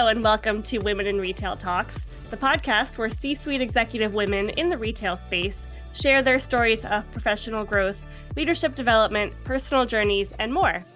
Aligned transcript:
Hello, 0.00 0.08
and 0.08 0.24
welcome 0.24 0.62
to 0.62 0.78
Women 0.78 1.06
in 1.06 1.20
Retail 1.20 1.58
Talks, 1.58 2.06
the 2.30 2.36
podcast 2.38 2.96
where 2.96 3.10
C 3.10 3.34
suite 3.34 3.60
executive 3.60 4.14
women 4.14 4.48
in 4.48 4.70
the 4.70 4.78
retail 4.78 5.14
space 5.14 5.66
share 5.92 6.22
their 6.22 6.38
stories 6.38 6.82
of 6.86 7.04
professional 7.12 7.66
growth, 7.66 7.98
leadership 8.34 8.74
development, 8.74 9.34
personal 9.44 9.84
journeys, 9.84 10.32
and 10.38 10.54
more. 10.54 10.86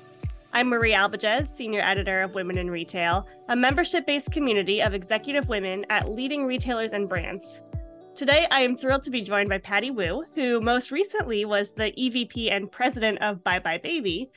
I'm 0.55 0.71
Marie 0.71 0.95
Albiges, 0.95 1.55
Senior 1.55 1.83
Editor 1.83 2.23
of 2.23 2.35
Women 2.35 2.57
in 2.57 2.71
Retail, 2.71 3.29
a 3.51 3.55
membership 3.55 4.07
based 4.07 4.33
community 4.33 4.81
of 4.81 4.95
executive 4.95 5.51
women 5.51 5.85
at 5.91 6.09
leading 6.09 6.47
retailers 6.47 6.93
and 6.93 7.07
brands. 7.07 7.63
Today, 8.17 8.47
I 8.51 8.61
am 8.61 8.75
thrilled 8.75 9.03
to 9.03 9.11
be 9.11 9.21
joined 9.21 9.51
by 9.51 9.59
Patty 9.59 9.91
Wu, 9.91 10.25
who 10.35 10.63
most 10.63 10.91
recently 10.91 11.45
was 11.45 11.73
the 11.73 11.93
EVP 11.93 12.51
and 12.51 12.73
president 12.73 13.21
of 13.21 13.45
buybuy 13.45 13.83
BABY, 13.83 14.31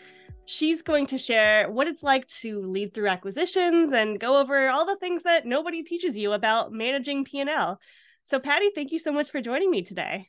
she's 0.47 0.81
going 0.81 1.05
to 1.07 1.17
share 1.17 1.69
what 1.69 1.87
it's 1.87 2.01
like 2.01 2.25
to 2.27 2.61
lead 2.61 2.93
through 2.93 3.09
acquisitions 3.09 3.91
and 3.91 4.19
go 4.19 4.39
over 4.39 4.69
all 4.69 4.85
the 4.85 4.95
things 4.95 5.23
that 5.23 5.45
nobody 5.45 5.83
teaches 5.83 6.15
you 6.15 6.31
about 6.31 6.71
managing 6.71 7.25
P&L. 7.25 7.79
So 8.25 8.39
Patty, 8.39 8.71
thank 8.73 8.91
you 8.91 8.99
so 8.99 9.11
much 9.11 9.29
for 9.29 9.41
joining 9.41 9.69
me 9.69 9.83
today. 9.83 10.27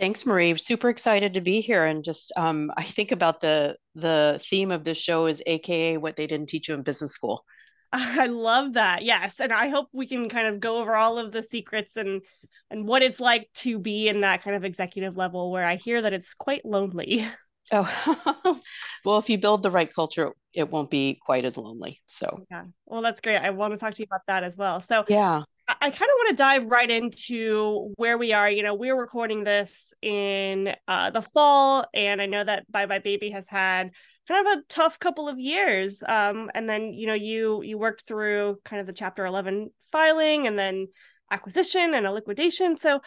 Thanks, 0.00 0.24
Marie. 0.24 0.56
Super 0.56 0.88
excited 0.88 1.34
to 1.34 1.42
be 1.42 1.60
here, 1.60 1.84
and 1.84 2.02
just 2.02 2.32
um, 2.36 2.70
I 2.78 2.82
think 2.82 3.12
about 3.12 3.42
the 3.42 3.76
the 3.94 4.40
theme 4.42 4.70
of 4.70 4.84
this 4.84 4.96
show 4.96 5.26
is 5.26 5.42
AKA 5.46 5.98
what 5.98 6.16
they 6.16 6.26
didn't 6.26 6.48
teach 6.48 6.68
you 6.68 6.74
in 6.74 6.82
business 6.82 7.12
school. 7.12 7.44
I 7.92 8.26
love 8.26 8.74
that. 8.74 9.04
Yes, 9.04 9.38
and 9.38 9.52
I 9.52 9.68
hope 9.68 9.88
we 9.92 10.06
can 10.06 10.30
kind 10.30 10.46
of 10.46 10.60
go 10.60 10.78
over 10.78 10.96
all 10.96 11.18
of 11.18 11.30
the 11.30 11.42
secrets 11.42 11.96
and 11.96 12.22
and 12.70 12.88
what 12.88 13.02
it's 13.02 13.20
like 13.20 13.50
to 13.56 13.78
be 13.78 14.08
in 14.08 14.20
that 14.20 14.42
kind 14.42 14.56
of 14.56 14.64
executive 14.64 15.16
level 15.16 15.50
where 15.52 15.64
I 15.64 15.76
hear 15.76 16.00
that 16.02 16.12
it's 16.14 16.32
quite 16.32 16.64
lonely. 16.64 17.26
Oh, 17.72 18.60
well, 19.04 19.18
if 19.18 19.28
you 19.28 19.38
build 19.38 19.62
the 19.62 19.70
right 19.70 19.92
culture, 19.92 20.32
it 20.52 20.70
won't 20.70 20.90
be 20.90 21.18
quite 21.24 21.44
as 21.44 21.56
lonely. 21.56 22.00
So, 22.06 22.44
yeah. 22.50 22.64
Well, 22.86 23.02
that's 23.02 23.20
great. 23.20 23.38
I 23.38 23.50
want 23.50 23.72
to 23.74 23.78
talk 23.78 23.94
to 23.94 24.02
you 24.02 24.06
about 24.06 24.22
that 24.28 24.44
as 24.44 24.56
well. 24.56 24.80
So, 24.80 25.04
yeah. 25.08 25.42
I, 25.68 25.76
I 25.80 25.90
kind 25.90 25.94
of 25.94 26.16
want 26.16 26.28
to 26.30 26.36
dive 26.36 26.66
right 26.66 26.90
into 26.90 27.92
where 27.96 28.18
we 28.18 28.32
are. 28.32 28.50
You 28.50 28.62
know, 28.62 28.74
we're 28.74 28.98
recording 28.98 29.44
this 29.44 29.92
in 30.02 30.74
uh, 30.86 31.10
the 31.10 31.22
fall, 31.22 31.86
and 31.92 32.22
I 32.22 32.26
know 32.26 32.44
that 32.44 32.70
buybuy 32.70 33.02
BABY 33.02 33.32
has 33.32 33.46
had 33.48 33.90
kind 34.28 34.46
of 34.46 34.58
a 34.58 34.62
tough 34.68 34.98
couple 34.98 35.28
of 35.28 35.38
years. 35.38 36.02
Um, 36.06 36.50
and 36.54 36.68
then 36.68 36.92
you 36.92 37.06
know, 37.06 37.14
you 37.14 37.62
you 37.62 37.78
worked 37.78 38.06
through 38.06 38.58
kind 38.64 38.80
of 38.80 38.86
the 38.86 38.92
Chapter 38.92 39.26
Eleven 39.26 39.70
filing, 39.92 40.46
and 40.46 40.58
then 40.58 40.88
acquisition 41.30 41.94
and 41.94 42.06
a 42.06 42.12
liquidation. 42.12 42.76
So, 42.76 43.00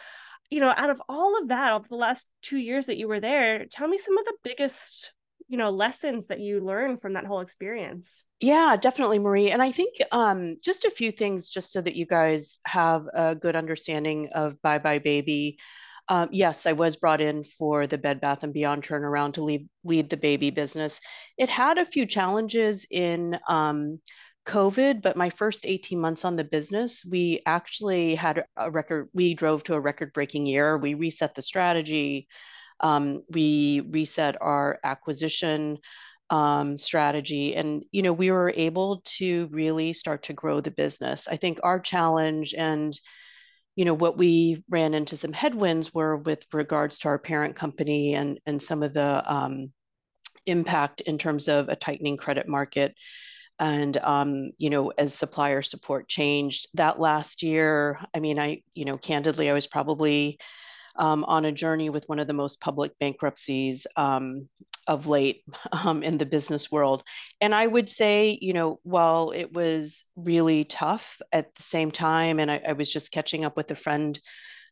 you 0.50 0.60
know, 0.60 0.74
out 0.76 0.90
of 0.90 1.00
all 1.08 1.40
of 1.40 1.48
that, 1.48 1.72
of 1.72 1.88
the 1.88 1.96
last 1.96 2.26
two 2.42 2.58
years 2.58 2.86
that 2.86 2.96
you 2.96 3.08
were 3.08 3.20
there, 3.20 3.66
tell 3.66 3.88
me 3.88 3.98
some 3.98 4.18
of 4.18 4.24
the 4.24 4.36
biggest, 4.42 5.12
you 5.48 5.56
know, 5.56 5.70
lessons 5.70 6.26
that 6.26 6.40
you 6.40 6.60
learned 6.60 7.00
from 7.00 7.12
that 7.14 7.24
whole 7.24 7.40
experience. 7.40 8.24
Yeah, 8.40 8.76
definitely, 8.80 9.20
Marie. 9.20 9.50
And 9.50 9.62
I 9.62 9.70
think 9.70 9.96
um, 10.10 10.56
just 10.62 10.84
a 10.84 10.90
few 10.90 11.12
things, 11.12 11.48
just 11.48 11.72
so 11.72 11.80
that 11.80 11.96
you 11.96 12.04
guys 12.04 12.58
have 12.66 13.04
a 13.14 13.34
good 13.34 13.54
understanding 13.54 14.28
of 14.34 14.56
buybuy 14.64 15.04
BABY. 15.04 15.56
Um, 16.08 16.28
yes, 16.32 16.66
I 16.66 16.72
was 16.72 16.96
brought 16.96 17.20
in 17.20 17.44
for 17.44 17.86
the 17.86 17.98
Bed 17.98 18.20
Bath 18.20 18.42
and 18.42 18.52
Beyond 18.52 18.82
turnaround 18.82 19.34
to 19.34 19.44
lead 19.44 19.68
lead 19.84 20.10
the 20.10 20.16
baby 20.16 20.50
business. 20.50 21.00
It 21.38 21.48
had 21.48 21.78
a 21.78 21.86
few 21.86 22.04
challenges 22.04 22.84
in 22.90 23.38
um, 23.48 24.00
COVID, 24.46 25.02
but 25.02 25.16
my 25.16 25.30
first 25.30 25.66
18 25.66 26.00
months 26.00 26.24
on 26.24 26.36
the 26.36 26.44
business, 26.44 27.04
we 27.08 27.40
actually 27.46 28.14
had 28.14 28.44
a 28.56 28.70
record, 28.70 29.08
we 29.12 29.34
drove 29.34 29.62
to 29.64 29.74
a 29.74 29.80
record 29.80 30.12
breaking 30.12 30.46
year. 30.46 30.76
We 30.78 30.94
reset 30.94 31.34
the 31.34 31.42
strategy, 31.42 32.26
um, 32.80 33.22
we 33.30 33.82
reset 33.90 34.36
our 34.40 34.78
acquisition 34.82 35.78
um, 36.30 36.76
strategy. 36.76 37.56
And, 37.56 37.84
you 37.92 38.02
know, 38.02 38.12
we 38.12 38.30
were 38.30 38.52
able 38.56 39.02
to 39.16 39.48
really 39.50 39.92
start 39.92 40.22
to 40.24 40.32
grow 40.32 40.60
the 40.60 40.70
business. 40.70 41.28
I 41.28 41.36
think 41.36 41.60
our 41.62 41.80
challenge 41.80 42.54
and 42.56 42.98
you 43.76 43.84
know 43.84 43.94
what 43.94 44.18
we 44.18 44.62
ran 44.68 44.94
into 44.94 45.16
some 45.16 45.32
headwinds 45.32 45.94
were 45.94 46.16
with 46.16 46.44
regards 46.52 46.98
to 46.98 47.08
our 47.08 47.18
parent 47.18 47.56
company 47.56 48.14
and 48.14 48.38
and 48.44 48.60
some 48.60 48.82
of 48.82 48.92
the 48.92 49.22
um, 49.32 49.72
impact 50.44 51.00
in 51.02 51.16
terms 51.18 51.48
of 51.48 51.68
a 51.68 51.76
tightening 51.76 52.16
credit 52.16 52.48
market 52.48 52.94
and 53.60 53.98
um, 53.98 54.50
you 54.58 54.70
know 54.70 54.90
as 54.98 55.14
supplier 55.14 55.62
support 55.62 56.08
changed 56.08 56.66
that 56.74 56.98
last 56.98 57.42
year 57.42 58.00
i 58.14 58.18
mean 58.18 58.38
i 58.38 58.62
you 58.74 58.84
know 58.84 58.96
candidly 58.96 59.48
i 59.48 59.52
was 59.52 59.68
probably 59.68 60.38
um, 60.96 61.24
on 61.24 61.44
a 61.44 61.52
journey 61.52 61.88
with 61.88 62.08
one 62.08 62.18
of 62.18 62.26
the 62.26 62.32
most 62.32 62.60
public 62.60 62.98
bankruptcies 62.98 63.86
um, 63.96 64.48
of 64.88 65.06
late 65.06 65.44
um, 65.84 66.02
in 66.02 66.18
the 66.18 66.26
business 66.26 66.72
world. 66.72 67.04
And 67.40 67.54
i 67.54 67.66
would 67.66 67.88
say 67.88 68.38
you 68.40 68.52
know 68.52 68.80
while 68.82 69.30
it 69.30 69.52
was 69.52 70.06
really 70.16 70.64
tough 70.64 71.20
at 71.32 71.54
the 71.54 71.62
same 71.62 71.90
time 71.90 72.40
and 72.40 72.50
I, 72.50 72.62
I 72.68 72.72
was 72.72 72.92
just 72.92 73.12
catching 73.12 73.44
up 73.44 73.56
with 73.56 73.70
a 73.70 73.76
friend 73.76 74.18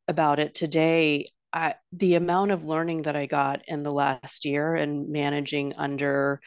about 0.08 0.40
it 0.40 0.54
today 0.54 1.26
I, 1.52 1.74
the 1.92 2.14
amount 2.14 2.50
of 2.50 2.64
learning 2.64 3.02
that 3.02 3.16
i 3.16 3.26
got 3.26 3.62
in 3.68 3.82
the 3.82 3.92
last 3.92 4.44
year 4.44 4.74
and 4.74 5.10
managing 5.10 5.74
under 5.76 6.40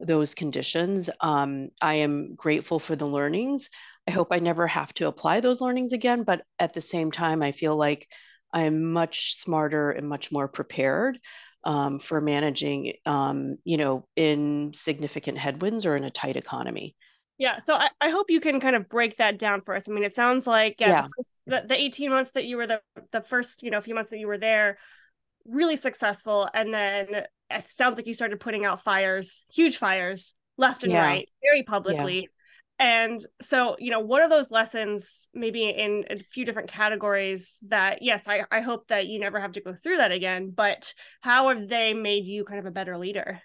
those 0.00 0.34
conditions. 0.34 1.10
Um, 1.20 1.68
I 1.82 1.94
am 1.94 2.34
grateful 2.34 2.78
for 2.78 2.96
the 2.96 3.06
learnings. 3.06 3.68
I 4.06 4.10
hope 4.10 4.28
I 4.30 4.38
never 4.38 4.66
have 4.66 4.94
to 4.94 5.06
apply 5.06 5.40
those 5.40 5.60
learnings 5.60 5.92
again, 5.92 6.22
but 6.22 6.42
at 6.58 6.72
the 6.72 6.80
same 6.80 7.10
time, 7.10 7.42
I 7.42 7.52
feel 7.52 7.76
like 7.76 8.08
I'm 8.52 8.92
much 8.92 9.34
smarter 9.34 9.90
and 9.90 10.08
much 10.08 10.32
more 10.32 10.48
prepared 10.48 11.18
um, 11.64 11.98
for 11.98 12.20
managing, 12.20 12.94
um, 13.04 13.56
you 13.64 13.76
know, 13.76 14.06
in 14.16 14.72
significant 14.72 15.38
headwinds 15.38 15.84
or 15.84 15.96
in 15.96 16.04
a 16.04 16.10
tight 16.10 16.36
economy. 16.36 16.94
Yeah, 17.36 17.60
so 17.60 17.74
I, 17.74 17.90
I 18.00 18.10
hope 18.10 18.30
you 18.30 18.40
can 18.40 18.60
kind 18.60 18.74
of 18.74 18.88
break 18.88 19.18
that 19.18 19.38
down 19.38 19.60
for 19.60 19.74
us. 19.74 19.84
I 19.86 19.92
mean, 19.92 20.02
it 20.02 20.14
sounds 20.16 20.46
like 20.46 20.76
yeah, 20.80 20.88
yeah. 20.88 21.06
The, 21.46 21.60
the, 21.60 21.66
the 21.68 21.80
18 21.80 22.10
months 22.10 22.32
that 22.32 22.46
you 22.46 22.56
were 22.56 22.66
the 22.66 22.80
the 23.12 23.20
first, 23.20 23.62
you 23.62 23.70
know, 23.70 23.80
few 23.80 23.94
months 23.94 24.10
that 24.10 24.18
you 24.18 24.26
were 24.26 24.38
there, 24.38 24.78
really 25.44 25.76
successful, 25.76 26.48
and 26.52 26.74
then 26.74 27.26
it 27.50 27.68
sounds 27.68 27.96
like 27.96 28.06
you 28.06 28.14
started 28.14 28.40
putting 28.40 28.64
out 28.64 28.82
fires, 28.82 29.44
huge 29.52 29.76
fires, 29.76 30.34
left 30.56 30.82
and 30.82 30.92
yeah. 30.92 31.02
right, 31.02 31.28
very 31.42 31.62
publicly. 31.62 32.20
Yeah. 32.20 32.26
And 32.80 33.26
so, 33.42 33.76
you 33.80 33.90
know, 33.90 34.00
what 34.00 34.22
are 34.22 34.28
those 34.28 34.52
lessons, 34.52 35.28
maybe 35.34 35.68
in 35.68 36.04
a 36.10 36.18
few 36.18 36.44
different 36.44 36.70
categories 36.70 37.58
that, 37.66 38.02
yes, 38.02 38.28
I, 38.28 38.44
I 38.52 38.60
hope 38.60 38.86
that 38.88 39.08
you 39.08 39.18
never 39.18 39.40
have 39.40 39.52
to 39.52 39.60
go 39.60 39.74
through 39.74 39.96
that 39.96 40.12
again, 40.12 40.52
but 40.54 40.94
how 41.20 41.48
have 41.48 41.68
they 41.68 41.92
made 41.92 42.24
you 42.24 42.44
kind 42.44 42.60
of 42.60 42.66
a 42.66 42.70
better 42.70 42.96
leader? 42.96 43.40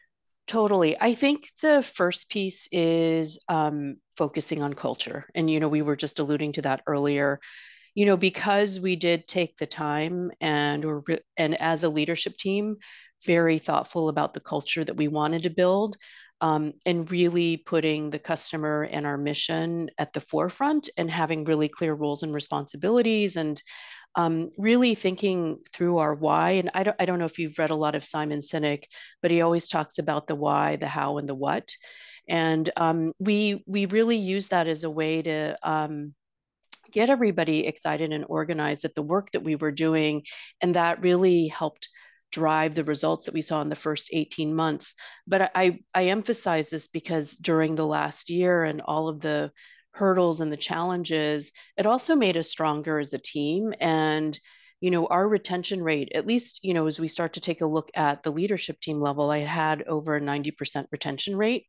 Totally. 0.46 0.96
I 1.00 1.14
think 1.14 1.50
the 1.62 1.82
first 1.82 2.30
piece 2.30 2.68
is 2.72 3.44
um, 3.50 3.96
focusing 4.18 4.62
on 4.62 4.74
culture. 4.74 5.26
And, 5.34 5.50
you 5.50 5.60
know, 5.60 5.70
we 5.70 5.82
were 5.82 5.96
just 5.96 6.20
alluding 6.20 6.52
to 6.54 6.62
that 6.64 6.82
earlier 6.86 7.40
you 7.96 8.08
know 8.08 8.18
because 8.18 8.80
we 8.80 8.96
did 8.96 9.28
take 9.28 9.56
the 9.58 9.68
time 9.68 10.32
and 10.42 10.84
or 10.84 11.04
and 11.38 11.60
as 11.62 11.84
a 11.84 11.90
leadership 11.90 12.36
team 12.38 12.76
very 13.26 13.58
thoughtful 13.58 14.10
about 14.10 14.34
the 14.34 14.40
culture 14.40 14.84
that 14.84 14.98
we 14.98 15.08
wanted 15.08 15.44
to 15.44 15.50
build 15.50 15.98
um, 16.42 16.74
and 16.86 17.10
really 17.10 17.58
putting 17.58 18.10
the 18.10 18.20
customer 18.20 18.84
and 18.92 19.06
our 19.06 19.18
mission 19.18 19.90
at 19.98 20.12
the 20.12 20.20
forefront 20.20 20.90
and 20.98 21.10
having 21.10 21.46
really 21.46 21.70
clear 21.70 21.94
roles 21.94 22.22
and 22.22 22.34
responsibilities 22.34 23.38
and 23.38 23.62
um, 24.16 24.52
really 24.58 24.94
thinking 24.94 25.60
through 25.72 25.98
our 25.98 26.14
why. 26.14 26.52
And 26.52 26.70
I 26.74 26.84
don't, 26.84 26.96
I 27.00 27.06
don't 27.06 27.18
know 27.18 27.26
if 27.26 27.40
you've 27.40 27.58
read 27.58 27.70
a 27.70 27.76
lot 27.76 27.96
of 27.96 28.04
Simon 28.04 28.40
Sinek, 28.40 28.84
but 29.22 29.32
he 29.32 29.42
always 29.42 29.68
talks 29.68 29.98
about 29.98 30.28
the 30.28 30.36
why, 30.36 30.76
the 30.76 30.88
how, 30.88 31.18
and 31.18 31.28
the 31.28 31.36
what. 31.36 31.72
And 32.28 32.70
um, 32.78 33.14
we 33.20 33.64
we 33.66 33.86
really 33.86 34.18
use 34.18 34.50
that 34.50 34.68
as 34.68 34.84
a 34.84 34.90
way 34.90 35.22
to 35.22 35.58
um, 35.64 36.14
get 36.92 37.10
everybody 37.10 37.66
excited 37.68 38.12
and 38.12 38.26
organized 38.28 38.86
at 38.86 38.96
the 38.96 39.02
work 39.02 39.32
that 39.32 39.44
we 39.44 39.56
were 39.56 39.72
doing, 39.72 40.24
and 40.62 40.76
that 40.76 41.02
really 41.02 41.48
helped 41.48 41.90
drive 42.34 42.76
the 42.76 42.84
results 42.84 43.26
that 43.26 43.34
we 43.34 43.42
saw 43.42 43.62
in 43.62 43.70
the 43.70 43.76
first 43.76 44.10
18 44.12 44.54
months. 44.54 44.96
But 45.26 45.52
I, 45.56 45.80
I 45.94 46.06
emphasize 46.06 46.70
this 46.70 46.88
because 46.88 47.38
during 47.38 47.76
the 47.76 47.88
last 47.88 48.30
year 48.30 48.64
and 48.64 48.82
all 48.82 49.08
of 49.08 49.22
the 49.22 49.52
hurdles 49.92 50.42
and 50.42 50.52
the 50.52 50.58
challenges, 50.58 51.52
it 51.78 51.86
also 51.86 52.16
made 52.16 52.36
us 52.36 52.50
stronger 52.50 53.00
as 53.00 53.14
a 53.14 53.20
team. 53.20 53.74
And, 53.80 54.38
you 54.82 54.92
know, 54.92 55.06
our 55.06 55.28
retention 55.28 55.82
rate, 55.82 56.12
at 56.16 56.28
least, 56.28 56.60
you 56.64 56.74
know, 56.74 56.88
as 56.88 57.00
we 57.00 57.08
start 57.08 57.34
to 57.34 57.40
take 57.40 57.62
a 57.62 57.68
look 57.68 57.92
at 57.94 58.24
the 58.24 58.32
leadership 58.32 58.80
team 58.82 59.00
level, 59.00 59.30
I 59.30 59.40
had 59.40 59.84
over 59.84 60.16
a 60.16 60.22
90% 60.22 60.88
retention 60.92 61.38
rate. 61.38 61.68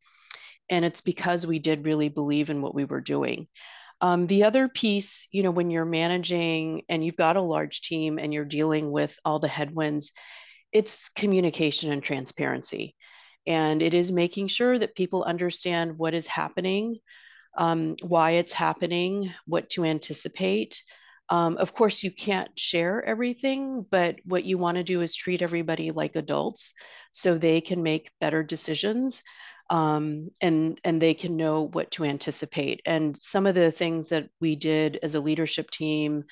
And 0.70 0.84
it's 0.84 1.02
because 1.02 1.46
we 1.46 1.58
did 1.58 1.84
really 1.84 2.08
believe 2.08 2.48
in 2.48 2.62
what 2.62 2.74
we 2.74 2.86
were 2.86 3.02
doing. 3.02 3.46
Um, 4.00 4.26
the 4.26 4.44
other 4.44 4.68
piece, 4.68 5.28
you 5.30 5.42
know, 5.42 5.50
when 5.50 5.70
you're 5.70 5.84
managing 5.84 6.82
and 6.88 7.04
you've 7.04 7.16
got 7.16 7.36
a 7.36 7.42
large 7.42 7.82
team 7.82 8.18
and 8.18 8.32
you're 8.32 8.44
dealing 8.44 8.90
with 8.90 9.18
all 9.24 9.38
the 9.38 9.48
headwinds, 9.48 10.12
it's 10.74 11.08
communication 11.10 11.92
and 11.92 12.02
transparency. 12.04 12.96
And 13.46 13.82
it 13.82 13.94
is 13.94 14.12
making 14.12 14.48
sure 14.48 14.78
that 14.78 14.96
people 14.96 15.24
understand 15.24 15.98
what 15.98 16.14
is 16.14 16.26
happening, 16.28 16.98
um, 17.58 17.96
why 18.02 18.32
it's 18.32 18.52
happening, 18.52 19.32
what 19.46 19.68
to 19.70 19.84
anticipate. 19.84 20.82
Um, 21.30 21.56
of 21.58 21.72
course, 21.72 22.02
you 22.04 22.10
can't 22.12 22.50
share 22.58 23.04
everything, 23.04 23.86
but 23.90 24.16
what 24.24 24.44
you 24.44 24.58
want 24.58 24.76
to 24.78 24.84
do 24.84 25.00
is 25.02 25.16
treat 25.16 25.42
everybody 25.42 25.90
like 25.92 26.16
adults 26.16 26.74
so 27.12 27.38
they 27.38 27.60
can 27.62 27.82
make 27.82 28.10
better 28.20 28.42
decisions. 28.42 29.22
um, 29.70 30.30
and 30.42 30.80
and 30.84 31.00
they 31.00 31.14
can 31.14 31.36
know 31.36 31.68
what 31.68 31.90
to 31.92 32.04
anticipate. 32.04 32.82
And 32.86 33.16
some 33.22 33.46
of 33.46 33.54
the 33.54 33.72
things 33.72 34.08
that 34.10 34.28
we 34.40 34.56
did 34.56 34.98
as 35.02 35.14
a 35.14 35.20
leadership 35.20 35.70
team, 35.70 36.24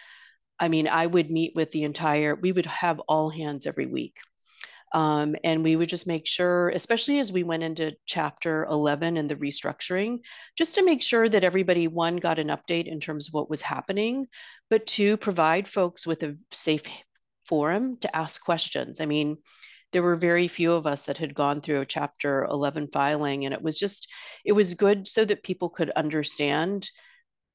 I 0.60 0.68
mean, 0.68 0.88
I 0.88 1.06
would 1.06 1.30
meet 1.30 1.54
with 1.56 1.70
the 1.72 1.84
entire. 1.84 2.36
We 2.36 2.52
would 2.52 2.66
have 2.66 3.00
all 3.08 3.30
hands 3.30 3.66
every 3.66 3.86
week. 3.86 4.16
Um, 4.92 5.36
and 5.42 5.62
we 5.62 5.76
would 5.76 5.88
just 5.88 6.06
make 6.06 6.26
sure, 6.26 6.68
especially 6.70 7.18
as 7.18 7.32
we 7.32 7.42
went 7.42 7.62
into 7.62 7.96
chapter 8.06 8.64
11 8.64 9.16
and 9.16 9.28
the 9.28 9.36
restructuring, 9.36 10.18
just 10.56 10.74
to 10.74 10.84
make 10.84 11.02
sure 11.02 11.28
that 11.28 11.44
everybody, 11.44 11.88
one, 11.88 12.16
got 12.16 12.38
an 12.38 12.48
update 12.48 12.86
in 12.86 13.00
terms 13.00 13.28
of 13.28 13.34
what 13.34 13.48
was 13.48 13.62
happening, 13.62 14.26
but 14.68 14.86
two, 14.86 15.16
provide 15.16 15.66
folks 15.66 16.06
with 16.06 16.22
a 16.22 16.36
safe 16.50 16.82
forum 17.46 17.96
to 18.00 18.16
ask 18.16 18.44
questions. 18.44 19.00
I 19.00 19.06
mean, 19.06 19.38
there 19.92 20.02
were 20.02 20.16
very 20.16 20.48
few 20.48 20.72
of 20.72 20.86
us 20.86 21.06
that 21.06 21.18
had 21.18 21.34
gone 21.34 21.60
through 21.60 21.80
a 21.80 21.86
chapter 21.86 22.44
11 22.44 22.88
filing 22.88 23.44
and 23.44 23.54
it 23.54 23.62
was 23.62 23.78
just 23.78 24.08
it 24.44 24.52
was 24.52 24.74
good 24.74 25.06
so 25.06 25.24
that 25.24 25.42
people 25.42 25.68
could 25.68 25.90
understand 25.90 26.88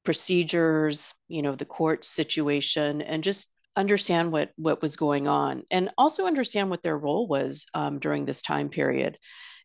procedures 0.04 1.12
you 1.26 1.42
know 1.42 1.54
the 1.54 1.64
court 1.64 2.04
situation 2.04 3.02
and 3.02 3.24
just 3.24 3.52
understand 3.78 4.32
what 4.32 4.50
what 4.56 4.82
was 4.82 4.96
going 4.96 5.28
on 5.28 5.62
and 5.70 5.88
also 5.96 6.26
understand 6.26 6.68
what 6.68 6.82
their 6.82 6.98
role 6.98 7.26
was 7.28 7.66
um, 7.74 7.98
during 7.98 8.26
this 8.26 8.42
time 8.42 8.68
period. 8.68 9.16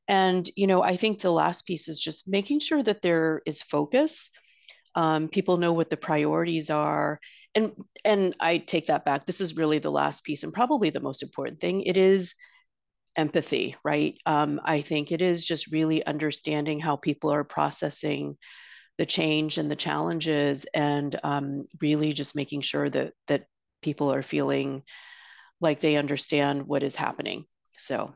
And 0.08 0.50
you 0.56 0.68
know 0.68 0.82
i 0.84 0.96
think 0.98 1.20
the 1.20 1.32
last 1.32 1.66
piece 1.66 1.88
is 1.88 2.00
just 2.00 2.28
making 2.28 2.60
sure 2.60 2.84
that 2.84 3.02
there 3.02 3.42
is 3.46 3.62
focus. 3.62 4.30
Um, 4.96 5.28
people 5.28 5.58
know 5.58 5.74
what 5.74 5.90
the 5.90 5.98
priorities 5.98 6.70
are. 6.70 7.20
And 7.56 7.74
and 8.06 8.36
i 8.40 8.58
take 8.60 8.88
that 8.88 9.06
back. 9.06 9.26
This 9.26 9.42
is 9.42 9.58
really 9.58 9.80
the 9.80 9.92
last 9.92 10.24
piece 10.24 10.44
and 10.44 10.54
probably 10.54 10.90
the 10.92 11.08
most 11.10 11.24
important 11.24 11.60
thing. 11.60 11.82
It 11.84 11.98
is 11.98 12.36
empathy, 13.16 13.76
right? 13.84 14.16
Um, 14.26 14.60
I 14.66 14.82
think 14.82 15.12
it 15.12 15.22
is 15.22 15.46
just 15.46 15.72
really 15.72 16.06
understanding 16.06 16.80
how 16.80 16.96
people 16.96 17.32
are 17.32 17.44
processing 17.44 18.38
the 18.98 19.06
change 19.06 19.58
and 19.58 19.72
the 19.72 19.76
challenges, 19.76 20.66
and 20.74 21.16
um, 21.24 21.66
really 21.82 22.14
just 22.14 22.36
making 22.36 22.62
sure 22.62 22.90
that 22.90 23.14
that 23.28 23.46
people 23.84 24.14
are 24.14 24.24
feeling 24.24 24.84
like 25.62 25.80
they 25.80 25.96
understand 25.96 26.68
what 26.68 26.84
is 26.84 26.96
happening. 26.96 27.46
So, 27.78 28.14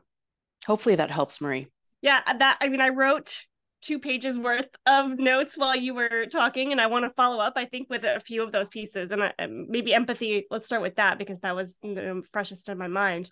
hopefully, 0.66 0.96
that 0.96 1.10
helps, 1.10 1.40
Marie. 1.40 1.68
Yeah, 2.02 2.20
uh, 2.26 2.36
that 2.38 2.58
I 2.60 2.68
mean, 2.68 2.80
I 2.80 2.90
wrote 2.90 3.44
two 3.80 3.98
pages 3.98 4.38
worth 4.38 4.68
of 4.86 5.18
notes 5.18 5.56
while 5.56 5.76
you 5.76 5.94
were 5.94 6.26
talking 6.26 6.72
and 6.72 6.80
i 6.80 6.86
want 6.86 7.04
to 7.04 7.10
follow 7.10 7.38
up 7.38 7.52
i 7.56 7.64
think 7.64 7.88
with 7.88 8.02
a 8.04 8.20
few 8.20 8.42
of 8.42 8.50
those 8.50 8.68
pieces 8.68 9.12
and 9.12 9.68
maybe 9.68 9.94
empathy 9.94 10.46
let's 10.50 10.66
start 10.66 10.82
with 10.82 10.96
that 10.96 11.18
because 11.18 11.40
that 11.40 11.54
was 11.54 11.76
the 11.82 12.10
um, 12.10 12.22
freshest 12.32 12.68
in 12.68 12.76
my 12.78 12.88
mind 12.88 13.30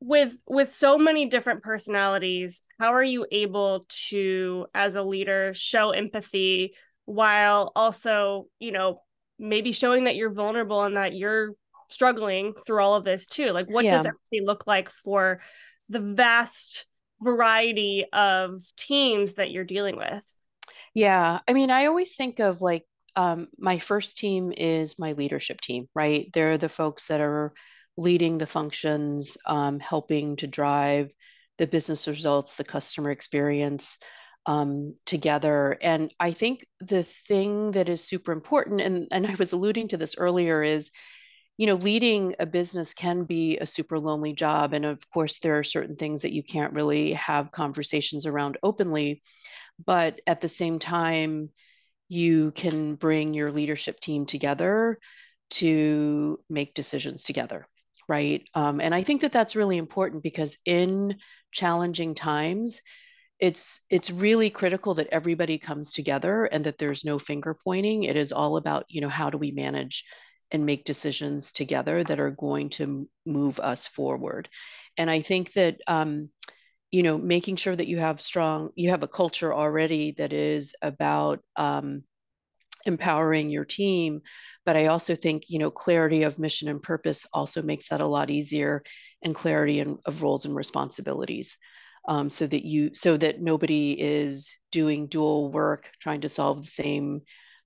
with 0.00 0.34
with 0.46 0.72
so 0.72 0.98
many 0.98 1.26
different 1.26 1.62
personalities 1.62 2.62
how 2.78 2.92
are 2.92 3.02
you 3.02 3.26
able 3.32 3.86
to 4.08 4.66
as 4.74 4.94
a 4.94 5.02
leader 5.02 5.52
show 5.54 5.90
empathy 5.90 6.74
while 7.06 7.72
also 7.74 8.46
you 8.60 8.72
know 8.72 9.00
maybe 9.38 9.72
showing 9.72 10.04
that 10.04 10.16
you're 10.16 10.32
vulnerable 10.32 10.82
and 10.82 10.96
that 10.96 11.14
you're 11.14 11.52
struggling 11.88 12.54
through 12.66 12.82
all 12.82 12.94
of 12.94 13.04
this 13.04 13.26
too. 13.26 13.50
Like 13.50 13.68
what 13.68 13.84
yeah. 13.84 13.98
does 13.98 14.06
empathy 14.06 14.44
look 14.44 14.66
like 14.66 14.90
for 14.90 15.40
the 15.88 16.00
vast 16.00 16.86
variety 17.20 18.04
of 18.12 18.62
teams 18.76 19.34
that 19.34 19.50
you're 19.50 19.64
dealing 19.64 19.96
with? 19.96 20.22
Yeah. 20.94 21.40
I 21.46 21.52
mean 21.52 21.70
i 21.70 21.86
always 21.86 22.14
think 22.14 22.40
of 22.40 22.62
like 22.62 22.84
um, 23.14 23.48
my 23.58 23.78
first 23.78 24.18
team 24.18 24.52
is 24.54 24.98
my 24.98 25.12
leadership 25.12 25.60
team 25.60 25.88
right? 25.94 26.28
They're 26.32 26.58
the 26.58 26.68
folks 26.68 27.08
that 27.08 27.20
are 27.20 27.54
leading 27.96 28.36
the 28.36 28.46
functions, 28.46 29.38
um, 29.46 29.80
helping 29.80 30.36
to 30.36 30.46
drive 30.46 31.12
the 31.58 31.66
business 31.66 32.06
results, 32.06 32.56
the 32.56 32.64
customer 32.64 33.10
experience 33.10 33.98
um, 34.46 34.94
together. 35.06 35.76
And 35.82 36.12
I 36.20 36.30
think 36.32 36.66
the 36.80 37.02
thing 37.02 37.72
that 37.72 37.88
is 37.88 38.02
super 38.02 38.32
important, 38.32 38.80
and, 38.80 39.08
and 39.10 39.26
I 39.26 39.34
was 39.38 39.52
alluding 39.52 39.88
to 39.88 39.96
this 39.96 40.16
earlier, 40.16 40.62
is 40.62 40.90
you 41.58 41.66
know, 41.66 41.76
leading 41.76 42.34
a 42.38 42.44
business 42.44 42.92
can 42.92 43.24
be 43.24 43.56
a 43.56 43.66
super 43.66 43.98
lonely 43.98 44.34
job. 44.34 44.74
And 44.74 44.84
of 44.84 45.08
course, 45.10 45.38
there 45.38 45.58
are 45.58 45.64
certain 45.64 45.96
things 45.96 46.20
that 46.20 46.34
you 46.34 46.42
can't 46.42 46.74
really 46.74 47.14
have 47.14 47.50
conversations 47.50 48.26
around 48.26 48.58
openly. 48.62 49.22
But 49.82 50.20
at 50.26 50.42
the 50.42 50.48
same 50.48 50.78
time, 50.78 51.48
you 52.08 52.50
can 52.50 52.94
bring 52.94 53.32
your 53.32 53.50
leadership 53.50 54.00
team 54.00 54.26
together 54.26 54.98
to 55.48 56.38
make 56.50 56.74
decisions 56.74 57.24
together 57.24 57.66
right? 58.08 58.48
Um, 58.54 58.80
and 58.80 58.94
I 58.94 59.02
think 59.02 59.22
that 59.22 59.32
that's 59.32 59.56
really 59.56 59.78
important 59.78 60.22
because 60.22 60.58
in 60.64 61.16
challenging 61.50 62.14
times, 62.14 62.80
it's 63.38 63.82
it's 63.90 64.10
really 64.10 64.50
critical 64.50 64.94
that 64.94 65.08
everybody 65.12 65.58
comes 65.58 65.92
together 65.92 66.44
and 66.44 66.64
that 66.64 66.78
there's 66.78 67.04
no 67.04 67.18
finger 67.18 67.54
pointing. 67.62 68.04
It 68.04 68.16
is 68.16 68.32
all 68.32 68.56
about 68.56 68.86
you 68.88 69.00
know 69.00 69.08
how 69.08 69.30
do 69.30 69.38
we 69.38 69.50
manage 69.52 70.04
and 70.52 70.64
make 70.64 70.84
decisions 70.84 71.52
together 71.52 72.04
that 72.04 72.20
are 72.20 72.30
going 72.30 72.70
to 72.70 73.08
move 73.26 73.58
us 73.60 73.86
forward. 73.86 74.48
And 74.96 75.10
I 75.10 75.20
think 75.20 75.52
that 75.54 75.78
um, 75.88 76.30
you 76.92 77.02
know 77.02 77.18
making 77.18 77.56
sure 77.56 77.76
that 77.76 77.88
you 77.88 77.98
have 77.98 78.20
strong 78.20 78.70
you 78.74 78.90
have 78.90 79.02
a 79.02 79.08
culture 79.08 79.52
already 79.52 80.12
that 80.12 80.32
is 80.32 80.74
about 80.82 81.40
um, 81.56 82.02
empowering 82.86 83.50
your 83.50 83.64
team 83.64 84.20
but 84.64 84.76
i 84.76 84.86
also 84.86 85.14
think 85.14 85.44
you 85.48 85.58
know 85.58 85.70
clarity 85.70 86.22
of 86.22 86.38
mission 86.38 86.68
and 86.68 86.82
purpose 86.82 87.26
also 87.32 87.62
makes 87.62 87.88
that 87.88 88.00
a 88.00 88.06
lot 88.06 88.30
easier 88.30 88.82
and 89.22 89.34
clarity 89.34 89.80
in, 89.80 89.98
of 90.06 90.22
roles 90.22 90.44
and 90.44 90.54
responsibilities 90.54 91.58
um, 92.08 92.30
so 92.30 92.46
that 92.46 92.64
you 92.64 92.90
so 92.92 93.16
that 93.16 93.40
nobody 93.40 93.92
is 93.92 94.54
doing 94.72 95.06
dual 95.06 95.50
work 95.50 95.90
trying 96.00 96.20
to 96.22 96.28
solve 96.28 96.62
the 96.62 96.68
same 96.68 97.20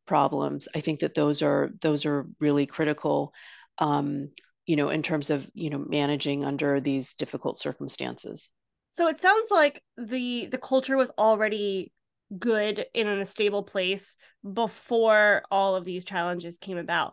problems. 0.06 0.68
I 0.74 0.80
think 0.80 1.00
that 1.00 1.14
those 1.14 1.42
are 1.42 1.70
those 1.80 2.04
are 2.06 2.26
really 2.40 2.66
critical 2.66 3.32
um, 3.78 4.30
you 4.66 4.76
know 4.76 4.88
in 4.88 5.02
terms 5.02 5.30
of 5.30 5.48
you 5.54 5.70
know 5.70 5.78
managing 5.78 6.44
under 6.44 6.80
these 6.80 7.14
difficult 7.14 7.58
circumstances. 7.58 8.50
So 8.92 9.08
it 9.08 9.20
sounds 9.20 9.50
like 9.50 9.82
the 9.96 10.48
the 10.50 10.58
culture 10.58 10.96
was 10.96 11.10
already 11.18 11.92
good 12.38 12.86
in 12.94 13.08
a 13.08 13.26
stable 13.26 13.62
place 13.62 14.16
before 14.52 15.42
all 15.50 15.74
of 15.74 15.84
these 15.84 16.04
challenges 16.04 16.58
came 16.58 16.78
about. 16.78 17.12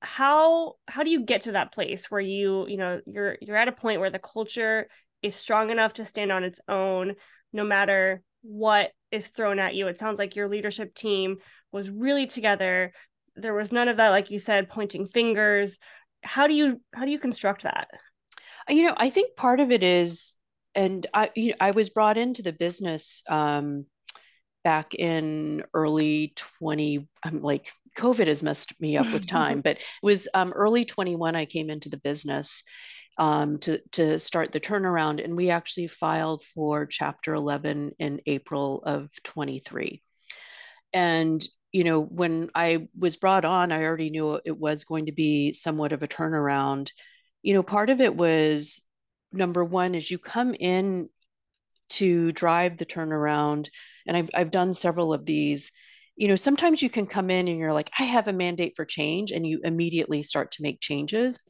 How 0.00 0.74
how 0.86 1.02
do 1.02 1.10
you 1.10 1.24
get 1.24 1.42
to 1.42 1.52
that 1.52 1.72
place 1.72 2.10
where 2.10 2.20
you 2.20 2.66
you 2.68 2.76
know 2.76 3.00
you're 3.06 3.36
you're 3.40 3.56
at 3.56 3.68
a 3.68 3.72
point 3.72 4.00
where 4.00 4.10
the 4.10 4.18
culture 4.18 4.88
is 5.22 5.34
strong 5.34 5.70
enough 5.70 5.94
to 5.94 6.04
stand 6.04 6.32
on 6.32 6.44
its 6.44 6.60
own 6.68 7.14
no 7.52 7.64
matter 7.64 8.22
what 8.42 8.92
is 9.10 9.28
thrown 9.28 9.58
at 9.58 9.74
you. 9.74 9.88
It 9.88 9.98
sounds 9.98 10.18
like 10.18 10.36
your 10.36 10.48
leadership 10.48 10.94
team 10.94 11.38
was 11.72 11.90
really 11.90 12.26
together. 12.26 12.92
There 13.36 13.54
was 13.54 13.72
none 13.72 13.88
of 13.88 13.96
that 13.96 14.10
like 14.10 14.30
you 14.30 14.38
said 14.38 14.68
pointing 14.68 15.06
fingers. 15.06 15.78
How 16.22 16.46
do 16.46 16.54
you 16.54 16.80
how 16.94 17.04
do 17.04 17.10
you 17.10 17.18
construct 17.18 17.62
that? 17.62 17.88
You 18.68 18.82
know 18.84 18.94
i 18.96 19.10
think 19.10 19.36
part 19.36 19.60
of 19.60 19.70
it 19.70 19.82
is 19.82 20.36
and 20.74 21.06
i 21.14 21.30
you 21.34 21.50
know, 21.50 21.56
i 21.60 21.70
was 21.70 21.90
brought 21.90 22.18
into 22.18 22.42
the 22.42 22.52
business 22.52 23.22
um 23.28 23.86
back 24.64 24.94
in 24.94 25.64
early 25.74 26.32
20 26.36 27.08
i'm 27.24 27.42
like 27.42 27.70
covid 27.96 28.26
has 28.26 28.42
messed 28.42 28.78
me 28.80 28.96
up 28.96 29.10
with 29.12 29.26
time 29.38 29.60
but 29.60 29.76
it 29.76 29.82
was 30.02 30.28
um, 30.34 30.52
early 30.52 30.84
21 30.84 31.34
i 31.34 31.44
came 31.44 31.70
into 31.70 31.88
the 31.88 31.96
business 31.98 32.62
um, 33.16 33.58
to, 33.58 33.80
to 33.92 34.18
start 34.18 34.52
the 34.52 34.60
turnaround 34.60 35.22
and 35.22 35.36
we 35.36 35.50
actually 35.50 35.86
filed 35.86 36.44
for 36.44 36.86
chapter 36.86 37.34
11 37.34 37.92
in 37.98 38.18
april 38.26 38.82
of 38.84 39.10
23 39.24 40.02
and 40.92 41.44
you 41.72 41.84
know 41.84 42.02
when 42.02 42.48
i 42.54 42.88
was 42.96 43.16
brought 43.16 43.44
on 43.44 43.72
i 43.72 43.84
already 43.84 44.10
knew 44.10 44.40
it 44.44 44.58
was 44.58 44.84
going 44.84 45.06
to 45.06 45.12
be 45.12 45.52
somewhat 45.52 45.92
of 45.92 46.02
a 46.02 46.08
turnaround. 46.08 46.90
You 47.42 47.54
know 47.54 47.62
part 47.62 47.90
of 47.90 48.00
it 48.00 48.14
was 48.14 48.82
number 49.32 49.64
one 49.64 49.94
is 49.94 50.10
you 50.10 50.18
come 50.18 50.54
in 50.58 51.08
to 51.90 52.32
drive 52.32 52.76
the 52.76 52.86
turnaround 52.86 53.68
and 54.06 54.16
I've, 54.16 54.30
I've 54.34 54.50
done 54.50 54.72
several 54.74 55.12
of 55.12 55.24
these. 55.26 55.70
You 56.16 56.28
know 56.28 56.36
sometimes 56.36 56.82
you 56.82 56.90
can 56.90 57.06
come 57.06 57.30
in 57.30 57.46
and 57.46 57.58
you're 57.58 57.72
like 57.72 57.90
i 57.98 58.02
have 58.02 58.26
a 58.26 58.32
mandate 58.32 58.74
for 58.74 58.84
change 58.84 59.30
and 59.30 59.46
you 59.46 59.60
immediately 59.62 60.22
start 60.24 60.50
to 60.52 60.62
make 60.62 60.80
changes 60.80 61.40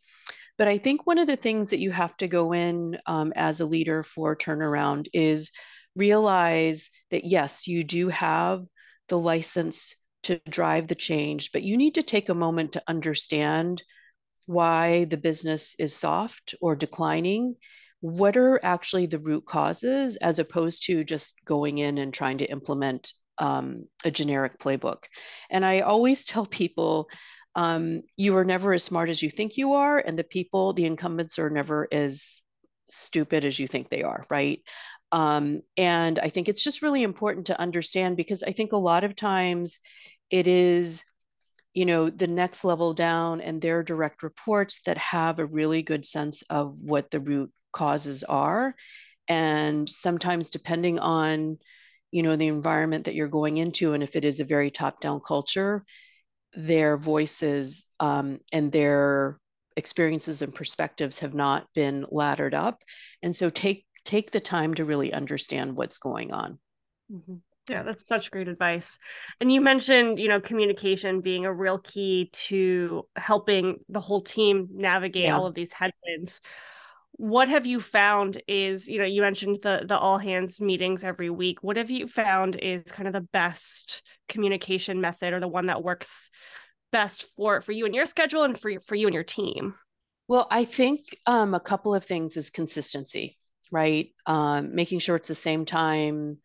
but 0.58 0.68
i 0.68 0.76
think 0.76 1.06
one 1.06 1.18
of 1.18 1.26
the 1.26 1.36
things 1.36 1.70
that 1.70 1.80
you 1.80 1.90
have 1.90 2.16
to 2.16 2.28
go 2.28 2.52
in 2.52 2.98
um, 3.06 3.32
as 3.36 3.60
a 3.60 3.66
leader 3.66 4.02
for 4.02 4.36
turnaround 4.36 5.08
is 5.12 5.50
realize 5.94 6.90
that 7.10 7.24
yes 7.24 7.66
you 7.66 7.82
do 7.84 8.08
have 8.08 8.64
the 9.08 9.18
license 9.18 9.96
to 10.22 10.40
drive 10.50 10.88
the 10.88 10.94
change 10.94 11.52
but 11.52 11.62
you 11.62 11.76
need 11.76 11.94
to 11.94 12.02
take 12.02 12.28
a 12.28 12.34
moment 12.34 12.72
to 12.72 12.82
understand 12.88 13.82
why 14.46 15.04
the 15.04 15.16
business 15.16 15.74
is 15.78 15.94
soft 15.94 16.54
or 16.60 16.74
declining 16.74 17.54
what 18.00 18.36
are 18.36 18.60
actually 18.64 19.06
the 19.06 19.18
root 19.18 19.44
causes 19.44 20.16
as 20.18 20.38
opposed 20.38 20.84
to 20.84 21.04
just 21.04 21.44
going 21.44 21.78
in 21.78 21.98
and 21.98 22.14
trying 22.14 22.38
to 22.38 22.50
implement 22.50 23.12
um, 23.38 23.84
a 24.04 24.10
generic 24.10 24.58
playbook. 24.58 25.04
And 25.50 25.64
I 25.64 25.80
always 25.80 26.24
tell 26.24 26.46
people, 26.46 27.08
um, 27.58 28.02
you 28.16 28.36
are 28.36 28.44
never 28.44 28.72
as 28.72 28.84
smart 28.84 29.08
as 29.08 29.20
you 29.20 29.28
think 29.28 29.56
you 29.56 29.72
are, 29.72 29.98
and 29.98 30.16
the 30.16 30.22
people, 30.22 30.72
the 30.72 30.84
incumbents, 30.84 31.40
are 31.40 31.50
never 31.50 31.88
as 31.90 32.40
stupid 32.88 33.44
as 33.44 33.58
you 33.58 33.66
think 33.66 33.88
they 33.88 34.04
are, 34.04 34.24
right? 34.30 34.62
Um, 35.10 35.62
and 35.76 36.20
I 36.20 36.28
think 36.28 36.48
it's 36.48 36.62
just 36.62 36.82
really 36.82 37.02
important 37.02 37.48
to 37.48 37.60
understand 37.60 38.16
because 38.16 38.44
I 38.44 38.52
think 38.52 38.70
a 38.70 38.76
lot 38.76 39.02
of 39.02 39.16
times 39.16 39.80
it 40.30 40.46
is, 40.46 41.04
you 41.74 41.84
know, 41.84 42.08
the 42.08 42.28
next 42.28 42.62
level 42.62 42.94
down 42.94 43.40
and 43.40 43.60
their 43.60 43.82
direct 43.82 44.22
reports 44.22 44.82
that 44.86 44.96
have 44.96 45.40
a 45.40 45.46
really 45.46 45.82
good 45.82 46.06
sense 46.06 46.42
of 46.42 46.76
what 46.78 47.10
the 47.10 47.18
root 47.18 47.50
causes 47.72 48.22
are. 48.22 48.76
And 49.26 49.88
sometimes, 49.88 50.52
depending 50.52 51.00
on, 51.00 51.58
you 52.12 52.22
know, 52.22 52.36
the 52.36 52.46
environment 52.46 53.06
that 53.06 53.16
you're 53.16 53.26
going 53.26 53.56
into, 53.56 53.94
and 53.94 54.04
if 54.04 54.14
it 54.14 54.24
is 54.24 54.38
a 54.38 54.44
very 54.44 54.70
top 54.70 55.00
down 55.00 55.20
culture, 55.26 55.84
their 56.58 56.96
voices 56.96 57.86
um, 58.00 58.40
and 58.52 58.72
their 58.72 59.38
experiences 59.76 60.42
and 60.42 60.52
perspectives 60.52 61.20
have 61.20 61.32
not 61.32 61.68
been 61.72 62.04
laddered 62.10 62.52
up. 62.52 62.82
And 63.22 63.34
so 63.34 63.48
take 63.48 63.86
take 64.04 64.32
the 64.32 64.40
time 64.40 64.74
to 64.74 64.84
really 64.84 65.12
understand 65.12 65.76
what's 65.76 65.98
going 65.98 66.32
on. 66.32 66.58
Mm-hmm. 67.12 67.36
Yeah, 67.70 67.84
that's 67.84 68.06
such 68.06 68.32
great 68.32 68.48
advice. 68.48 68.98
And 69.40 69.52
you 69.52 69.60
mentioned, 69.60 70.18
you 70.18 70.26
know, 70.26 70.40
communication 70.40 71.20
being 71.20 71.44
a 71.44 71.52
real 71.52 71.78
key 71.78 72.30
to 72.32 73.06
helping 73.14 73.78
the 73.88 74.00
whole 74.00 74.22
team 74.22 74.68
navigate 74.72 75.24
yeah. 75.24 75.36
all 75.36 75.46
of 75.46 75.54
these 75.54 75.72
headwinds. 75.72 76.40
What 77.18 77.48
have 77.48 77.66
you 77.66 77.80
found 77.80 78.40
is, 78.46 78.88
you 78.88 78.98
know, 78.98 79.04
you 79.04 79.20
mentioned 79.22 79.58
the 79.62 79.84
the 79.86 79.98
all 79.98 80.18
hands 80.18 80.60
meetings 80.60 81.02
every 81.02 81.30
week. 81.30 81.62
What 81.62 81.76
have 81.76 81.90
you 81.90 82.06
found 82.06 82.56
is 82.56 82.84
kind 82.92 83.08
of 83.08 83.12
the 83.12 83.28
best 83.32 84.02
communication 84.28 85.00
method 85.00 85.32
or 85.32 85.40
the 85.40 85.48
one 85.48 85.66
that 85.66 85.82
works 85.82 86.30
best 86.92 87.26
for 87.36 87.60
for 87.60 87.72
you 87.72 87.86
and 87.86 87.94
your 87.94 88.06
schedule 88.06 88.44
and 88.44 88.58
for 88.58 88.70
for 88.86 88.94
you 88.94 89.08
and 89.08 89.14
your 89.14 89.24
team? 89.24 89.74
Well, 90.28 90.46
I 90.50 90.64
think 90.64 91.00
um, 91.26 91.54
a 91.54 91.60
couple 91.60 91.92
of 91.92 92.04
things 92.04 92.36
is 92.36 92.50
consistency, 92.50 93.36
right? 93.72 94.10
Um, 94.26 94.74
making 94.74 95.00
sure 95.00 95.16
it's 95.16 95.28
the 95.28 95.34
same 95.34 95.64
time, 95.64 96.38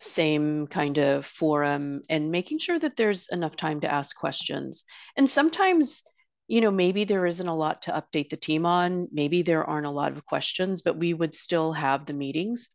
same 0.00 0.68
kind 0.68 0.98
of 0.98 1.26
forum, 1.26 2.02
and 2.08 2.30
making 2.30 2.58
sure 2.58 2.78
that 2.78 2.96
there's 2.96 3.28
enough 3.30 3.56
time 3.56 3.80
to 3.80 3.92
ask 3.92 4.16
questions. 4.16 4.84
And 5.16 5.28
sometimes, 5.28 6.04
you 6.48 6.60
know, 6.60 6.70
maybe 6.70 7.04
there 7.04 7.26
isn't 7.26 7.46
a 7.46 7.54
lot 7.54 7.82
to 7.82 7.92
update 7.92 8.30
the 8.30 8.36
team 8.36 8.66
on. 8.66 9.08
Maybe 9.12 9.42
there 9.42 9.64
aren't 9.64 9.86
a 9.86 9.90
lot 9.90 10.12
of 10.12 10.24
questions, 10.24 10.82
but 10.82 10.96
we 10.96 11.14
would 11.14 11.34
still 11.34 11.72
have 11.72 12.06
the 12.06 12.12
meetings. 12.12 12.68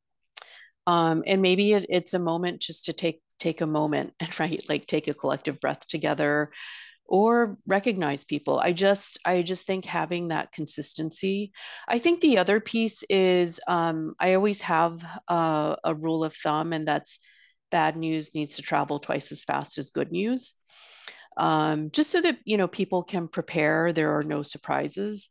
Um, 0.88 1.24
and 1.28 1.42
maybe 1.42 1.74
it, 1.74 1.86
it's 1.90 2.14
a 2.14 2.20
moment 2.20 2.62
just 2.62 2.86
to 2.86 2.94
take 2.94 3.22
take 3.40 3.62
a 3.62 3.68
moment 3.68 4.14
and 4.20 4.40
right, 4.40 4.64
like 4.68 4.86
take 4.86 5.08
a 5.08 5.14
collective 5.14 5.60
breath 5.60 5.88
together 5.88 6.52
or 7.06 7.58
recognize 7.66 8.24
people 8.24 8.60
i 8.60 8.72
just 8.72 9.18
i 9.26 9.42
just 9.42 9.66
think 9.66 9.84
having 9.84 10.28
that 10.28 10.52
consistency 10.52 11.52
i 11.88 11.98
think 11.98 12.22
the 12.22 12.38
other 12.38 12.60
piece 12.60 13.04
is 13.10 13.60
um, 13.68 14.14
i 14.20 14.36
always 14.36 14.62
have 14.62 15.04
a, 15.28 15.76
a 15.84 15.96
rule 15.96 16.24
of 16.24 16.36
thumb 16.36 16.72
and 16.72 16.88
that's 16.88 17.20
bad 17.72 17.98
news 17.98 18.36
needs 18.36 18.56
to 18.56 18.62
travel 18.62 19.00
twice 19.00 19.32
as 19.32 19.44
fast 19.44 19.78
as 19.78 19.90
good 19.90 20.12
news 20.12 20.54
um, 21.40 21.90
just 21.92 22.12
so 22.12 22.22
that 22.22 22.38
you 22.46 22.58
know 22.58 22.68
people 22.68 23.04
can 23.04 23.28
prepare 23.28 23.92
there 23.92 24.18
are 24.18 24.24
no 24.24 24.44
surprises. 24.44 25.30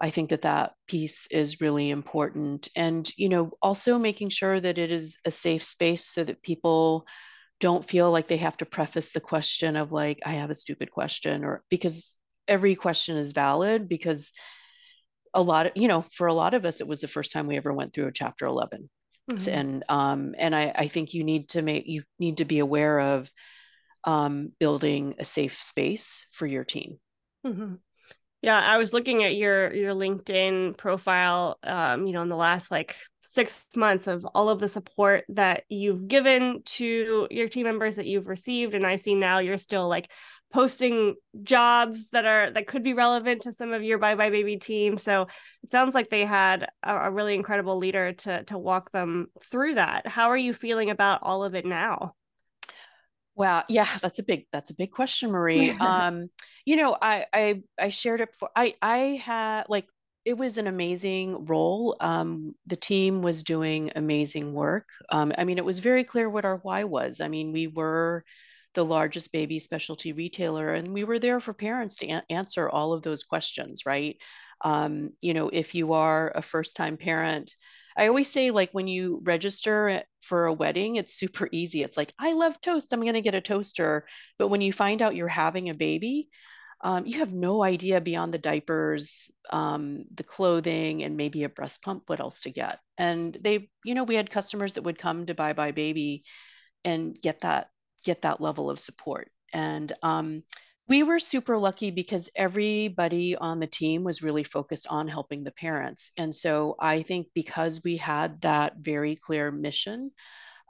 I 0.00 0.10
think 0.10 0.30
that 0.30 0.42
that 0.42 0.74
piece 0.86 1.26
is 1.32 1.60
really 1.60 1.90
important. 1.90 2.68
And 2.76 3.10
you 3.16 3.28
know 3.28 3.50
also 3.60 3.98
making 3.98 4.30
sure 4.30 4.60
that 4.60 4.78
it 4.78 4.90
is 4.90 5.18
a 5.24 5.30
safe 5.30 5.64
space 5.64 6.04
so 6.06 6.24
that 6.24 6.42
people 6.42 7.06
don't 7.60 7.84
feel 7.84 8.10
like 8.10 8.28
they 8.28 8.36
have 8.36 8.56
to 8.58 8.66
preface 8.66 9.12
the 9.12 9.20
question 9.20 9.76
of 9.76 9.92
like 9.92 10.20
i 10.24 10.30
have 10.30 10.50
a 10.50 10.54
stupid 10.54 10.90
question 10.90 11.44
or 11.44 11.62
because 11.68 12.16
every 12.46 12.74
question 12.74 13.16
is 13.16 13.32
valid 13.32 13.88
because 13.88 14.32
a 15.34 15.42
lot 15.42 15.66
of 15.66 15.72
you 15.74 15.88
know 15.88 16.02
for 16.12 16.26
a 16.26 16.34
lot 16.34 16.54
of 16.54 16.64
us 16.64 16.80
it 16.80 16.88
was 16.88 17.00
the 17.00 17.08
first 17.08 17.32
time 17.32 17.46
we 17.46 17.56
ever 17.56 17.72
went 17.72 17.92
through 17.92 18.06
a 18.06 18.12
chapter 18.12 18.46
11 18.46 18.88
mm-hmm. 19.30 19.50
and 19.50 19.84
um 19.88 20.34
and 20.38 20.54
I, 20.54 20.72
I 20.74 20.88
think 20.88 21.14
you 21.14 21.24
need 21.24 21.50
to 21.50 21.62
make 21.62 21.86
you 21.86 22.02
need 22.18 22.38
to 22.38 22.44
be 22.44 22.60
aware 22.60 23.00
of 23.00 23.30
um 24.08 24.52
building 24.58 25.14
a 25.18 25.24
safe 25.24 25.62
space 25.62 26.26
for 26.32 26.46
your 26.46 26.64
team. 26.64 26.98
Mm-hmm. 27.46 27.74
yeah 28.42 28.58
i 28.58 28.78
was 28.78 28.92
looking 28.92 29.22
at 29.22 29.36
your 29.36 29.72
your 29.72 29.92
linkedin 29.92 30.76
profile 30.76 31.58
um 31.62 32.06
you 32.06 32.12
know 32.12 32.22
in 32.22 32.28
the 32.28 32.36
last 32.36 32.70
like 32.70 32.96
six 33.32 33.66
months 33.76 34.06
of 34.08 34.26
all 34.34 34.48
of 34.48 34.58
the 34.58 34.68
support 34.68 35.24
that 35.28 35.62
you've 35.68 36.08
given 36.08 36.62
to 36.64 37.28
your 37.30 37.48
team 37.48 37.64
members 37.64 37.96
that 37.96 38.06
you've 38.06 38.26
received 38.26 38.74
and 38.74 38.84
i 38.86 38.96
see 38.96 39.14
now 39.14 39.38
you're 39.38 39.56
still 39.56 39.88
like 39.88 40.10
posting 40.52 41.14
jobs 41.42 42.08
that 42.10 42.24
are 42.24 42.50
that 42.50 42.66
could 42.66 42.82
be 42.82 42.94
relevant 42.94 43.42
to 43.42 43.52
some 43.52 43.72
of 43.72 43.82
your 43.82 43.98
buybuy 43.98 44.30
BABY 44.32 44.56
team. 44.56 44.96
So 44.96 45.26
it 45.62 45.70
sounds 45.70 45.94
like 45.94 46.08
they 46.08 46.24
had 46.24 46.66
a, 46.82 46.96
a 46.96 47.10
really 47.10 47.34
incredible 47.34 47.76
leader 47.76 48.14
to 48.14 48.44
to 48.44 48.56
walk 48.56 48.90
them 48.90 49.26
through 49.42 49.74
that. 49.74 50.06
How 50.06 50.30
are 50.30 50.38
you 50.38 50.54
feeling 50.54 50.88
about 50.88 51.20
all 51.22 51.44
of 51.44 51.54
it 51.54 51.66
now 51.66 52.14
Wow, 53.38 53.62
yeah, 53.68 53.86
that's 54.02 54.18
a 54.18 54.24
big 54.24 54.46
that's 54.52 54.70
a 54.70 54.74
big 54.74 54.90
question, 54.90 55.30
Marie. 55.30 55.72
um, 55.80 56.28
you 56.66 56.74
know, 56.76 56.96
I 57.00 57.26
I 57.32 57.62
I 57.78 57.88
shared 57.90 58.20
it 58.20 58.34
for 58.34 58.50
I 58.56 58.74
I 58.82 58.98
had 59.24 59.66
like 59.68 59.86
it 60.24 60.36
was 60.36 60.58
an 60.58 60.66
amazing 60.66 61.46
role. 61.46 61.96
Um, 62.00 62.56
the 62.66 62.76
team 62.76 63.22
was 63.22 63.44
doing 63.44 63.92
amazing 63.94 64.52
work. 64.54 64.88
Um, 65.10 65.32
I 65.38 65.44
mean, 65.44 65.56
it 65.58 65.64
was 65.64 65.78
very 65.78 66.02
clear 66.02 66.28
what 66.28 66.44
our 66.44 66.56
why 66.58 66.82
was. 66.84 67.20
I 67.20 67.28
mean, 67.28 67.52
we 67.52 67.68
were 67.68 68.24
the 68.74 68.84
largest 68.84 69.32
baby 69.32 69.60
specialty 69.60 70.12
retailer, 70.12 70.74
and 70.74 70.92
we 70.92 71.04
were 71.04 71.20
there 71.20 71.38
for 71.40 71.54
parents 71.54 71.98
to 71.98 72.08
a- 72.08 72.24
answer 72.30 72.68
all 72.68 72.92
of 72.92 73.02
those 73.02 73.22
questions, 73.22 73.86
right? 73.86 74.16
Um, 74.62 75.10
you 75.22 75.32
know, 75.32 75.48
if 75.52 75.76
you 75.76 75.92
are 75.92 76.32
a 76.34 76.42
first 76.42 76.76
time 76.76 76.96
parent, 76.96 77.54
I 77.98 78.06
always 78.06 78.30
say, 78.30 78.52
like, 78.52 78.70
when 78.72 78.86
you 78.86 79.20
register 79.24 80.02
for 80.20 80.46
a 80.46 80.52
wedding, 80.52 80.96
it's 80.96 81.14
super 81.14 81.48
easy. 81.50 81.82
It's 81.82 81.96
like, 81.96 82.14
I 82.18 82.32
love 82.32 82.60
toast. 82.60 82.92
I'm 82.92 83.00
going 83.00 83.14
to 83.14 83.20
get 83.20 83.34
a 83.34 83.40
toaster. 83.40 84.06
But 84.38 84.48
when 84.48 84.60
you 84.60 84.72
find 84.72 85.02
out 85.02 85.16
you're 85.16 85.28
having 85.28 85.68
a 85.68 85.74
baby, 85.74 86.28
um, 86.80 87.06
you 87.06 87.18
have 87.18 87.32
no 87.32 87.64
idea 87.64 88.00
beyond 88.00 88.32
the 88.32 88.38
diapers, 88.38 89.28
um, 89.50 90.04
the 90.14 90.22
clothing, 90.22 91.02
and 91.02 91.16
maybe 91.16 91.42
a 91.42 91.48
breast 91.48 91.82
pump 91.82 92.04
what 92.06 92.20
else 92.20 92.42
to 92.42 92.50
get. 92.50 92.78
And 92.96 93.36
they, 93.40 93.68
you 93.84 93.94
know, 93.94 94.04
we 94.04 94.14
had 94.14 94.30
customers 94.30 94.74
that 94.74 94.84
would 94.84 94.98
come 94.98 95.26
to 95.26 95.34
buybuy 95.34 95.74
BABY 95.74 96.22
and 96.84 97.20
get 97.20 97.40
that 97.40 97.68
get 98.04 98.22
that 98.22 98.40
level 98.40 98.70
of 98.70 98.78
support. 98.78 99.30
And 99.52 99.92
um, 100.04 100.44
we 100.88 101.02
were 101.02 101.18
super 101.18 101.58
lucky 101.58 101.90
because 101.90 102.30
everybody 102.34 103.36
on 103.36 103.60
the 103.60 103.66
team 103.66 104.04
was 104.04 104.22
really 104.22 104.44
focused 104.44 104.86
on 104.88 105.06
helping 105.06 105.44
the 105.44 105.52
parents. 105.52 106.12
And 106.16 106.34
so 106.34 106.76
I 106.80 107.02
think 107.02 107.28
because 107.34 107.82
we 107.84 107.96
had 107.96 108.40
that 108.40 108.76
very 108.78 109.14
clear 109.16 109.50
mission, 109.50 110.10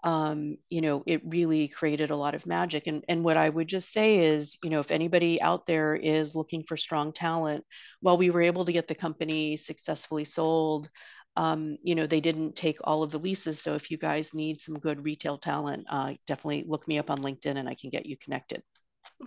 um, 0.04 0.56
you 0.70 0.80
know, 0.80 1.02
it 1.06 1.22
really 1.24 1.68
created 1.68 2.10
a 2.10 2.16
lot 2.16 2.34
of 2.34 2.46
magic. 2.46 2.86
And, 2.86 3.04
and 3.08 3.24
what 3.24 3.36
I 3.36 3.48
would 3.48 3.68
just 3.68 3.92
say 3.92 4.18
is, 4.18 4.56
you 4.62 4.70
know, 4.70 4.80
if 4.80 4.90
anybody 4.90 5.40
out 5.40 5.66
there 5.66 5.94
is 5.94 6.34
looking 6.36 6.62
for 6.62 6.76
strong 6.76 7.12
talent, 7.12 7.64
while 8.00 8.16
we 8.16 8.30
were 8.30 8.42
able 8.42 8.64
to 8.64 8.72
get 8.72 8.88
the 8.88 8.94
company 8.94 9.56
successfully 9.56 10.24
sold, 10.24 10.88
um, 11.36 11.76
you 11.82 11.94
know, 11.94 12.06
they 12.06 12.20
didn't 12.20 12.56
take 12.56 12.78
all 12.82 13.02
of 13.02 13.12
the 13.12 13.18
leases. 13.18 13.60
So 13.60 13.74
if 13.74 13.90
you 13.90 13.98
guys 13.98 14.34
need 14.34 14.60
some 14.60 14.78
good 14.78 15.04
retail 15.04 15.38
talent, 15.38 15.86
uh, 15.88 16.14
definitely 16.26 16.64
look 16.66 16.88
me 16.88 16.98
up 16.98 17.10
on 17.10 17.18
LinkedIn 17.18 17.56
and 17.56 17.68
I 17.68 17.74
can 17.74 17.90
get 17.90 18.06
you 18.06 18.16
connected. 18.16 18.62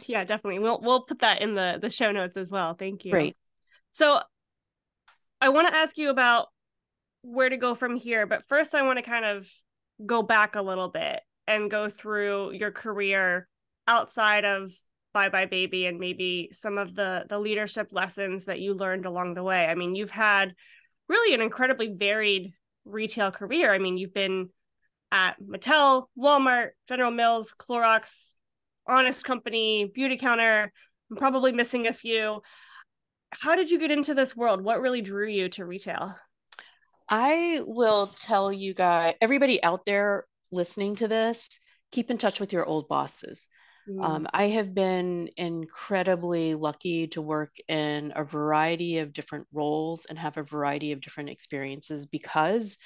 Yeah, 0.06 0.24
definitely. 0.24 0.60
We'll 0.60 0.80
we'll 0.82 1.04
put 1.04 1.20
that 1.20 1.42
in 1.42 1.56
the 1.56 1.80
the 1.82 1.90
show 1.90 2.12
notes 2.12 2.38
as 2.38 2.50
well. 2.50 2.74
Thank 2.74 3.06
you. 3.06 3.12
Great. 3.12 3.36
So 3.92 4.22
I 5.40 5.50
want 5.50 5.68
to 5.68 5.75
ask 5.75 5.98
you 5.98 6.10
about 6.10 6.48
where 7.24 7.50
to 7.50 7.58
go 7.58 7.75
from 7.75 7.96
here, 7.96 8.25
but 8.25 8.48
first 8.48 8.74
I 8.74 8.84
want 8.84 8.98
to 8.98 9.04
kind 9.04 9.25
of 9.25 9.48
go 10.06 10.22
back 10.22 10.56
a 10.56 10.62
little 10.62 10.90
bit 10.90 11.22
and 11.48 11.70
go 11.70 11.90
through 11.90 12.51
your 12.54 12.72
career 12.72 13.48
outside 13.88 14.46
of 14.46 14.72
buybuy 15.16 15.50
BABY 15.50 15.88
and 15.88 16.00
maybe 16.00 16.50
some 16.54 16.78
of 16.78 16.96
the 16.96 17.25
the 17.28 17.40
leadership 17.40 17.90
lessons 17.92 18.46
that 18.46 18.60
you 18.60 18.74
learned 18.74 19.06
along 19.06 19.34
the 19.34 19.44
way 19.44 19.66
i 19.66 19.75
mean 19.75 19.94
you've 19.94 20.12
had 20.12 20.56
really 21.10 21.36
an 21.36 21.42
incredibly 21.42 21.94
varied 21.94 22.54
retail 22.86 23.32
career 23.32 23.74
i 23.74 23.78
mean 23.78 23.98
you've 23.98 24.13
been 24.13 24.50
at 25.12 25.36
mattel 25.42 26.06
walmart 26.18 26.70
general 26.88 27.12
mills 27.12 27.54
clorox 27.60 28.38
honest 28.88 29.23
company 29.23 29.91
Beautycounter 29.95 30.69
i'm 31.09 31.17
probably 31.17 31.51
missing 31.51 31.88
a 31.88 31.93
few 31.93 32.41
how 33.31 33.55
did 33.55 33.69
you 33.69 33.79
get 33.79 33.91
into 33.91 34.13
this 34.13 34.35
world 34.35 34.63
what 34.63 34.81
really 34.81 35.01
drew 35.01 35.27
you 35.27 35.50
to 35.50 35.65
retail 35.65 36.15
I 37.11 37.59
will 37.65 38.07
tell 38.07 38.53
you 38.53 38.73
guys, 38.73 39.15
everybody 39.19 39.61
out 39.63 39.85
there 39.85 40.25
listening 40.50 40.95
to 40.95 41.09
this, 41.09 41.50
keep 41.91 42.09
in 42.09 42.17
touch 42.17 42.39
with 42.39 42.53
your 42.53 42.65
old 42.65 42.88
bosses. 42.88 43.50
Mm. 43.89 44.03
Um, 44.03 44.27
I 44.33 44.45
have 44.47 44.73
been 44.73 45.29
incredibly 45.35 46.55
lucky 46.55 47.07
to 47.07 47.21
work 47.21 47.53
in 47.67 48.13
a 48.15 48.23
variety 48.23 49.00
of 49.00 49.11
different 49.11 49.45
roles 49.51 50.05
and 50.05 50.17
have 50.17 50.38
a 50.38 50.43
variety 50.43 50.93
of 50.93 51.01
different 51.01 51.29
experiences 51.29 52.05
because, 52.05 52.77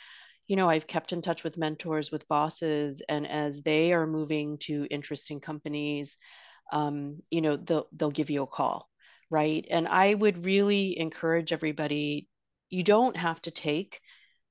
you 0.47 0.55
know, 0.55 0.69
I've 0.69 0.87
kept 0.87 1.13
in 1.13 1.21
touch 1.21 1.43
with 1.43 1.57
mentors, 1.57 2.11
with 2.11 2.27
bosses, 2.27 3.01
and 3.09 3.27
as 3.27 3.61
they 3.61 3.93
are 3.93 4.05
moving 4.05 4.57
to 4.59 4.87
interesting 4.91 5.39
companies, 5.39 6.17
um, 6.71 7.19
you 7.31 7.41
know, 7.41 7.55
they'll 7.55 7.87
they'll 7.93 8.11
give 8.11 8.29
you 8.29 8.43
a 8.43 8.47
call, 8.47 8.89
right? 9.29 9.65
And 9.69 9.87
I 9.87 10.13
would 10.13 10.45
really 10.45 10.97
encourage 10.99 11.51
everybody. 11.51 12.27
You 12.69 12.83
don't 12.83 13.17
have 13.17 13.41
to 13.43 13.51
take 13.51 14.01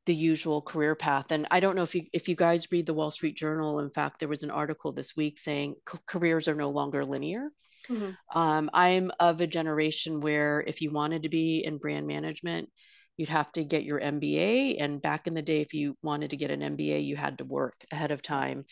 the 0.07 0.15
usual 0.15 0.61
career 0.61 0.95
path. 0.95 1.27
And 1.31 1.47
I 1.51 1.61
don't 1.61 1.77
know 1.77 1.83
if 1.83 1.95
you 1.95 2.03
if 2.13 2.29
you 2.29 2.37
guys 2.37 2.71
read 2.71 2.87
the 2.87 2.95
Wall 2.95 3.11
Street 3.11 3.37
Journal. 3.37 3.79
In 3.81 3.91
fact, 3.91 4.19
there 4.19 4.29
was 4.29 4.43
an 4.43 4.51
article 4.51 4.93
this 4.93 5.17
week 5.17 5.39
saying 5.39 5.77
careers 6.07 6.49
are 6.49 6.55
no 6.55 6.71
longer 6.71 7.05
linear. 7.05 7.51
Mm-hmm. 7.89 8.39
Um, 8.39 8.71
I'm 8.73 9.11
of 9.21 9.41
a 9.41 9.47
generation 9.47 10.21
where 10.21 10.63
if 10.67 10.81
you 10.81 10.91
wanted 10.91 11.23
to 11.23 11.29
be 11.29 11.65
in 11.65 11.79
brand 11.79 12.07
management, 12.07 12.71
you'd 13.17 13.29
have 13.29 13.51
to 13.53 13.65
get 13.65 13.85
your 13.85 14.01
MBA. 14.01 14.77
And 14.77 15.01
back 15.01 15.27
in 15.27 15.35
the 15.35 15.43
day, 15.43 15.61
if 15.61 15.75
you 15.75 15.97
wanted 16.03 16.31
to 16.31 16.37
get 16.37 16.51
an 16.51 16.63
MBA, 16.63 17.01
you 17.01 17.17
had 17.17 17.39
to 17.39 17.45
work 17.45 17.75
ahead 17.91 18.11
of 18.11 18.23
time. 18.23 18.65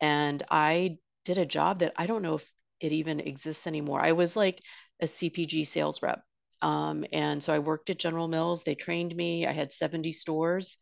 And 0.00 0.42
I 0.50 0.98
did 1.24 1.38
a 1.38 1.46
job 1.46 1.80
that 1.80 1.92
I 1.96 2.06
don't 2.06 2.22
know 2.22 2.34
if 2.34 2.52
it 2.80 2.92
even 2.92 3.20
exists 3.20 3.66
anymore. 3.66 4.00
I 4.00 4.12
was 4.12 4.36
like 4.36 4.60
a 5.00 5.06
CPG 5.06 5.66
sales 5.66 6.02
rep. 6.02 6.22
Um, 6.62 7.04
and 7.12 7.42
so 7.42 7.52
I 7.52 7.58
worked 7.58 7.90
at 7.90 7.98
General 7.98 8.28
Mills. 8.28 8.64
They 8.64 8.74
trained 8.74 9.14
me. 9.14 9.46
I 9.46 9.52
had 9.52 9.72
70 9.72 10.12
stores 10.12 10.76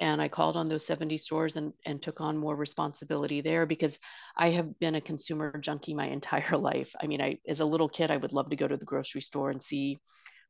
and 0.00 0.20
I 0.20 0.28
called 0.28 0.56
on 0.56 0.68
those 0.68 0.86
70 0.86 1.16
stores 1.18 1.56
and, 1.56 1.72
and 1.84 2.00
took 2.00 2.20
on 2.20 2.36
more 2.36 2.56
responsibility 2.56 3.40
there 3.40 3.66
because 3.66 3.98
I 4.36 4.50
have 4.50 4.78
been 4.78 4.94
a 4.94 5.00
consumer 5.00 5.56
junkie 5.58 5.94
my 5.94 6.06
entire 6.18 6.56
life. 6.56 6.94
I 7.00 7.06
mean, 7.06 7.20
I 7.20 7.38
as 7.46 7.60
a 7.60 7.64
little 7.64 7.88
kid, 7.88 8.10
I 8.10 8.16
would 8.16 8.32
love 8.32 8.50
to 8.50 8.56
go 8.56 8.66
to 8.66 8.76
the 8.76 8.84
grocery 8.84 9.20
store 9.20 9.50
and 9.50 9.62
see 9.62 9.98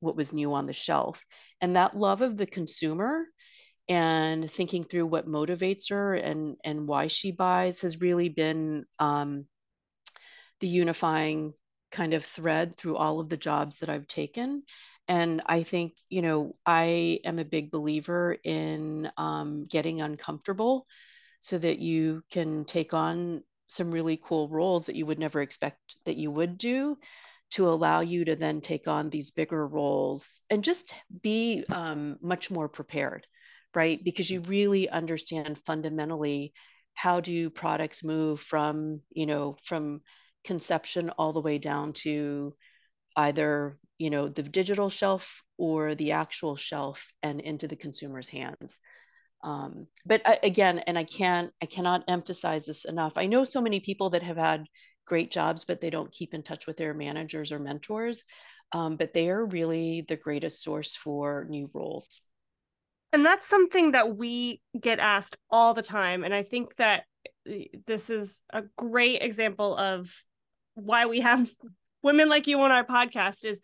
what 0.02 0.16
was 0.16 0.34
new 0.34 0.52
on 0.54 0.66
the 0.66 0.72
shelf. 0.72 1.24
And 1.60 1.76
that 1.76 1.96
love 1.96 2.22
of 2.22 2.36
the 2.36 2.46
consumer 2.46 3.24
and 3.88 4.50
thinking 4.50 4.84
through 4.84 5.06
what 5.06 5.26
motivates 5.26 5.90
her 5.90 6.14
and 6.14 6.56
and 6.64 6.86
why 6.86 7.08
she 7.08 7.32
buys 7.32 7.80
has 7.80 8.00
really 8.00 8.28
been 8.28 8.84
um, 8.98 9.46
the 10.60 10.68
unifying 10.68 11.52
kind 11.90 12.14
of 12.14 12.24
thread 12.24 12.76
through 12.76 12.96
all 12.96 13.20
of 13.20 13.28
the 13.28 13.36
jobs 13.36 13.80
that 13.80 13.90
I've 13.90 14.06
taken. 14.06 14.62
And 15.08 15.42
I 15.46 15.62
think, 15.62 15.94
you 16.08 16.22
know, 16.22 16.52
I 16.64 17.20
am 17.24 17.38
a 17.38 17.44
big 17.44 17.70
believer 17.70 18.36
in 18.44 19.10
um, 19.16 19.64
getting 19.64 20.00
uncomfortable 20.00 20.86
so 21.40 21.58
that 21.58 21.80
you 21.80 22.22
can 22.30 22.64
take 22.64 22.94
on 22.94 23.42
some 23.66 23.90
really 23.90 24.18
cool 24.22 24.48
roles 24.48 24.86
that 24.86 24.96
you 24.96 25.06
would 25.06 25.18
never 25.18 25.42
expect 25.42 25.96
that 26.04 26.16
you 26.16 26.30
would 26.30 26.56
do 26.56 26.96
to 27.52 27.68
allow 27.68 28.00
you 28.00 28.24
to 28.24 28.36
then 28.36 28.60
take 28.60 28.88
on 28.88 29.10
these 29.10 29.30
bigger 29.30 29.66
roles 29.66 30.40
and 30.50 30.64
just 30.64 30.94
be 31.22 31.64
um, 31.70 32.16
much 32.22 32.50
more 32.50 32.68
prepared, 32.68 33.26
right? 33.74 34.02
Because 34.02 34.30
you 34.30 34.40
really 34.40 34.88
understand 34.88 35.58
fundamentally 35.66 36.52
how 36.94 37.20
do 37.20 37.50
products 37.50 38.04
move 38.04 38.40
from, 38.40 39.00
you 39.10 39.26
know, 39.26 39.56
from 39.64 40.00
conception 40.44 41.10
all 41.10 41.32
the 41.32 41.40
way 41.40 41.58
down 41.58 41.92
to 41.92 42.54
either 43.16 43.78
you 43.98 44.10
know 44.10 44.28
the 44.28 44.42
digital 44.42 44.90
shelf 44.90 45.42
or 45.58 45.94
the 45.94 46.12
actual 46.12 46.56
shelf 46.56 47.06
and 47.22 47.40
into 47.40 47.68
the 47.68 47.76
consumer's 47.76 48.28
hands 48.28 48.78
um, 49.44 49.86
but 50.06 50.22
I, 50.26 50.38
again 50.42 50.78
and 50.80 50.98
i 50.98 51.04
can't 51.04 51.52
i 51.62 51.66
cannot 51.66 52.04
emphasize 52.08 52.66
this 52.66 52.84
enough 52.84 53.12
i 53.16 53.26
know 53.26 53.44
so 53.44 53.60
many 53.60 53.80
people 53.80 54.10
that 54.10 54.22
have 54.22 54.38
had 54.38 54.64
great 55.04 55.30
jobs 55.30 55.64
but 55.64 55.80
they 55.80 55.90
don't 55.90 56.12
keep 56.12 56.34
in 56.34 56.42
touch 56.42 56.66
with 56.66 56.76
their 56.76 56.94
managers 56.94 57.52
or 57.52 57.58
mentors 57.58 58.24
um, 58.72 58.96
but 58.96 59.12
they 59.12 59.28
are 59.28 59.44
really 59.44 60.02
the 60.02 60.16
greatest 60.16 60.62
source 60.62 60.96
for 60.96 61.46
new 61.48 61.70
roles. 61.74 62.22
And 63.12 63.24
that's 63.24 63.46
something 63.46 63.92
that 63.92 64.16
we 64.16 64.62
get 64.80 64.98
asked 64.98 65.36
all 65.50 65.74
the 65.74 65.82
time 65.82 66.24
and 66.24 66.34
i 66.34 66.42
think 66.42 66.74
that 66.76 67.04
eh, 67.46 67.64
this 67.86 68.08
is 68.08 68.42
a 68.50 68.62
great 68.78 69.20
example 69.20 69.76
of 69.76 70.10
why 70.74 71.04
we 71.04 71.20
have 71.20 71.50
women 72.02 72.30
like 72.30 72.46
you 72.46 72.58
on 72.60 72.72
our 72.72 72.84
podcast 72.84 73.44
is 73.44 73.60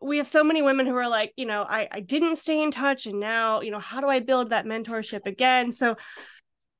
we 0.00 0.18
have 0.18 0.28
so 0.28 0.44
many 0.44 0.62
women 0.62 0.86
who 0.86 0.94
are 0.94 1.08
like 1.08 1.32
you 1.36 1.46
know 1.46 1.62
I, 1.68 1.88
I 1.90 2.00
didn't 2.00 2.36
stay 2.36 2.62
in 2.62 2.70
touch 2.70 3.06
and 3.06 3.18
now 3.18 3.60
you 3.60 3.72
know 3.72 3.80
how 3.80 4.00
do 4.00 4.06
i 4.06 4.20
build 4.20 4.50
that 4.50 4.66
mentorship 4.66 5.26
again? 5.26 5.72
So 5.72 5.96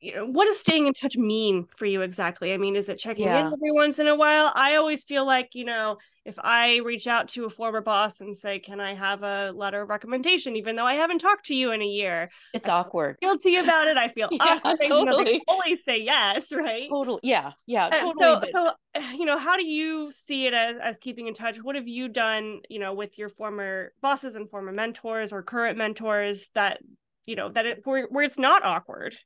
you 0.00 0.12
uh, 0.12 0.16
know, 0.16 0.26
what 0.26 0.46
does 0.46 0.58
staying 0.60 0.86
in 0.86 0.94
touch 0.94 1.16
mean 1.16 1.66
for 1.76 1.86
you 1.86 2.02
exactly? 2.02 2.52
I 2.52 2.56
mean, 2.56 2.76
is 2.76 2.88
it 2.88 2.98
checking 2.98 3.26
yeah. 3.26 3.46
in 3.46 3.52
every 3.52 3.72
once 3.72 3.98
in 3.98 4.06
a 4.06 4.16
while? 4.16 4.52
I 4.54 4.76
always 4.76 5.04
feel 5.04 5.26
like, 5.26 5.50
you 5.54 5.64
know, 5.64 5.98
if 6.24 6.38
I 6.38 6.76
reach 6.76 7.06
out 7.06 7.28
to 7.30 7.46
a 7.46 7.50
former 7.50 7.80
boss 7.80 8.20
and 8.20 8.36
say, 8.36 8.58
"Can 8.58 8.78
I 8.78 8.94
have 8.94 9.22
a 9.22 9.52
letter 9.52 9.82
of 9.82 9.88
recommendation?" 9.88 10.54
even 10.54 10.76
though 10.76 10.84
I 10.84 10.94
haven't 10.94 11.18
talked 11.18 11.46
to 11.46 11.54
you 11.54 11.72
in 11.72 11.80
a 11.80 11.86
year, 11.86 12.30
it's 12.52 12.68
I 12.68 12.78
awkward. 12.78 13.16
Guilty 13.20 13.56
about 13.56 13.88
it. 13.88 13.96
I 13.96 14.08
feel 14.08 14.28
yeah, 14.32 14.60
awkward. 14.62 14.80
Totally. 14.82 15.34
You 15.34 15.40
always 15.48 15.82
say 15.84 15.98
yes, 16.02 16.52
right? 16.52 16.88
Totally. 16.90 17.20
Yeah. 17.22 17.52
Yeah. 17.66 17.86
Uh, 17.86 17.90
totally. 17.90 18.14
so, 18.18 18.40
but... 18.40 18.50
so 18.52 18.70
you 19.16 19.24
know, 19.24 19.38
how 19.38 19.56
do 19.56 19.66
you 19.66 20.12
see 20.12 20.46
it 20.46 20.52
as 20.52 20.76
as 20.82 20.98
keeping 20.98 21.26
in 21.26 21.34
touch? 21.34 21.56
What 21.62 21.74
have 21.74 21.88
you 21.88 22.08
done, 22.08 22.60
you 22.68 22.78
know, 22.78 22.92
with 22.92 23.18
your 23.18 23.30
former 23.30 23.92
bosses 24.02 24.34
and 24.34 24.48
former 24.50 24.72
mentors 24.72 25.32
or 25.32 25.42
current 25.42 25.78
mentors 25.78 26.48
that 26.54 26.80
you 27.24 27.34
know 27.34 27.48
that 27.50 27.64
it 27.64 27.80
where, 27.84 28.06
where 28.10 28.24
it's 28.24 28.38
not 28.38 28.62
awkward? 28.62 29.16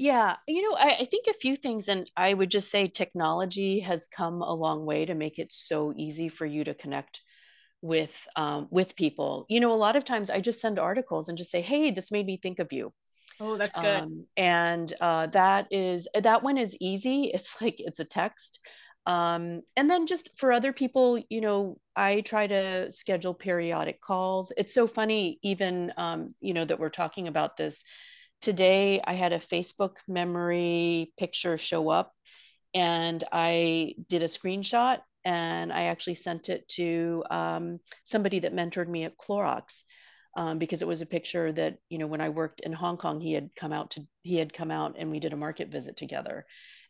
Yeah, 0.00 0.36
you 0.48 0.62
know, 0.62 0.78
I, 0.78 0.96
I, 1.00 1.04
think 1.04 1.26
a 1.28 1.34
few 1.34 1.56
things, 1.56 1.86
and 1.86 2.10
I 2.16 2.32
would 2.32 2.50
just 2.50 2.70
say 2.70 2.86
technology 2.86 3.80
has 3.80 4.06
come 4.06 4.40
a 4.40 4.54
long 4.54 4.86
way 4.86 5.04
to 5.04 5.14
make 5.14 5.38
it 5.38 5.52
so 5.52 5.92
easy 5.94 6.30
for 6.30 6.46
you 6.46 6.64
to 6.64 6.72
connect 6.72 7.20
with 7.82 8.16
um, 8.34 8.66
with 8.70 8.96
people. 8.96 9.44
You 9.50 9.60
know, 9.60 9.74
a 9.74 9.74
lot 9.74 9.96
of 9.96 10.06
times 10.06 10.30
I 10.30 10.40
just 10.40 10.58
send 10.58 10.78
articles 10.78 11.28
and 11.28 11.36
just 11.36 11.50
say, 11.50 11.60
"Hey, 11.60 11.90
this 11.90 12.10
made 12.10 12.24
me 12.24 12.38
think 12.38 12.60
of 12.60 12.72
you." 12.72 12.94
Oh, 13.40 13.58
that's 13.58 13.78
good. 13.78 14.00
Um, 14.04 14.24
and 14.38 14.90
uh, 15.02 15.26
that 15.26 15.66
is 15.70 16.08
that 16.14 16.42
one 16.42 16.56
is 16.56 16.78
easy. 16.80 17.24
It's 17.34 17.60
like 17.60 17.74
it's 17.78 18.00
a 18.00 18.04
text. 18.06 18.58
Um, 19.04 19.60
and 19.76 19.90
then 19.90 20.06
just 20.06 20.30
for 20.38 20.50
other 20.50 20.72
people, 20.72 21.22
you 21.28 21.42
know, 21.42 21.76
I 21.94 22.22
try 22.22 22.46
to 22.46 22.90
schedule 22.90 23.34
periodic 23.34 24.00
calls. 24.00 24.50
It's 24.56 24.72
so 24.72 24.86
funny, 24.86 25.38
even 25.42 25.92
um, 25.98 26.28
you 26.40 26.54
know, 26.54 26.64
that 26.64 26.80
we're 26.80 26.88
talking 26.88 27.28
about 27.28 27.58
this 27.58 27.84
today 28.40 29.00
I 29.04 29.12
had 29.14 29.32
a 29.32 29.38
Facebook 29.38 29.96
memory 30.08 31.12
picture 31.18 31.58
show 31.58 31.90
up 31.90 32.12
and 32.74 33.22
I 33.32 33.94
did 34.08 34.22
a 34.22 34.26
screenshot 34.26 35.00
and 35.24 35.72
I 35.72 35.84
actually 35.84 36.14
sent 36.14 36.48
it 36.48 36.66
to 36.68 37.24
um, 37.30 37.78
somebody 38.04 38.38
that 38.40 38.54
mentored 38.54 38.88
me 38.88 39.04
at 39.04 39.18
Clorox 39.18 39.84
um, 40.36 40.58
because 40.58 40.80
it 40.80 40.88
was 40.88 41.02
a 41.02 41.06
picture 41.06 41.52
that 41.52 41.78
you 41.88 41.98
know 41.98 42.06
when 42.06 42.20
I 42.20 42.28
worked 42.28 42.60
in 42.60 42.72
Hong 42.72 42.96
Kong 42.96 43.20
he 43.20 43.32
had 43.32 43.50
come 43.56 43.72
out 43.72 43.90
to 43.92 44.06
he 44.22 44.36
had 44.36 44.52
come 44.52 44.70
out 44.70 44.96
and 44.98 45.10
we 45.10 45.20
did 45.20 45.32
a 45.32 45.36
market 45.36 45.68
visit 45.68 45.96
together. 45.96 46.46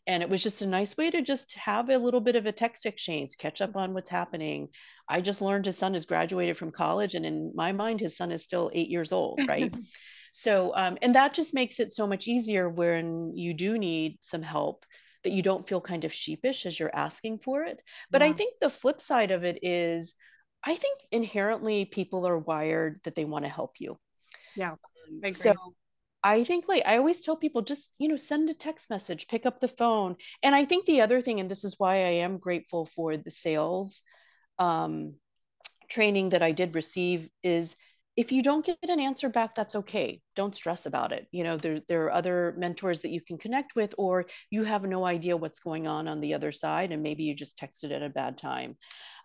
And 0.07 0.23
it 0.23 0.31
was 0.31 0.43
just 0.43 0.63
a 0.63 0.67
nice 0.67 0.97
way 0.97 1.11
to 1.11 1.21
just 1.21 1.55
have 1.55 1.91
a 1.91 1.99
little 1.99 2.23
bit 2.23 2.35
of 2.35 2.47
a 2.47 2.53
text 2.53 2.87
exchange 2.87 3.37
catch 3.39 3.61
up 3.61 3.77
on 3.77 3.93
what's 3.93 4.09
happening. 4.09 4.69
I 5.09 5.21
just 5.21 5.43
learned 5.43 5.67
his 5.67 5.77
son 5.77 5.93
has 5.93 6.07
graduated 6.07 6.57
from 6.57 6.73
college 6.73 7.15
and 7.15 7.27
in 7.27 7.53
my 7.55 7.73
mind 7.73 8.01
his 8.01 8.17
son 8.17 8.31
is 8.31 8.43
still 8.43 8.71
eight 8.73 8.89
years 8.89 9.13
old 9.13 9.41
right 9.47 9.77
So, 10.33 10.73
um, 10.75 10.99
and 11.03 11.15
that 11.15 11.35
just 11.35 11.55
makes 11.55 11.81
it 11.81 11.91
so 11.91 12.07
much 12.07 12.29
easier 12.29 12.69
when 12.69 13.37
you 13.37 13.55
do 13.55 13.79
need 13.79 14.19
some 14.21 14.43
help 14.43 14.85
that 15.25 15.33
you 15.33 15.43
don't 15.43 15.69
feel 15.69 15.81
kind 15.81 16.05
of 16.05 16.13
sheepish 16.13 16.67
as 16.67 16.79
you're 16.79 16.95
asking 16.95 17.39
for 17.39 17.63
it. 17.63 17.83
But 18.11 18.23
yeah. 18.23 18.29
I 18.29 18.33
think 18.33 18.55
the 18.59 18.71
flip 18.71 19.01
side 19.01 19.31
of 19.31 19.45
it 19.45 19.59
is, 19.63 20.15
I 20.65 20.75
think 20.75 20.99
inherently 21.13 21.85
people 21.85 22.27
are 22.27 22.39
wired 22.39 23.01
that 23.05 23.15
they 23.15 23.25
want 23.25 23.45
to 23.45 23.51
help 23.51 23.75
you. 23.81 23.99
Yeah. 24.57 24.77
I 25.25 25.31
so 25.31 25.55
I 26.23 26.45
think 26.45 26.69
like 26.69 26.85
I 26.87 26.99
always 26.99 27.23
tell 27.23 27.37
people 27.37 27.63
just, 27.63 27.97
you 27.99 28.09
know, 28.09 28.17
send 28.17 28.51
a 28.51 28.55
text 28.55 28.91
message, 28.91 29.29
pick 29.29 29.47
up 29.47 29.61
the 29.61 29.69
phone. 29.69 30.17
And 30.43 30.55
I 30.55 30.65
think 30.65 30.85
the 30.85 31.01
other 31.01 31.21
thing, 31.21 31.41
and 31.41 31.51
this 31.51 31.65
is 31.65 31.77
why 31.79 31.95
I 31.95 32.21
am 32.21 32.39
grateful 32.39 32.87
for 32.87 33.17
the 33.17 33.31
sales 33.31 34.03
um, 34.59 35.15
training 35.89 36.31
that 36.31 36.43
I 36.43 36.53
did 36.53 36.75
receive, 36.75 37.29
is 37.43 37.75
if 38.21 38.31
you 38.31 38.43
don't 38.43 38.67
get 38.67 38.77
an 38.83 39.01
answer 39.01 39.31
back 39.31 39.55
that's 39.55 39.75
okay. 39.75 40.21
Don't 40.37 40.55
stress 40.55 40.85
about 40.85 41.11
it. 41.11 41.27
You 41.33 41.43
know 41.43 41.57
there, 41.57 41.81
there 41.89 42.05
are 42.05 42.13
other 42.13 42.55
mentors 42.59 43.01
that 43.01 43.13
you 43.13 43.23
can 43.23 43.39
connect 43.39 43.75
with 43.75 43.95
or 43.97 44.27
you 44.51 44.63
have 44.65 44.85
no 44.85 45.07
idea 45.07 45.39
what's 45.39 45.61
going 45.61 45.87
on 45.87 46.07
on 46.07 46.21
the 46.21 46.35
other 46.35 46.53
side 46.53 46.91
and 46.91 47.03
maybe 47.03 47.25
you 47.25 47.35
just 47.35 47.59
texted 47.59 47.93
at 47.93 48.03
a 48.03 48.11
bad 48.11 48.37
time. 48.37 48.77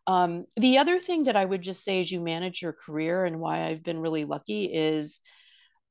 Um, 0.07 0.45
the 0.55 0.77
other 0.77 0.99
thing 1.01 1.25
that 1.25 1.35
i 1.35 1.43
would 1.43 1.61
just 1.61 1.83
say 1.83 1.99
as 1.99 2.09
you 2.11 2.21
manage 2.21 2.61
your 2.61 2.73
career 2.73 3.25
and 3.25 3.39
why 3.39 3.63
i've 3.65 3.83
been 3.83 3.99
really 3.99 4.23
lucky 4.23 4.65
is 4.71 5.19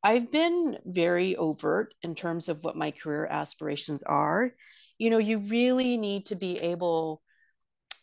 i've 0.02 0.30
been 0.30 0.78
very 0.86 1.36
overt 1.36 1.92
in 2.02 2.14
terms 2.14 2.48
of 2.48 2.64
what 2.64 2.76
my 2.76 2.90
career 2.90 3.26
aspirations 3.26 4.02
are. 4.04 4.52
You 4.98 5.10
know 5.10 5.18
you 5.18 5.38
really 5.38 5.98
need 5.98 6.26
to 6.26 6.36
be 6.36 6.58
able 6.72 7.20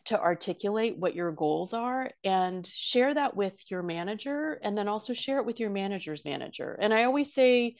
to 0.04 0.20
articulate 0.20 0.98
what 0.98 1.14
your 1.14 1.32
goals 1.32 1.72
are 1.72 2.10
and 2.24 2.66
share 2.66 3.14
that 3.14 3.36
with 3.36 3.58
your 3.70 3.82
manager 3.82 4.58
and 4.62 4.76
then 4.76 4.88
also 4.88 5.12
share 5.12 5.38
it 5.38 5.46
with 5.46 5.60
your 5.60 5.70
manager's 5.70 6.24
manager. 6.24 6.76
And 6.80 6.92
I 6.92 7.04
always 7.04 7.32
say, 7.32 7.76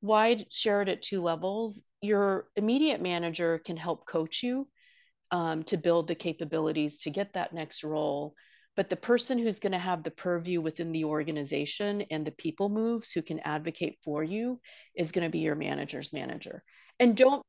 why 0.00 0.44
share 0.50 0.82
it 0.82 0.88
at 0.88 1.02
two 1.02 1.20
levels? 1.20 1.82
Your 2.00 2.48
immediate 2.54 3.00
manager 3.00 3.58
can 3.58 3.76
help 3.76 4.06
coach 4.06 4.42
you 4.42 4.68
um, 5.30 5.64
to 5.64 5.76
build 5.76 6.06
the 6.06 6.14
capabilities 6.14 6.98
to 7.00 7.10
get 7.10 7.32
that 7.32 7.52
next 7.52 7.82
role. 7.82 8.34
But 8.76 8.88
the 8.88 8.96
person 8.96 9.38
who's 9.38 9.58
going 9.58 9.72
to 9.72 9.78
have 9.78 10.04
the 10.04 10.12
purview 10.12 10.60
within 10.60 10.92
the 10.92 11.04
organization 11.04 12.02
and 12.12 12.24
the 12.24 12.30
people 12.30 12.68
moves 12.68 13.10
who 13.10 13.22
can 13.22 13.40
advocate 13.40 13.98
for 14.04 14.22
you 14.22 14.60
is 14.94 15.10
going 15.10 15.24
to 15.24 15.32
be 15.32 15.40
your 15.40 15.56
manager's 15.56 16.12
manager. 16.12 16.62
And 17.00 17.16
don't 17.16 17.42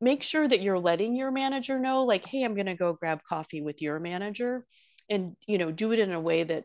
make 0.00 0.22
sure 0.22 0.46
that 0.46 0.60
you're 0.60 0.78
letting 0.78 1.14
your 1.14 1.30
manager 1.30 1.78
know 1.78 2.04
like 2.04 2.24
hey 2.24 2.42
i'm 2.42 2.54
going 2.54 2.66
to 2.66 2.74
go 2.74 2.92
grab 2.92 3.20
coffee 3.28 3.62
with 3.62 3.82
your 3.82 3.98
manager 3.98 4.64
and 5.08 5.36
you 5.46 5.58
know 5.58 5.70
do 5.70 5.92
it 5.92 5.98
in 5.98 6.12
a 6.12 6.20
way 6.20 6.42
that 6.42 6.64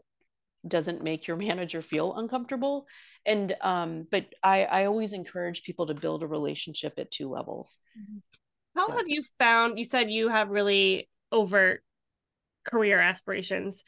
doesn't 0.68 1.04
make 1.04 1.28
your 1.28 1.38
manager 1.48 1.82
feel 1.82 2.16
uncomfortable 2.16 2.88
and 3.26 3.56
um, 3.62 4.06
but 4.12 4.26
I, 4.44 4.66
I 4.66 4.86
always 4.86 5.14
encourage 5.14 5.64
people 5.64 5.88
to 5.88 5.94
build 5.94 6.24
a 6.24 6.28
relationship 6.28 6.94
at 6.98 7.12
two 7.12 7.30
levels 7.30 7.78
mm-hmm. 7.98 8.20
how 8.80 8.88
so. 8.88 8.94
have 8.94 9.08
you 9.08 9.24
found 9.40 9.78
you 9.78 9.86
said 9.86 10.10
you 10.10 10.30
have 10.30 10.50
really 10.50 11.10
overt 11.32 11.84
career 12.66 13.00
aspirations 13.00 13.84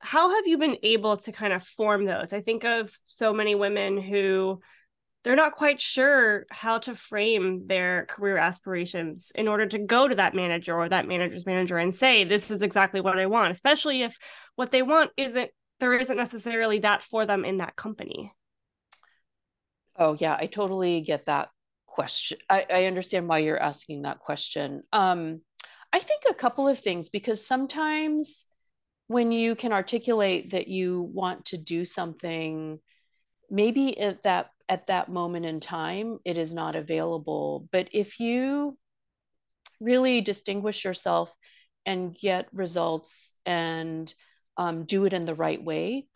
how 0.00 0.34
have 0.34 0.46
you 0.46 0.58
been 0.58 0.76
able 0.82 1.16
to 1.16 1.32
kind 1.32 1.52
of 1.52 1.64
form 1.64 2.04
those 2.04 2.32
i 2.32 2.40
think 2.40 2.64
of 2.64 2.90
so 3.06 3.32
many 3.32 3.54
women 3.54 4.00
who 4.00 4.60
they're 5.28 5.36
not 5.36 5.56
quite 5.56 5.78
sure 5.78 6.46
how 6.48 6.78
to 6.78 6.94
frame 6.94 7.66
their 7.66 8.06
career 8.06 8.38
aspirations 8.38 9.30
in 9.34 9.46
order 9.46 9.66
to 9.66 9.78
go 9.78 10.08
to 10.08 10.14
that 10.14 10.34
manager 10.34 10.74
or 10.74 10.88
that 10.88 11.06
manager's 11.06 11.44
manager 11.44 11.76
and 11.76 11.94
say 11.94 12.24
this 12.24 12.50
is 12.50 12.62
exactly 12.62 13.02
what 13.02 13.18
i 13.18 13.26
want 13.26 13.52
especially 13.52 14.00
if 14.00 14.16
what 14.56 14.70
they 14.70 14.80
want 14.80 15.10
isn't 15.18 15.50
there 15.80 15.92
isn't 15.92 16.16
necessarily 16.16 16.78
that 16.78 17.02
for 17.02 17.26
them 17.26 17.44
in 17.44 17.58
that 17.58 17.76
company. 17.76 18.32
Oh 19.98 20.16
yeah 20.18 20.34
i 20.40 20.46
totally 20.46 21.02
get 21.02 21.26
that 21.26 21.50
question. 21.84 22.38
I, 22.48 22.64
I 22.70 22.84
understand 22.86 23.28
why 23.28 23.40
you're 23.40 23.62
asking 23.62 24.02
that 24.02 24.20
question. 24.20 24.82
Um, 24.94 25.42
i 25.92 25.98
think 25.98 26.22
a 26.30 26.32
couple 26.32 26.66
of 26.66 26.78
things 26.78 27.10
because 27.10 27.46
sometimes 27.46 28.46
when 29.08 29.30
you 29.30 29.54
can 29.54 29.74
articulate 29.74 30.52
that 30.52 30.68
you 30.68 31.02
want 31.02 31.44
to 31.46 31.58
do 31.58 31.84
something 31.84 32.80
maybe 33.50 34.00
at 34.00 34.22
that 34.22 34.52
at 34.68 34.86
that 34.86 35.08
moment 35.08 35.46
in 35.46 35.60
time 35.60 36.18
it 36.24 36.36
is 36.36 36.52
not 36.52 36.76
available. 36.76 37.68
But 37.72 37.88
if 37.92 38.20
you 38.20 38.76
really 39.80 40.20
distinguish 40.20 40.84
yourself 40.84 41.34
and 41.86 42.14
get 42.14 42.48
results 42.52 43.34
and 43.46 44.12
um, 44.56 44.84
do 44.84 45.04
it 45.04 45.12
in 45.12 45.24
the 45.24 45.34
right 45.34 45.62
way 45.62 46.06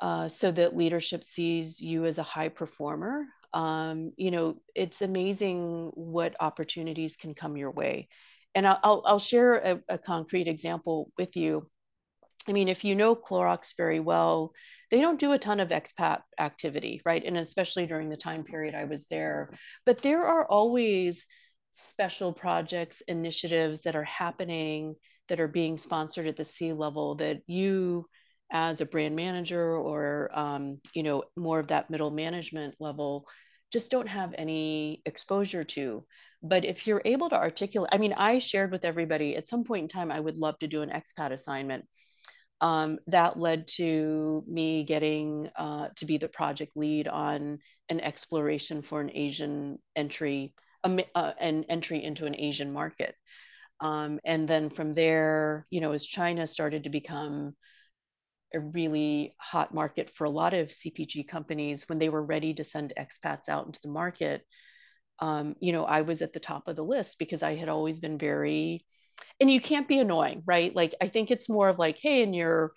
uh, 0.00 0.28
so 0.28 0.50
that 0.52 0.76
leadership 0.76 1.24
sees 1.24 1.80
you 1.80 2.04
as 2.04 2.18
a 2.18 2.22
high 2.22 2.48
performer 2.48 3.24
um, 3.54 4.12
you 4.16 4.30
know 4.30 4.56
it's 4.74 5.02
amazing 5.02 5.90
what 5.94 6.36
opportunities 6.40 7.16
can 7.16 7.34
come 7.34 7.56
your 7.56 7.70
way. 7.70 8.08
And 8.54 8.66
i'll, 8.66 9.02
I'll 9.06 9.18
share 9.18 9.54
a, 9.54 9.80
a 9.88 9.98
concrete 9.98 10.48
example 10.48 11.10
with 11.18 11.36
you. 11.36 11.68
I 12.48 12.52
mean 12.52 12.68
if 12.68 12.84
you 12.84 12.94
know 12.94 13.14
clorox 13.14 13.76
very 13.76 14.00
well 14.00 14.52
they 14.92 15.00
don't 15.00 15.18
do 15.18 15.32
a 15.32 15.38
ton 15.38 15.58
of 15.58 15.70
expat 15.70 16.20
activity, 16.38 17.00
right? 17.06 17.24
And 17.24 17.38
especially 17.38 17.86
during 17.86 18.10
the 18.10 18.16
time 18.16 18.44
period 18.44 18.74
I 18.74 18.84
was 18.84 19.06
there. 19.06 19.50
But 19.86 20.02
there 20.02 20.24
are 20.24 20.46
always 20.46 21.26
special 21.70 22.30
projects, 22.30 23.00
initiatives 23.00 23.82
that 23.82 23.96
are 23.96 24.04
happening 24.04 24.94
that 25.28 25.40
are 25.40 25.48
being 25.48 25.78
sponsored 25.78 26.26
at 26.26 26.36
the 26.36 26.44
C 26.44 26.74
level 26.74 27.14
that 27.16 27.40
you 27.46 28.04
as 28.50 28.82
a 28.82 28.86
brand 28.86 29.16
manager 29.16 29.76
or 29.76 30.28
um, 30.34 30.78
you 30.94 31.02
know 31.02 31.24
more 31.36 31.58
of 31.58 31.68
that 31.68 31.88
middle 31.88 32.10
management 32.10 32.74
level 32.78 33.26
just 33.72 33.90
don't 33.90 34.08
have 34.08 34.34
any 34.36 35.00
exposure 35.06 35.64
to 35.64 36.04
but 36.42 36.66
if 36.66 36.86
you're 36.86 37.00
able 37.06 37.30
to 37.30 37.36
articulate 37.36 37.88
i 37.90 37.96
mean 37.96 38.12
i 38.12 38.38
shared 38.38 38.70
with 38.70 38.84
everybody 38.84 39.34
at 39.36 39.46
some 39.46 39.64
point 39.64 39.84
in 39.84 39.88
time 39.88 40.12
i 40.12 40.20
would 40.20 40.36
love 40.36 40.58
to 40.58 40.68
do 40.68 40.82
an 40.82 40.90
expat 40.90 41.30
assignment 41.30 41.86
um, 42.62 43.00
that 43.08 43.38
led 43.38 43.66
to 43.66 44.44
me 44.46 44.84
getting 44.84 45.50
uh, 45.56 45.88
to 45.96 46.06
be 46.06 46.16
the 46.16 46.28
project 46.28 46.72
lead 46.76 47.08
on 47.08 47.58
an 47.88 48.00
exploration 48.00 48.82
for 48.82 49.00
an 49.00 49.10
Asian 49.12 49.78
entry, 49.96 50.54
uh, 50.84 51.32
an 51.40 51.64
entry 51.68 52.02
into 52.02 52.24
an 52.24 52.36
Asian 52.38 52.72
market. 52.72 53.16
Um, 53.80 54.20
and 54.24 54.46
then 54.46 54.70
from 54.70 54.92
there, 54.92 55.66
you 55.70 55.80
know, 55.80 55.90
as 55.90 56.06
China 56.06 56.46
started 56.46 56.84
to 56.84 56.90
become 56.90 57.56
a 58.54 58.60
really 58.60 59.34
hot 59.38 59.74
market 59.74 60.08
for 60.08 60.24
a 60.24 60.30
lot 60.30 60.54
of 60.54 60.68
CPG 60.68 61.26
companies, 61.26 61.88
when 61.88 61.98
they 61.98 62.10
were 62.10 62.24
ready 62.24 62.54
to 62.54 62.62
send 62.62 62.92
expats 62.96 63.48
out 63.48 63.66
into 63.66 63.80
the 63.82 63.88
market, 63.88 64.46
um, 65.18 65.56
you 65.58 65.72
know, 65.72 65.84
I 65.84 66.02
was 66.02 66.22
at 66.22 66.32
the 66.32 66.38
top 66.38 66.68
of 66.68 66.76
the 66.76 66.84
list 66.84 67.18
because 67.18 67.42
I 67.42 67.56
had 67.56 67.68
always 67.68 67.98
been 67.98 68.18
very 68.18 68.84
and 69.40 69.50
you 69.50 69.60
can't 69.60 69.88
be 69.88 69.98
annoying, 69.98 70.42
right? 70.46 70.74
Like 70.74 70.94
I 71.00 71.08
think 71.08 71.30
it's 71.30 71.48
more 71.48 71.68
of 71.68 71.78
like, 71.78 71.98
hey, 72.00 72.22
and 72.22 72.34
you're 72.34 72.72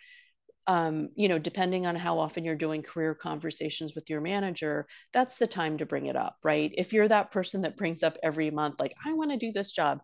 um, 0.67 1.09
you 1.15 1.27
know, 1.27 1.37
depending 1.37 1.85
on 1.85 1.95
how 1.95 2.17
often 2.17 2.43
you're 2.43 2.55
doing 2.55 2.81
career 2.81 3.13
conversations 3.13 3.93
with 3.93 4.09
your 4.09 4.19
manager, 4.19 4.87
that's 5.13 5.35
the 5.35 5.45
time 5.45 5.77
to 5.77 5.85
bring 5.85 6.07
it 6.07 6.15
up, 6.15 6.37
right? 6.43 6.73
If 6.75 6.91
you're 6.91 7.07
that 7.07 7.31
person 7.31 7.61
that 7.61 7.77
brings 7.77 8.01
up 8.01 8.17
every 8.23 8.49
month, 8.49 8.79
like, 8.79 8.93
I 9.05 9.13
want 9.13 9.29
to 9.29 9.37
do 9.37 9.51
this 9.51 9.71
job, 9.71 9.99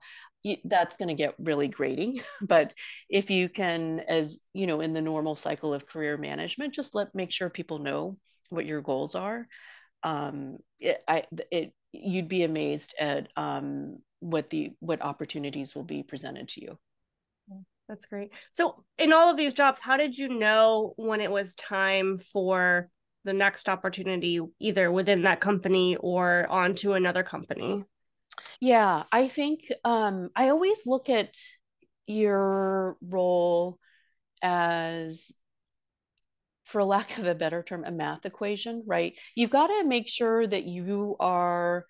that's 0.66 0.98
going 0.98 1.08
to 1.08 1.16
get 1.16 1.36
really 1.40 1.68
grating. 1.68 2.20
but 2.42 2.74
if 3.10 3.32
you 3.32 3.50
can, 3.50 4.02
as 4.02 4.42
you 4.54 4.68
know, 4.68 4.82
in 4.82 4.94
the 4.94 5.02
normal 5.02 5.36
cycle 5.36 5.74
of 5.74 5.88
career 5.88 6.18
management, 6.18 6.76
just 6.76 6.94
let 6.94 7.16
make 7.16 7.32
sure 7.32 7.50
people 7.50 7.80
know 7.80 8.18
what 8.50 8.66
your 8.68 8.82
goals 8.82 9.16
are. 9.16 9.48
Um, 10.04 10.58
it, 10.80 11.02
I, 11.08 11.24
it, 11.52 11.74
you'd 11.92 12.28
be 12.28 12.44
amazed 12.44 12.94
at 13.00 13.30
um, 13.36 14.00
what 14.20 14.50
the 14.50 14.74
what 14.80 15.02
opportunities 15.02 15.76
will 15.76 15.84
be 15.84 16.04
presented 16.04 16.48
to 16.50 16.62
you. 16.62 16.78
That's 17.88 18.06
great. 18.06 18.32
So 18.52 18.86
in 18.98 19.12
all 19.12 19.30
of 19.30 19.38
these 19.38 19.54
jobs 19.54 19.80
how 19.80 19.98
did 19.98 20.18
you 20.18 20.30
know 20.30 20.94
when 20.96 21.20
it 21.20 21.30
was 21.30 21.56
time 21.56 22.18
for 22.18 22.90
the 23.24 23.34
next 23.34 23.68
opportunity 23.70 24.40
either 24.60 24.92
within 24.92 25.24
that 25.24 25.42
company 25.42 25.98
or 25.98 26.48
onto 26.50 26.94
another 26.94 27.24
company? 27.24 27.84
Yeah 28.60 29.04
i 29.12 29.28
think 29.28 29.72
um, 29.84 30.30
i 30.36 30.50
always 30.50 30.86
look 30.86 31.10
at 31.10 31.36
your 32.08 32.98
role 33.02 33.78
as 34.42 35.32
for 36.72 36.84
lack 36.84 37.18
of 37.18 37.28
a 37.28 37.36
better 37.36 37.62
term 37.64 37.84
a 37.86 37.92
math 37.92 38.26
equation 38.26 38.84
right 38.88 39.18
you've 39.36 39.50
got 39.50 39.68
to 39.68 39.84
make 39.86 40.08
sure 40.08 40.48
that 40.48 40.66
you 40.66 41.16
are 41.20 41.86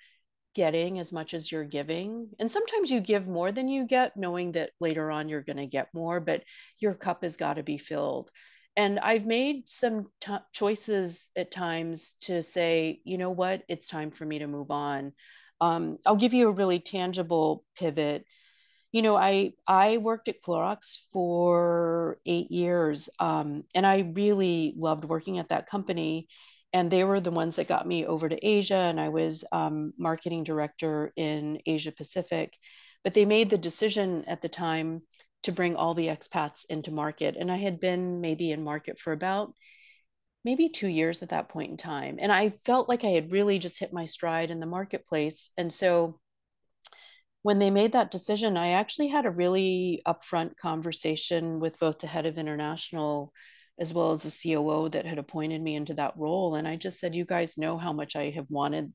getting 0.53 0.99
as 0.99 1.13
much 1.13 1.33
as 1.33 1.51
you're 1.51 1.63
giving. 1.63 2.29
And 2.39 2.51
sometimes 2.51 2.91
you 2.91 2.99
give 2.99 3.27
more 3.27 3.51
than 3.51 3.67
you 3.67 3.85
get, 3.85 4.17
knowing 4.17 4.53
that 4.53 4.71
later 4.79 5.11
on 5.11 5.29
you're 5.29 5.41
going 5.43 5.57
to 5.57 5.67
get 5.67 5.93
more, 5.93 6.19
but 6.19 6.43
your 6.79 6.93
cup 6.93 7.23
has 7.23 7.37
got 7.37 7.55
to 7.55 7.63
be 7.63 7.77
filled. 7.77 8.29
And 8.75 8.99
I've 8.99 9.25
made 9.25 9.67
some 9.67 10.07
t- 10.21 10.33
choices 10.53 11.27
at 11.35 11.51
times 11.51 12.15
to 12.21 12.41
say, 12.41 13.01
you 13.03 13.17
know 13.17 13.29
what, 13.29 13.63
it's 13.67 13.87
time 13.87 14.11
for 14.11 14.25
me 14.25 14.39
to 14.39 14.47
move 14.47 14.71
on. 14.71 15.13
Um, 15.59 15.97
I'll 16.05 16.15
give 16.15 16.33
you 16.33 16.47
a 16.47 16.53
really 16.53 16.79
tangible 16.79 17.63
pivot. 17.77 18.25
You 18.91 19.01
know, 19.01 19.15
I 19.15 19.54
I 19.67 19.97
worked 19.97 20.27
at 20.27 20.41
Clorox 20.41 21.06
for 21.13 22.19
eight 22.25 22.51
years, 22.51 23.10
um, 23.19 23.63
and 23.73 23.86
I 23.88 24.12
really 24.13 24.73
loved 24.77 25.06
working 25.06 25.39
at 25.39 25.49
that 25.49 25.67
company 25.67 26.27
and 26.73 26.89
they 26.89 27.04
were 27.04 27.19
the 27.19 27.32
ones 27.32 27.56
that 27.58 27.67
got 27.67 27.88
me 27.88 28.06
over 28.06 28.30
to 28.30 28.47
Asia, 28.47 28.75
and 28.75 28.99
I 28.99 29.10
was 29.10 29.43
um, 29.51 29.93
marketing 29.97 30.43
director 30.43 31.12
in 31.15 31.60
Asia 31.65 31.91
Pacific. 31.91 32.58
But 33.04 33.13
they 33.13 33.25
made 33.25 33.49
the 33.49 33.58
decision 33.58 34.23
at 34.25 34.41
the 34.41 34.49
time 34.49 35.01
to 35.43 35.51
bring 35.51 35.75
all 35.75 35.93
the 35.93 36.08
expats 36.08 36.65
into 36.69 36.91
market, 36.91 37.36
and 37.38 37.51
I 37.51 37.58
had 37.58 37.80
been 37.80 38.21
maybe 38.21 38.51
in 38.51 38.63
market 38.63 38.99
for 38.99 39.12
about 39.12 39.54
maybe 40.45 40.69
two 40.69 40.88
years 40.88 41.21
at 41.21 41.30
that 41.30 41.49
point 41.49 41.71
in 41.71 41.77
time, 41.77 42.17
and 42.21 42.32
I 42.32 42.49
felt 42.49 42.88
like 42.88 43.04
I 43.04 43.10
had 43.10 43.32
really 43.32 43.60
just 43.60 43.80
hit 43.80 43.93
my 43.93 44.06
stride 44.06 44.51
in 44.51 44.60
the 44.60 44.65
marketplace, 44.65 45.51
and 45.58 45.71
so. 45.71 46.19
When 47.43 47.60
they 47.60 47.71
made 47.71 47.93
that 47.93 48.12
decision, 48.12 48.56
I 48.56 48.69
actually 48.69 49.08
had 49.08 49.25
a 49.25 49.32
really 49.32 50.01
upfront 50.06 50.58
conversation 50.58 51.60
with 51.60 51.80
both 51.80 51.99
the 51.99 52.08
head 52.08 52.25
of 52.25 52.38
international 52.38 53.34
as 53.80 53.93
well 53.93 54.12
as 54.12 54.23
the 54.23 54.54
COO 54.54 54.89
that 54.89 55.06
had 55.06 55.17
appointed 55.17 55.62
me 55.62 55.75
into 55.75 55.95
that 55.95 56.13
role. 56.15 56.56
And 56.56 56.67
I 56.67 56.75
just 56.75 56.99
said, 56.99 57.15
you 57.15 57.25
guys 57.25 57.58
know 57.58 57.77
how 57.77 57.93
much 57.93 58.15
I 58.15 58.30
have 58.32 58.45
wanted 58.49 58.93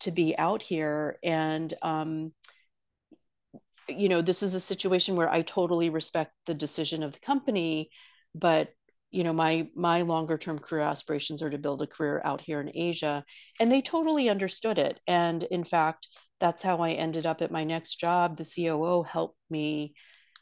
to 0.00 0.10
be 0.10 0.36
out 0.36 0.60
here. 0.60 1.18
And, 1.22 1.72
um, 1.80 2.32
you 3.88 4.10
know, 4.10 4.20
this 4.20 4.42
is 4.42 4.54
a 4.54 4.60
situation 4.60 5.16
where 5.16 5.30
I 5.30 5.40
totally 5.40 5.88
respect 5.88 6.32
the 6.44 6.54
decision 6.54 7.02
of 7.02 7.12
the 7.12 7.20
company, 7.20 7.90
but 8.34 8.68
you 9.10 9.24
know 9.24 9.32
my 9.32 9.66
my 9.74 10.02
longer 10.02 10.36
term 10.36 10.58
career 10.58 10.82
aspirations 10.82 11.42
are 11.42 11.48
to 11.48 11.56
build 11.56 11.80
a 11.80 11.86
career 11.86 12.20
out 12.24 12.42
here 12.42 12.60
in 12.60 12.70
asia 12.74 13.24
and 13.58 13.72
they 13.72 13.80
totally 13.80 14.28
understood 14.28 14.76
it 14.76 15.00
and 15.06 15.44
in 15.44 15.64
fact 15.64 16.08
that's 16.40 16.62
how 16.62 16.78
i 16.78 16.90
ended 16.90 17.26
up 17.26 17.42
at 17.42 17.50
my 17.50 17.64
next 17.64 17.96
job 17.96 18.36
the 18.36 18.44
coo 18.44 19.02
helped 19.02 19.38
me 19.50 19.94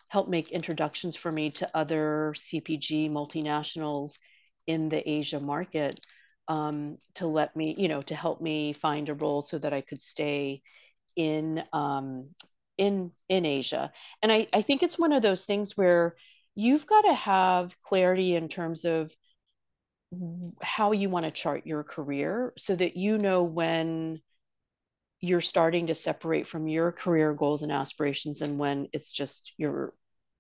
help 0.09 0.29
make 0.29 0.53
introductions 0.53 1.17
for 1.17 1.33
me 1.33 1.51
to 1.51 1.69
other 1.75 2.33
CPG 2.37 3.11
multinationals 3.11 4.19
in 4.67 4.89
the 4.89 5.09
Asia 5.09 5.41
market 5.41 6.01
um, 6.49 6.97
to 7.15 7.27
let 7.27 7.57
me, 7.57 7.75
you 7.77 7.89
know, 7.89 8.03
to 8.03 8.15
help 8.15 8.41
me 8.41 8.73
find 8.73 9.09
a 9.09 9.15
role 9.15 9.43
so 9.43 9.59
that 9.59 9.73
I 9.73 9.81
could 9.81 10.01
stay 10.01 10.63
in 11.17 11.63
um, 11.73 12.29
in 12.79 13.11
in 13.29 13.45
Asia. 13.45 13.93
And 14.23 14.31
I, 14.31 14.47
I 14.53 14.63
think 14.63 14.83
it's 14.83 14.99
one 14.99 15.13
of 15.13 15.23
those 15.23 15.45
things 15.45 15.77
where 15.77 16.15
you've 16.55 16.87
got 16.87 17.03
to 17.03 17.15
have 17.15 17.77
clarity 17.83 18.37
in 18.37 18.49
terms 18.49 18.85
of 18.85 19.15
how 20.63 20.93
you 20.93 21.11
want 21.11 21.25
to 21.25 21.33
chart 21.33 21.67
your 21.67 21.83
career 21.83 22.53
so 22.57 22.77
that 22.77 22.97
you 22.97 23.19
know 23.19 23.43
when 23.43 24.21
you're 25.21 25.41
starting 25.41 25.87
to 25.87 25.95
separate 25.95 26.47
from 26.47 26.69
your 26.69 26.93
career 26.93 27.33
goals 27.33 27.63
and 27.63 27.73
aspirations 27.73 28.43
and 28.43 28.59
when 28.59 28.89
it's 28.93 29.13
just 29.13 29.53
your 29.57 29.95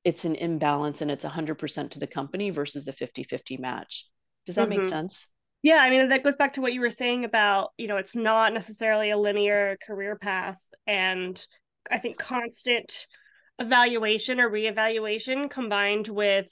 it's 0.05 0.25
an 0.25 0.37
imbalance 0.37 1.01
and 1.01 1.11
it's 1.11 1.25
100% 1.25 1.91
to 1.91 1.99
the 1.99 2.07
company 2.07 2.51
versus 2.51 2.87
a 2.87 2.93
50-50 2.93 3.59
match 3.59 4.07
Does 4.45 4.55
that 4.55 4.69
mm-hmm. 4.69 4.81
make 4.81 4.89
sense? 4.89 5.27
Yeah, 5.63 5.79
I 5.79 5.91
mean 5.91 6.09
that 6.09 6.23
goes 6.23 6.37
back 6.37 6.53
to 6.55 6.61
what 6.61 6.73
you 6.73 6.81
were 6.81 6.91
saying 6.91 7.25
about, 7.25 7.71
you 7.77 7.89
know, 7.89 7.97
it's 7.97 8.15
not 8.15 8.53
necessarily 8.53 9.11
a 9.11 9.19
linear 9.19 9.77
career 9.85 10.17
path 10.17 10.59
and 10.87 11.45
I 11.91 11.99
think 11.99 12.19
constant 12.19 13.07
evaluation 13.59 14.41
or 14.41 14.51
reevaluation 14.51 15.51
combined 15.51 16.09
with 16.09 16.51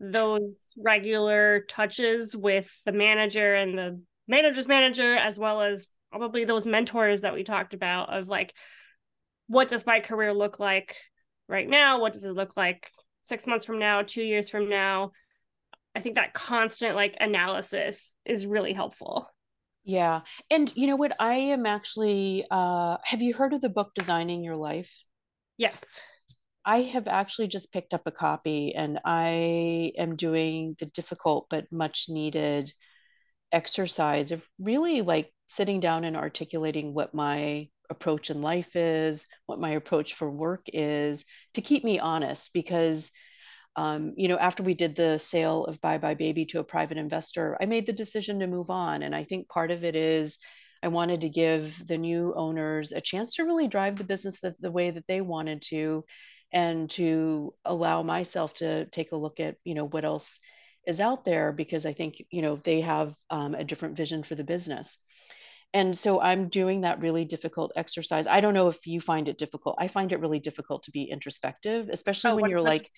those 0.00 0.72
regular 0.78 1.64
touches 1.68 2.34
with 2.34 2.68
the 2.84 2.92
manager 2.92 3.54
and 3.54 3.76
the 3.76 4.00
manager's 4.26 4.66
manager 4.66 5.14
as 5.14 5.38
well 5.38 5.62
as 5.62 5.88
probably 6.10 6.44
those 6.44 6.66
mentors 6.66 7.22
that 7.22 7.34
we 7.34 7.44
talked 7.44 7.74
about 7.74 8.12
of 8.12 8.28
like 8.28 8.54
what 9.46 9.68
does 9.68 9.86
my 9.86 10.00
career 10.00 10.32
look 10.32 10.60
like 10.60 10.96
right 11.48 11.68
now? 11.68 12.00
What 12.00 12.12
does 12.12 12.24
it 12.24 12.32
look 12.32 12.56
like 12.56 12.90
6 13.24 13.46
months 13.46 13.66
from 13.66 13.78
now 13.78 14.02
2 14.02 14.22
years 14.22 14.50
from 14.50 14.68
now? 14.68 15.12
I 15.94 16.00
think 16.00 16.16
that 16.16 16.34
constant 16.34 16.94
like 16.94 17.16
analysis 17.20 18.12
is 18.24 18.46
really 18.46 18.72
helpful. 18.72 19.28
Yeah. 19.84 20.20
And 20.50 20.70
you 20.76 20.86
know 20.86 20.96
what? 20.96 21.16
I 21.18 21.34
am 21.34 21.64
actually 21.66 22.44
uh 22.50 22.98
have 23.04 23.22
you 23.22 23.34
heard 23.34 23.54
of 23.54 23.60
the 23.60 23.70
book 23.70 23.92
designing 23.94 24.44
your 24.44 24.56
life? 24.56 24.94
Yes. 25.56 26.00
I 26.64 26.82
have 26.82 27.08
actually 27.08 27.48
just 27.48 27.72
picked 27.72 27.94
up 27.94 28.02
a 28.06 28.12
copy 28.12 28.74
and 28.74 29.00
I 29.02 29.92
am 29.96 30.16
doing 30.16 30.76
the 30.78 30.86
difficult 30.86 31.46
but 31.48 31.72
much 31.72 32.06
needed 32.10 32.70
exercise 33.50 34.30
of 34.30 34.46
really 34.58 35.00
like 35.00 35.32
sitting 35.48 35.80
down 35.80 36.04
and 36.04 36.16
articulating 36.16 36.94
what 36.94 37.12
my 37.12 37.68
approach 37.90 38.30
in 38.30 38.42
life 38.42 38.76
is, 38.76 39.26
what 39.46 39.58
my 39.58 39.70
approach 39.70 40.14
for 40.14 40.30
work 40.30 40.66
is, 40.72 41.24
to 41.54 41.60
keep 41.60 41.82
me 41.82 41.98
honest. 41.98 42.52
Because, 42.52 43.10
um, 43.74 44.12
you 44.16 44.28
know, 44.28 44.38
after 44.38 44.62
we 44.62 44.74
did 44.74 44.94
the 44.94 45.18
sale 45.18 45.64
of 45.64 45.80
buybuy 45.80 46.16
BABY 46.16 46.44
to 46.50 46.60
a 46.60 46.64
private 46.64 46.98
investor, 46.98 47.56
I 47.60 47.66
made 47.66 47.86
the 47.86 47.92
decision 47.92 48.38
to 48.38 48.46
move 48.46 48.70
on. 48.70 49.02
And 49.02 49.14
I 49.14 49.24
think 49.24 49.48
part 49.48 49.72
of 49.72 49.82
it 49.82 49.96
is 49.96 50.38
I 50.82 50.88
wanted 50.88 51.22
to 51.22 51.28
give 51.28 51.86
the 51.86 51.98
new 51.98 52.34
owners 52.36 52.92
a 52.92 53.00
chance 53.00 53.34
to 53.34 53.44
really 53.44 53.66
drive 53.66 53.96
the 53.96 54.04
business 54.04 54.40
the, 54.40 54.54
the 54.60 54.70
way 54.70 54.90
that 54.90 55.06
they 55.08 55.20
wanted 55.20 55.62
to 55.68 56.04
and 56.52 56.88
to 56.90 57.54
allow 57.64 58.02
myself 58.02 58.54
to 58.54 58.86
take 58.86 59.12
a 59.12 59.16
look 59.16 59.40
at 59.40 59.56
you 59.64 59.74
know 59.74 59.86
what 59.86 60.04
else 60.04 60.40
is 60.86 61.00
out 61.00 61.24
there 61.24 61.52
because 61.52 61.84
i 61.84 61.92
think 61.92 62.22
you 62.30 62.42
know 62.42 62.56
they 62.56 62.80
have 62.80 63.14
um, 63.30 63.54
a 63.54 63.64
different 63.64 63.96
vision 63.96 64.22
for 64.22 64.34
the 64.34 64.44
business 64.44 64.98
and 65.74 65.96
so 65.96 66.20
i'm 66.20 66.48
doing 66.48 66.80
that 66.80 67.00
really 67.00 67.24
difficult 67.24 67.72
exercise 67.76 68.26
i 68.26 68.40
don't 68.40 68.54
know 68.54 68.68
if 68.68 68.86
you 68.86 69.00
find 69.00 69.28
it 69.28 69.38
difficult 69.38 69.76
i 69.78 69.88
find 69.88 70.12
it 70.12 70.20
really 70.20 70.38
difficult 70.38 70.82
to 70.82 70.90
be 70.90 71.04
introspective 71.04 71.88
especially 71.90 72.30
oh, 72.30 72.36
when 72.36 72.50
you're 72.50 72.60
like 72.60 72.90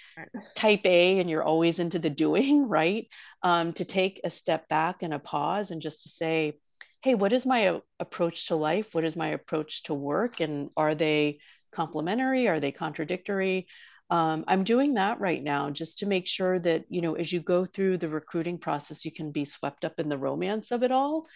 type 0.55 0.85
a 0.85 1.19
and 1.19 1.29
you're 1.29 1.43
always 1.43 1.79
into 1.79 1.99
the 1.99 2.11
doing 2.11 2.69
right 2.69 3.07
um, 3.43 3.73
to 3.73 3.85
take 3.85 4.21
a 4.25 4.31
step 4.31 4.69
back 4.69 5.03
and 5.03 5.13
a 5.13 5.19
pause 5.19 5.71
and 5.71 5.81
just 5.81 6.05
to 6.05 6.09
say 6.09 6.59
hey 7.03 7.15
what 7.15 7.33
is 7.33 7.47
my 7.47 7.69
uh, 7.69 7.81
approach 7.99 8.49
to 8.49 8.57
life 8.57 8.95
what 8.95 9.05
is 9.05 9.17
my 9.17 9.29
approach 9.29 9.83
to 9.85 9.95
work 9.95 10.41
and 10.41 10.71
are 10.77 10.95
they 10.95 11.39
complementary? 11.71 12.49
Are 12.49 12.61
they 12.61 12.73
contradictory? 12.73 13.67
Um, 14.11 14.45
I'm 14.49 14.65
doing 14.65 14.95
that 14.95 15.21
right 15.21 15.43
now 15.43 15.71
just 15.71 15.99
to 16.01 16.07
make 16.07 16.27
sure 16.27 16.59
that, 16.59 16.85
you 16.89 17.01
know, 17.01 17.15
as 17.15 17.33
you 17.33 17.41
go 17.41 17.65
through 17.65 17.99
the 17.99 18.09
recruiting 18.09 18.59
process, 18.59 19.05
you 19.05 19.13
can 19.13 19.31
be 19.31 19.45
swept 19.45 19.85
up 19.85 20.01
in 20.01 20.09
the 20.09 20.19
romance 20.19 20.73
of 20.73 20.83
it 20.83 20.91
all. 20.91 21.27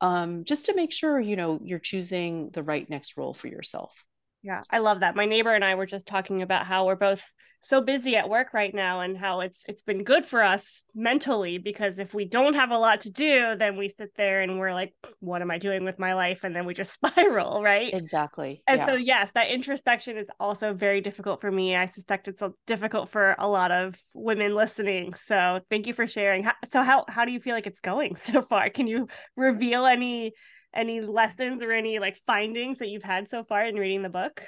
Um, 0.00 0.44
just 0.44 0.66
to 0.66 0.74
make 0.74 0.92
sure, 0.92 1.20
you 1.20 1.36
know, 1.36 1.60
you're 1.62 1.78
choosing 1.78 2.50
the 2.50 2.62
right 2.62 2.88
next 2.88 3.16
role 3.16 3.34
for 3.34 3.48
yourself. 3.48 4.04
Yeah, 4.42 4.62
I 4.70 4.78
love 4.78 5.00
that. 5.00 5.16
My 5.16 5.26
neighbor 5.26 5.54
and 5.54 5.64
I 5.64 5.74
were 5.74 5.86
just 5.86 6.06
talking 6.06 6.42
about 6.42 6.66
how 6.66 6.86
we're 6.86 6.96
both 6.96 7.22
so 7.62 7.80
busy 7.80 8.16
at 8.16 8.28
work 8.28 8.54
right 8.54 8.74
now 8.74 9.00
and 9.00 9.16
how 9.16 9.40
it's 9.40 9.64
it's 9.68 9.82
been 9.82 10.04
good 10.04 10.24
for 10.24 10.42
us 10.42 10.82
mentally 10.94 11.58
because 11.58 11.98
if 11.98 12.14
we 12.14 12.24
don't 12.24 12.54
have 12.54 12.70
a 12.70 12.78
lot 12.78 13.02
to 13.02 13.10
do 13.10 13.54
then 13.56 13.76
we 13.76 13.88
sit 13.88 14.10
there 14.16 14.40
and 14.40 14.58
we're 14.58 14.72
like 14.72 14.94
what 15.20 15.42
am 15.42 15.50
i 15.50 15.58
doing 15.58 15.84
with 15.84 15.98
my 15.98 16.14
life? 16.14 16.40
And 16.42 16.54
then 16.54 16.66
we 16.66 16.74
just 16.74 16.92
spiral 17.00 17.62
right? 17.62 17.92
Exactly. 17.92 18.62
And 18.66 18.78
yeah. 18.78 18.86
so 18.86 18.94
yes 18.94 19.32
that 19.34 19.50
introspection 19.50 20.16
is 20.16 20.28
also 20.38 20.72
very 20.72 21.00
difficult 21.00 21.40
for 21.40 21.50
me. 21.50 21.76
I 21.76 21.86
suspect 21.86 22.28
it's 22.28 22.42
difficult 22.66 23.10
for 23.10 23.36
a 23.38 23.48
lot 23.48 23.70
of 23.70 23.96
women 24.14 24.54
listening. 24.54 25.14
So 25.14 25.60
thank 25.70 25.86
you 25.86 25.94
for 25.94 26.06
sharing. 26.06 26.48
So 26.70 26.82
how 26.82 27.04
how 27.08 27.24
do 27.24 27.32
you 27.32 27.40
feel 27.40 27.54
like 27.54 27.66
it's 27.66 27.80
going 27.80 28.16
so 28.16 28.42
far? 28.42 28.70
Can 28.70 28.86
you 28.86 29.08
reveal 29.36 29.86
any 29.86 30.32
any 30.74 31.00
lessons 31.00 31.62
or 31.62 31.72
any 31.72 31.98
like 31.98 32.16
findings 32.26 32.78
that 32.78 32.88
you've 32.88 33.02
had 33.02 33.28
so 33.28 33.44
far 33.44 33.64
in 33.64 33.74
reading 33.74 34.02
the 34.02 34.08
book 34.08 34.42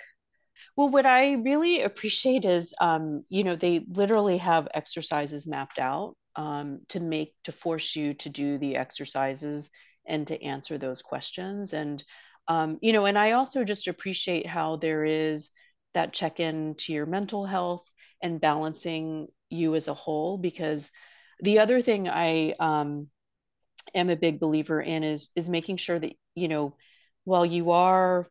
well, 0.77 0.89
what 0.89 1.07
I 1.07 1.33
really 1.33 1.83
appreciate 1.83 2.45
is, 2.45 2.75
um, 2.81 3.25
you 3.29 3.45
know, 3.45 3.57
they 3.57 3.85
literally 3.89 4.39
have 4.39 4.69
exercises 4.75 5.47
mapped 5.47 5.79
out 5.79 6.15
um, 6.37 6.81
to 6.89 7.01
make, 7.01 7.35
to 7.45 7.53
force 7.53 7.95
you 7.95 8.15
to 8.15 8.29
do 8.29 8.59
the 8.59 8.77
exercises 8.77 9.71
and 10.07 10.27
to 10.27 10.43
answer 10.43 10.79
those 10.79 11.03
questions. 11.03 11.73
And, 11.73 12.03
um, 12.49 12.79
you 12.81 12.93
know, 12.93 13.05
and 13.05 13.19
I 13.19 13.33
also 13.33 13.65
just 13.65 13.89
appreciate 13.89 14.47
how 14.47 14.77
there 14.77 15.05
is 15.05 15.51
that 15.95 16.13
check 16.13 16.41
in 16.41 16.75
to 16.79 16.93
your 16.93 17.07
mental 17.07 17.45
health 17.45 17.87
and 18.23 18.41
balancing 18.41 19.29
you 19.51 19.75
as 19.75 19.89
a 19.89 19.95
whole. 19.95 20.39
Because 20.39 20.91
the 21.41 21.59
other 21.59 21.81
thing 21.81 22.09
I 22.09 22.55
um, 22.59 23.09
am 23.95 24.11
a 24.11 24.17
big 24.17 24.41
believer 24.41 24.81
in 24.81 25.03
is 25.03 25.31
is 25.37 25.49
making 25.49 25.77
sure 25.77 25.99
that 25.99 26.15
you 26.35 26.49
know, 26.49 26.77
while 27.25 27.45
you 27.45 27.73
are 27.73 28.29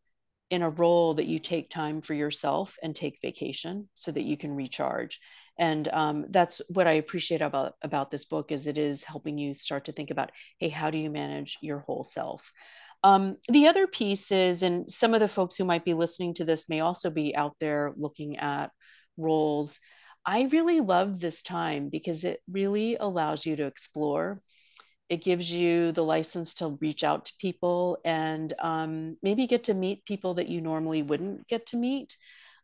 in 0.51 0.61
a 0.61 0.69
role 0.69 1.13
that 1.15 1.25
you 1.25 1.39
take 1.39 1.69
time 1.69 2.01
for 2.01 2.13
yourself 2.13 2.75
and 2.83 2.93
take 2.93 3.21
vacation 3.21 3.87
so 3.95 4.11
that 4.11 4.23
you 4.23 4.37
can 4.37 4.51
recharge. 4.51 5.19
And 5.57 5.87
um, 5.87 6.25
that's 6.29 6.61
what 6.69 6.87
i 6.87 6.93
appreciate 6.93 7.41
about 7.41 7.73
about 7.81 8.11
this 8.11 8.25
book 8.25 8.51
is 8.51 8.67
it 8.67 8.77
is 8.77 9.03
helping 9.03 9.37
you 9.37 9.53
start 9.53 9.85
to 9.85 9.91
think 9.91 10.11
about 10.11 10.31
hey 10.59 10.69
how 10.69 10.89
do 10.89 10.97
you 10.97 11.09
manage 11.09 11.57
your 11.61 11.79
whole 11.79 12.03
self? 12.03 12.51
Um, 13.03 13.37
the 13.49 13.67
other 13.67 13.87
piece 13.87 14.31
is 14.31 14.61
and 14.61 14.89
some 14.91 15.13
of 15.13 15.21
the 15.21 15.27
folks 15.27 15.55
who 15.55 15.65
might 15.65 15.85
be 15.85 15.93
listening 15.93 16.35
to 16.35 16.45
this 16.45 16.69
may 16.69 16.81
also 16.81 17.09
be 17.09 17.35
out 17.35 17.55
there 17.59 17.93
looking 17.97 18.37
at 18.37 18.71
roles. 19.17 19.79
I 20.25 20.43
really 20.51 20.81
love 20.81 21.19
this 21.19 21.41
time 21.41 21.89
because 21.89 22.23
it 22.25 22.41
really 22.49 22.95
allows 22.97 23.45
you 23.45 23.55
to 23.55 23.65
explore 23.65 24.39
it 25.11 25.21
gives 25.21 25.51
you 25.51 25.91
the 25.91 26.01
license 26.01 26.55
to 26.55 26.77
reach 26.79 27.03
out 27.03 27.25
to 27.25 27.33
people 27.37 27.97
and 28.05 28.53
um, 28.59 29.17
maybe 29.21 29.45
get 29.45 29.65
to 29.65 29.73
meet 29.73 30.05
people 30.05 30.35
that 30.35 30.47
you 30.47 30.61
normally 30.61 31.03
wouldn't 31.03 31.45
get 31.49 31.65
to 31.65 31.75
meet 31.75 32.15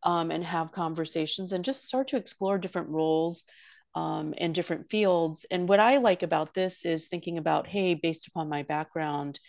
um, 0.03 0.31
and 0.31 0.45
have 0.45 0.71
conversations 0.71 1.51
and 1.51 1.65
just 1.65 1.83
start 1.83 2.07
to 2.07 2.15
explore 2.15 2.57
different 2.57 2.87
roles 2.87 3.43
um, 3.95 4.33
and 4.37 4.55
different 4.55 4.89
fields. 4.89 5.45
And 5.51 5.67
what 5.67 5.81
I 5.81 5.97
like 5.97 6.23
about 6.23 6.53
this 6.53 6.85
is 6.85 7.07
thinking 7.07 7.37
about, 7.37 7.67
hey, 7.67 7.95
based 7.95 8.29
upon 8.29 8.47
my 8.47 8.63
background, 8.63 9.41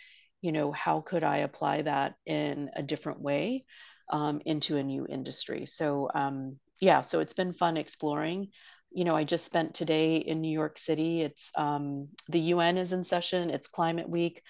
you 0.43 0.51
know, 0.51 0.73
how 0.73 1.01
could 1.01 1.23
I 1.23 1.39
apply 1.39 1.83
that 1.83 2.17
in 2.27 2.69
a 2.75 2.83
different 2.83 3.21
way 3.23 3.65
um, 4.11 4.41
into 4.45 4.77
a 4.77 4.83
new 4.83 5.07
industry? 5.09 5.67
So, 5.67 6.11
um, 6.17 6.57
yeah, 6.81 7.03
so 7.03 7.21
it's 7.21 7.35
been 7.35 7.53
fun 7.53 7.77
exploring 7.77 8.49
you 8.91 9.05
know, 9.05 9.17
I 9.17 9.25
just 9.25 9.45
spent 9.45 9.75
today 9.75 10.17
in 10.17 10.41
New 10.41 10.53
York 10.53 10.79
City. 10.79 11.23
It's 11.23 11.51
um, 11.57 12.09
the 12.29 12.41
UN 12.41 12.79
is 12.79 12.93
in 12.93 13.05
session. 13.05 13.51
It's 13.51 13.69
Climate 13.69 14.09
Week 14.09 14.43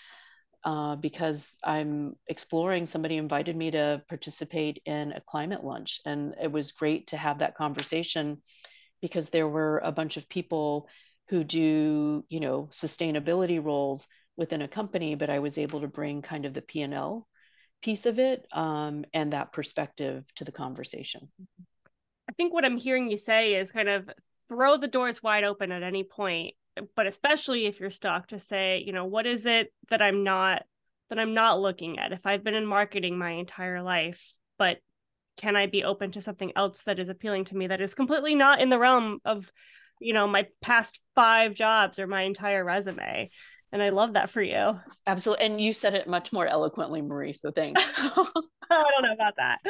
uh, 0.65 0.97
because 0.97 1.57
I'm 1.65 2.15
exploring. 2.27 2.87
Somebody 2.87 3.17
invited 3.17 3.57
me 3.57 3.71
to 3.73 4.03
participate 4.09 4.83
in 4.85 5.13
a 5.13 5.21
climate 5.21 5.65
lunch, 5.65 6.01
and 6.07 6.35
it 6.41 6.51
was 6.51 6.73
great 6.73 7.09
to 7.09 7.17
have 7.17 7.39
that 7.39 7.57
conversation 7.57 8.43
because 9.01 9.31
there 9.31 9.49
were 9.49 9.79
a 9.85 9.93
bunch 9.93 10.17
of 10.17 10.29
people 10.29 10.89
who 11.29 11.45
do, 11.45 12.25
you 12.29 12.41
know, 12.41 12.69
sustainability 12.71 13.63
roles 13.63 14.09
within 14.37 14.63
a 14.63 14.69
company, 14.69 15.15
but 15.15 15.31
I 15.31 15.41
was 15.41 15.59
able 15.59 15.81
to 15.81 15.89
bring 15.89 16.23
kind 16.23 16.47
of 16.47 16.55
the 16.55 16.63
P 16.63 16.83
and 16.83 16.95
L 16.95 17.27
piece 17.83 18.07
of 18.07 18.19
it 18.19 18.47
um, 18.53 19.05
and 19.13 19.33
that 19.33 19.53
perspective 19.53 20.25
to 20.37 20.45
the 20.45 20.53
conversation. 20.53 21.31
I 22.29 22.33
think 22.37 22.53
what 22.53 22.65
I'm 22.65 22.77
hearing 22.77 23.11
you 23.11 23.17
say 23.17 23.55
is 23.55 23.73
kind 23.73 23.89
of 23.89 24.11
throw 24.49 24.77
the 24.77 24.89
doors 24.89 25.23
wide 25.23 25.45
open 25.45 25.73
at 25.73 25.83
any 25.83 26.05
point 26.05 26.55
but 26.95 27.07
especially 27.07 27.67
if 27.67 27.81
you're 27.81 27.91
stuck 27.91 28.29
to 28.29 28.39
say 28.39 28.83
you 28.85 28.93
know 28.93 29.05
what 29.05 29.27
is 29.27 29.47
it 29.47 29.73
that 29.91 30.03
i'm 30.03 30.25
not 30.25 30.63
that 31.11 31.19
i'm 31.19 31.33
not 31.33 31.61
looking 31.61 31.99
at? 31.99 32.13
If 32.13 32.27
i've 32.27 32.45
been 32.45 32.55
in 32.55 32.67
marketing 32.67 33.19
my 33.19 33.31
entire 33.31 33.83
life 33.83 34.33
but 34.59 34.79
can 35.37 35.57
i 35.57 35.67
be 35.67 35.85
open 35.85 36.13
to 36.13 36.21
something 36.21 36.53
else 36.57 36.83
that 36.83 36.99
is 36.99 37.09
appealing 37.09 37.47
to 37.47 37.57
me 37.57 37.67
that 37.69 37.81
is 37.81 37.95
completely 37.95 38.35
not 38.35 38.61
in 38.61 38.69
the 38.69 38.79
realm 38.79 39.21
of 39.25 39.51
you 40.01 40.13
know 40.13 40.27
my 40.27 40.47
past 40.61 41.01
five 41.15 41.55
jobs 41.55 41.99
or 41.99 42.07
my 42.07 42.23
entire 42.23 42.65
resume? 42.65 43.31
And 43.71 43.83
i 43.83 43.91
love 43.91 44.15
that 44.15 44.31
for 44.31 44.43
you. 44.43 44.79
Absolutely 45.07 45.47
and 45.47 45.61
you 45.61 45.73
said 45.73 45.95
it 45.95 46.09
much 46.09 46.33
more 46.33 46.47
eloquently 46.47 47.03
marie 47.03 47.33
so 47.33 47.51
thanks. 47.51 47.91
I 48.71 48.85
don't 48.91 49.03
know 49.03 49.13
about 49.13 49.37
that 49.37 49.61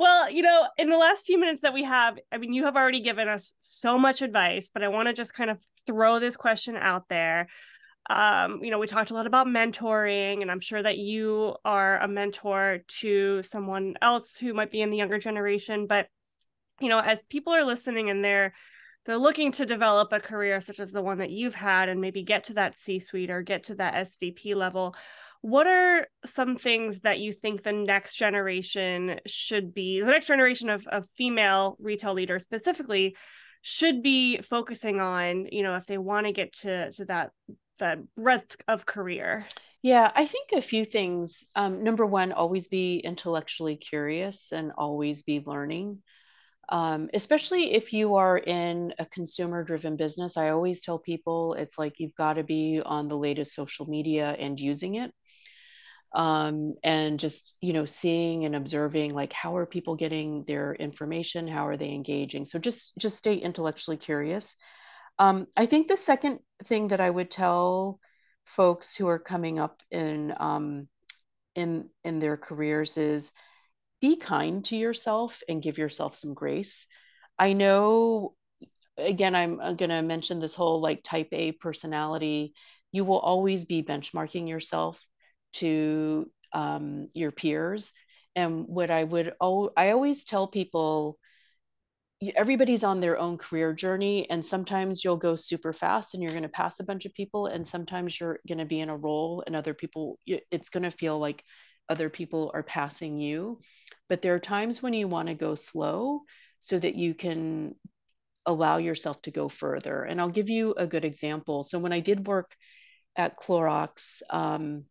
well, 0.00 0.30
you 0.30 0.40
know, 0.40 0.66
in 0.78 0.88
the 0.88 0.96
last 0.96 1.26
few 1.26 1.38
minutes 1.38 1.60
that 1.60 1.74
we 1.74 1.84
have, 1.84 2.18
I 2.32 2.38
mean, 2.38 2.54
you 2.54 2.64
have 2.64 2.74
already 2.74 3.02
given 3.02 3.28
us 3.28 3.52
so 3.60 3.98
much 3.98 4.22
advice, 4.22 4.70
but 4.72 4.82
I 4.82 4.88
want 4.88 5.08
to 5.08 5.12
just 5.12 5.34
kind 5.34 5.50
of 5.50 5.58
throw 5.86 6.18
this 6.18 6.38
question 6.38 6.74
out 6.74 7.10
there. 7.10 7.48
Um, 8.08 8.64
you 8.64 8.70
know, 8.70 8.78
we 8.78 8.86
talked 8.86 9.10
a 9.10 9.14
lot 9.14 9.26
about 9.26 9.46
mentoring, 9.46 10.40
and 10.40 10.50
I'm 10.50 10.60
sure 10.60 10.82
that 10.82 10.96
you 10.96 11.54
are 11.66 11.98
a 11.98 12.08
mentor 12.08 12.78
to 13.00 13.42
someone 13.42 13.96
else 14.00 14.38
who 14.38 14.54
might 14.54 14.70
be 14.70 14.80
in 14.80 14.88
the 14.88 14.96
younger 14.96 15.18
generation. 15.18 15.86
But, 15.86 16.08
you 16.80 16.88
know, 16.88 17.00
as 17.00 17.20
people 17.28 17.52
are 17.52 17.64
listening 17.64 18.08
and 18.08 18.24
they're 18.24 18.54
they're 19.04 19.18
looking 19.18 19.52
to 19.52 19.66
develop 19.66 20.12
a 20.12 20.20
career 20.20 20.62
such 20.62 20.80
as 20.80 20.92
the 20.92 21.02
one 21.02 21.18
that 21.18 21.30
you've 21.30 21.54
had 21.54 21.90
and 21.90 22.00
maybe 22.00 22.22
get 22.22 22.44
to 22.44 22.54
that 22.54 22.78
C 22.78 22.98
suite 23.00 23.30
or 23.30 23.42
get 23.42 23.64
to 23.64 23.74
that 23.74 24.08
SVP 24.08 24.54
level, 24.54 24.94
what 25.42 25.66
are 25.66 26.06
some 26.24 26.56
things 26.56 27.00
that 27.00 27.18
you 27.18 27.32
think 27.32 27.62
the 27.62 27.72
next 27.72 28.16
generation 28.16 29.20
should 29.26 29.72
be, 29.72 30.00
the 30.00 30.10
next 30.10 30.26
generation 30.26 30.68
of, 30.68 30.86
of 30.86 31.08
female 31.16 31.76
retail 31.80 32.14
leaders 32.14 32.42
specifically, 32.42 33.16
should 33.62 34.02
be 34.02 34.38
focusing 34.38 35.00
on, 35.00 35.46
you 35.50 35.62
know, 35.62 35.76
if 35.76 35.86
they 35.86 35.98
want 35.98 36.26
to 36.26 36.32
get 36.32 36.52
to 36.52 36.92
to 36.92 37.04
that 37.06 37.30
that 37.78 37.98
breadth 38.14 38.56
of 38.68 38.86
career? 38.86 39.46
Yeah, 39.82 40.10
I 40.14 40.26
think 40.26 40.52
a 40.52 40.60
few 40.60 40.84
things. 40.84 41.46
Um, 41.56 41.82
number 41.82 42.04
one, 42.04 42.32
always 42.32 42.68
be 42.68 42.98
intellectually 42.98 43.76
curious 43.76 44.52
and 44.52 44.72
always 44.76 45.22
be 45.22 45.42
learning. 45.44 46.02
Um, 46.70 47.10
especially 47.14 47.72
if 47.72 47.92
you 47.92 48.14
are 48.14 48.38
in 48.38 48.94
a 48.98 49.06
consumer 49.06 49.64
driven 49.64 49.96
business. 49.96 50.36
I 50.36 50.50
always 50.50 50.80
tell 50.80 50.98
people 50.98 51.54
it's 51.54 51.78
like 51.78 51.98
you've 51.98 52.14
got 52.14 52.34
to 52.34 52.44
be 52.44 52.80
on 52.84 53.08
the 53.08 53.18
latest 53.18 53.54
social 53.54 53.86
media 53.86 54.36
and 54.38 54.58
using 54.58 54.94
it. 54.94 55.12
Um, 56.12 56.74
and 56.82 57.20
just 57.20 57.56
you 57.60 57.72
know 57.72 57.84
seeing 57.84 58.44
and 58.44 58.56
observing 58.56 59.14
like 59.14 59.32
how 59.32 59.56
are 59.56 59.66
people 59.66 59.94
getting 59.94 60.42
their 60.44 60.74
information 60.74 61.46
how 61.46 61.68
are 61.68 61.76
they 61.76 61.92
engaging 61.92 62.44
so 62.44 62.58
just 62.58 62.98
just 62.98 63.16
stay 63.16 63.36
intellectually 63.36 63.96
curious 63.96 64.56
um, 65.20 65.46
i 65.56 65.66
think 65.66 65.86
the 65.86 65.96
second 65.96 66.40
thing 66.64 66.88
that 66.88 67.00
i 67.00 67.08
would 67.08 67.30
tell 67.30 68.00
folks 68.44 68.96
who 68.96 69.06
are 69.06 69.20
coming 69.20 69.60
up 69.60 69.84
in 69.92 70.34
um, 70.38 70.88
in 71.54 71.88
in 72.04 72.18
their 72.18 72.36
careers 72.36 72.96
is 72.96 73.32
be 74.00 74.16
kind 74.16 74.64
to 74.66 74.76
yourself 74.76 75.42
and 75.48 75.62
give 75.62 75.78
yourself 75.78 76.14
some 76.14 76.34
grace. 76.34 76.86
I 77.38 77.52
know, 77.52 78.34
again, 78.96 79.34
I'm, 79.34 79.56
going 79.56 79.90
to 79.90 80.02
mention 80.02 80.38
this 80.38 80.54
whole 80.54 80.80
like 80.80 81.02
type 81.02 81.28
A 81.32 81.52
personality. 81.52 82.54
You 82.92 83.04
will 83.04 83.18
always 83.18 83.64
be 83.64 83.82
benchmarking 83.82 84.48
yourself 84.48 85.04
to 85.54 86.30
um, 86.52 87.08
your 87.14 87.30
peers. 87.30 87.92
And 88.36 88.66
what 88.66 88.90
I 88.90 89.04
would, 89.04 89.34
oh, 89.40 89.70
I 89.76 89.90
always 89.90 90.24
tell 90.24 90.46
people, 90.46 91.18
everybody's 92.36 92.84
on 92.84 93.00
their 93.00 93.18
own 93.18 93.38
career 93.38 93.72
journey 93.72 94.28
and 94.28 94.44
sometimes 94.44 95.02
you'll 95.02 95.16
go 95.16 95.36
super 95.36 95.72
fast 95.72 96.12
and 96.12 96.22
you're 96.22 96.32
going 96.32 96.42
to 96.42 96.50
pass 96.50 96.78
a 96.78 96.84
bunch 96.84 97.06
of 97.06 97.14
people 97.14 97.46
and 97.46 97.66
sometimes 97.66 98.20
you're 98.20 98.38
going 98.46 98.58
to 98.58 98.66
be 98.66 98.80
in 98.80 98.90
a 98.90 98.96
role 98.96 99.42
and 99.46 99.56
other 99.56 99.72
people 99.72 100.18
it's 100.26 100.68
going 100.68 100.82
to 100.82 100.90
feel 100.90 101.18
like 101.18 101.42
other 101.90 102.08
people 102.08 102.50
are 102.54 102.62
passing 102.62 103.18
you. 103.18 103.58
But 104.08 104.22
there 104.22 104.34
are 104.34 104.40
times 104.40 104.82
when 104.82 104.94
you 104.94 105.08
want 105.08 105.28
to 105.28 105.34
go 105.34 105.54
slow 105.54 106.22
so 106.60 106.78
that 106.78 106.94
you 106.94 107.14
can 107.14 107.74
allow 108.46 108.78
yourself 108.78 109.20
to 109.22 109.30
go 109.30 109.48
further. 109.48 110.02
And 110.04 110.20
I'll 110.20 110.30
give 110.30 110.48
you 110.48 110.72
a 110.76 110.86
good 110.86 111.04
example. 111.04 111.62
So 111.62 111.78
when 111.78 111.92
I 111.92 112.00
did 112.00 112.26
work 112.26 112.56
at 113.16 113.38
Clorox, 113.38 114.22
um, 114.30 114.84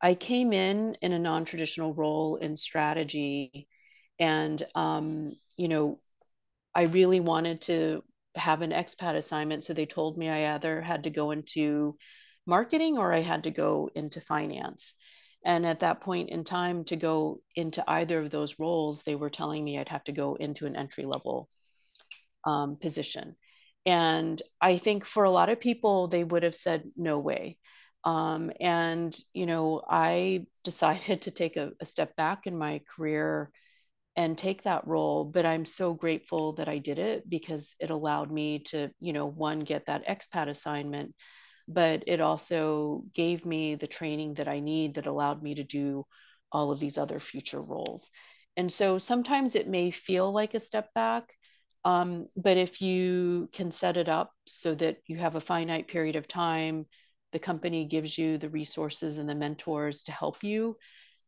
I 0.00 0.14
came 0.14 0.52
in 0.52 0.96
in 1.02 1.12
a 1.12 1.18
non-traditional 1.18 1.92
role 1.92 2.36
in 2.36 2.56
strategy, 2.56 3.68
and 4.18 4.62
um, 4.74 5.36
you 5.56 5.68
know, 5.68 6.00
I 6.74 6.84
really 6.84 7.20
wanted 7.20 7.60
to 7.62 8.02
have 8.34 8.62
an 8.62 8.70
expat 8.70 9.14
assignment. 9.14 9.64
So 9.64 9.74
they 9.74 9.86
told 9.86 10.16
me 10.16 10.28
I 10.28 10.54
either 10.54 10.80
had 10.80 11.04
to 11.04 11.10
go 11.10 11.32
into 11.32 11.96
marketing 12.46 12.96
or 12.96 13.12
I 13.12 13.20
had 13.20 13.44
to 13.44 13.50
go 13.50 13.90
into 13.94 14.20
finance. 14.20 14.94
And 15.44 15.66
at 15.66 15.80
that 15.80 16.00
point 16.00 16.30
in 16.30 16.44
time, 16.44 16.84
to 16.84 16.96
go 16.96 17.40
into 17.56 17.82
either 17.88 18.18
of 18.18 18.30
those 18.30 18.58
roles, 18.58 19.02
they 19.02 19.14
were 19.14 19.30
telling 19.30 19.64
me 19.64 19.78
I'd 19.78 19.88
have 19.88 20.04
to 20.04 20.12
go 20.12 20.34
into 20.34 20.66
an 20.66 20.76
entry 20.76 21.04
level 21.04 21.48
um, 22.44 22.76
position. 22.76 23.36
And 23.86 24.40
I 24.60 24.76
think 24.76 25.04
for 25.04 25.24
a 25.24 25.30
lot 25.30 25.48
of 25.48 25.60
people, 25.60 26.08
they 26.08 26.24
would 26.24 26.42
have 26.42 26.54
said, 26.56 26.84
no 26.96 27.18
way. 27.18 27.58
Um, 28.04 28.50
and, 28.60 29.16
you 29.32 29.46
know, 29.46 29.82
I 29.88 30.46
decided 30.64 31.22
to 31.22 31.30
take 31.30 31.56
a, 31.56 31.72
a 31.80 31.84
step 31.84 32.16
back 32.16 32.46
in 32.46 32.56
my 32.56 32.82
career 32.94 33.50
and 34.16 34.36
take 34.36 34.62
that 34.62 34.86
role. 34.86 35.24
But 35.24 35.46
I'm 35.46 35.64
so 35.64 35.94
grateful 35.94 36.54
that 36.54 36.68
I 36.68 36.78
did 36.78 36.98
it 36.98 37.28
because 37.28 37.76
it 37.80 37.90
allowed 37.90 38.30
me 38.30 38.60
to, 38.66 38.90
you 39.00 39.12
know, 39.12 39.26
one, 39.26 39.60
get 39.60 39.86
that 39.86 40.06
expat 40.06 40.48
assignment 40.48 41.14
but 41.72 42.02
it 42.06 42.20
also 42.20 43.04
gave 43.14 43.46
me 43.46 43.76
the 43.76 43.86
training 43.86 44.34
that 44.34 44.48
I 44.48 44.58
need 44.60 44.94
that 44.94 45.06
allowed 45.06 45.42
me 45.42 45.54
to 45.54 45.64
do 45.64 46.04
all 46.50 46.72
of 46.72 46.80
these 46.80 46.98
other 46.98 47.20
future 47.20 47.62
roles. 47.62 48.10
And 48.56 48.70
so 48.72 48.98
sometimes 48.98 49.54
it 49.54 49.68
may 49.68 49.92
feel 49.92 50.32
like 50.32 50.54
a 50.54 50.60
step 50.60 50.92
back, 50.94 51.32
um, 51.84 52.26
but 52.36 52.56
if 52.56 52.82
you 52.82 53.48
can 53.52 53.70
set 53.70 53.96
it 53.96 54.08
up 54.08 54.32
so 54.46 54.74
that 54.74 54.98
you 55.06 55.16
have 55.16 55.36
a 55.36 55.40
finite 55.40 55.86
period 55.86 56.16
of 56.16 56.26
time, 56.26 56.86
the 57.32 57.38
company 57.38 57.84
gives 57.84 58.18
you 58.18 58.36
the 58.36 58.48
resources 58.48 59.18
and 59.18 59.28
the 59.28 59.34
mentors 59.36 60.02
to 60.02 60.12
help 60.12 60.42
you 60.42 60.76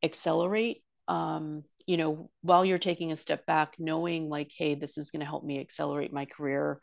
accelerate. 0.02 0.83
Um, 1.07 1.62
you 1.87 1.96
know, 1.96 2.31
while 2.42 2.64
you're 2.64 2.78
taking 2.78 3.12
a 3.12 3.16
step 3.16 3.46
back, 3.46 3.76
knowing 3.78 4.28
like, 4.28 4.50
hey, 4.57 4.74
this 4.74 4.98
is 4.98 5.12
going 5.12 5.20
to 5.20 5.26
help 5.26 5.44
me 5.44 5.61
accelerate 5.61 6.12
my 6.12 6.24
career 6.24 6.81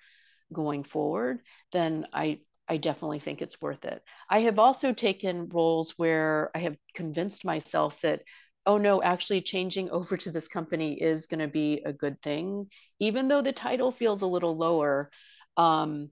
going 0.53 0.83
forward, 0.83 1.41
then 1.71 2.07
I 2.13 2.39
I 2.69 2.77
definitely 2.77 3.19
think 3.19 3.41
it's 3.41 3.61
worth 3.61 3.83
it. 3.85 4.03
I 4.29 4.41
have 4.41 4.59
also 4.59 4.93
taken 4.93 5.49
roles 5.49 5.97
where 5.97 6.51
I 6.53 6.59
have 6.59 6.77
convinced 6.93 7.43
myself 7.43 7.99
that, 8.01 8.21
oh 8.65 8.77
no, 8.77 9.01
actually 9.01 9.41
changing 9.41 9.89
over 9.91 10.15
to 10.17 10.31
this 10.31 10.47
company 10.47 11.01
is 11.01 11.27
going 11.27 11.39
to 11.39 11.47
be 11.47 11.81
a 11.85 11.91
good 11.93 12.21
thing, 12.21 12.67
even 12.99 13.27
though 13.27 13.41
the 13.41 13.51
title 13.51 13.91
feels 13.91 14.21
a 14.21 14.27
little 14.27 14.55
lower. 14.55 15.09
Um, 15.57 16.11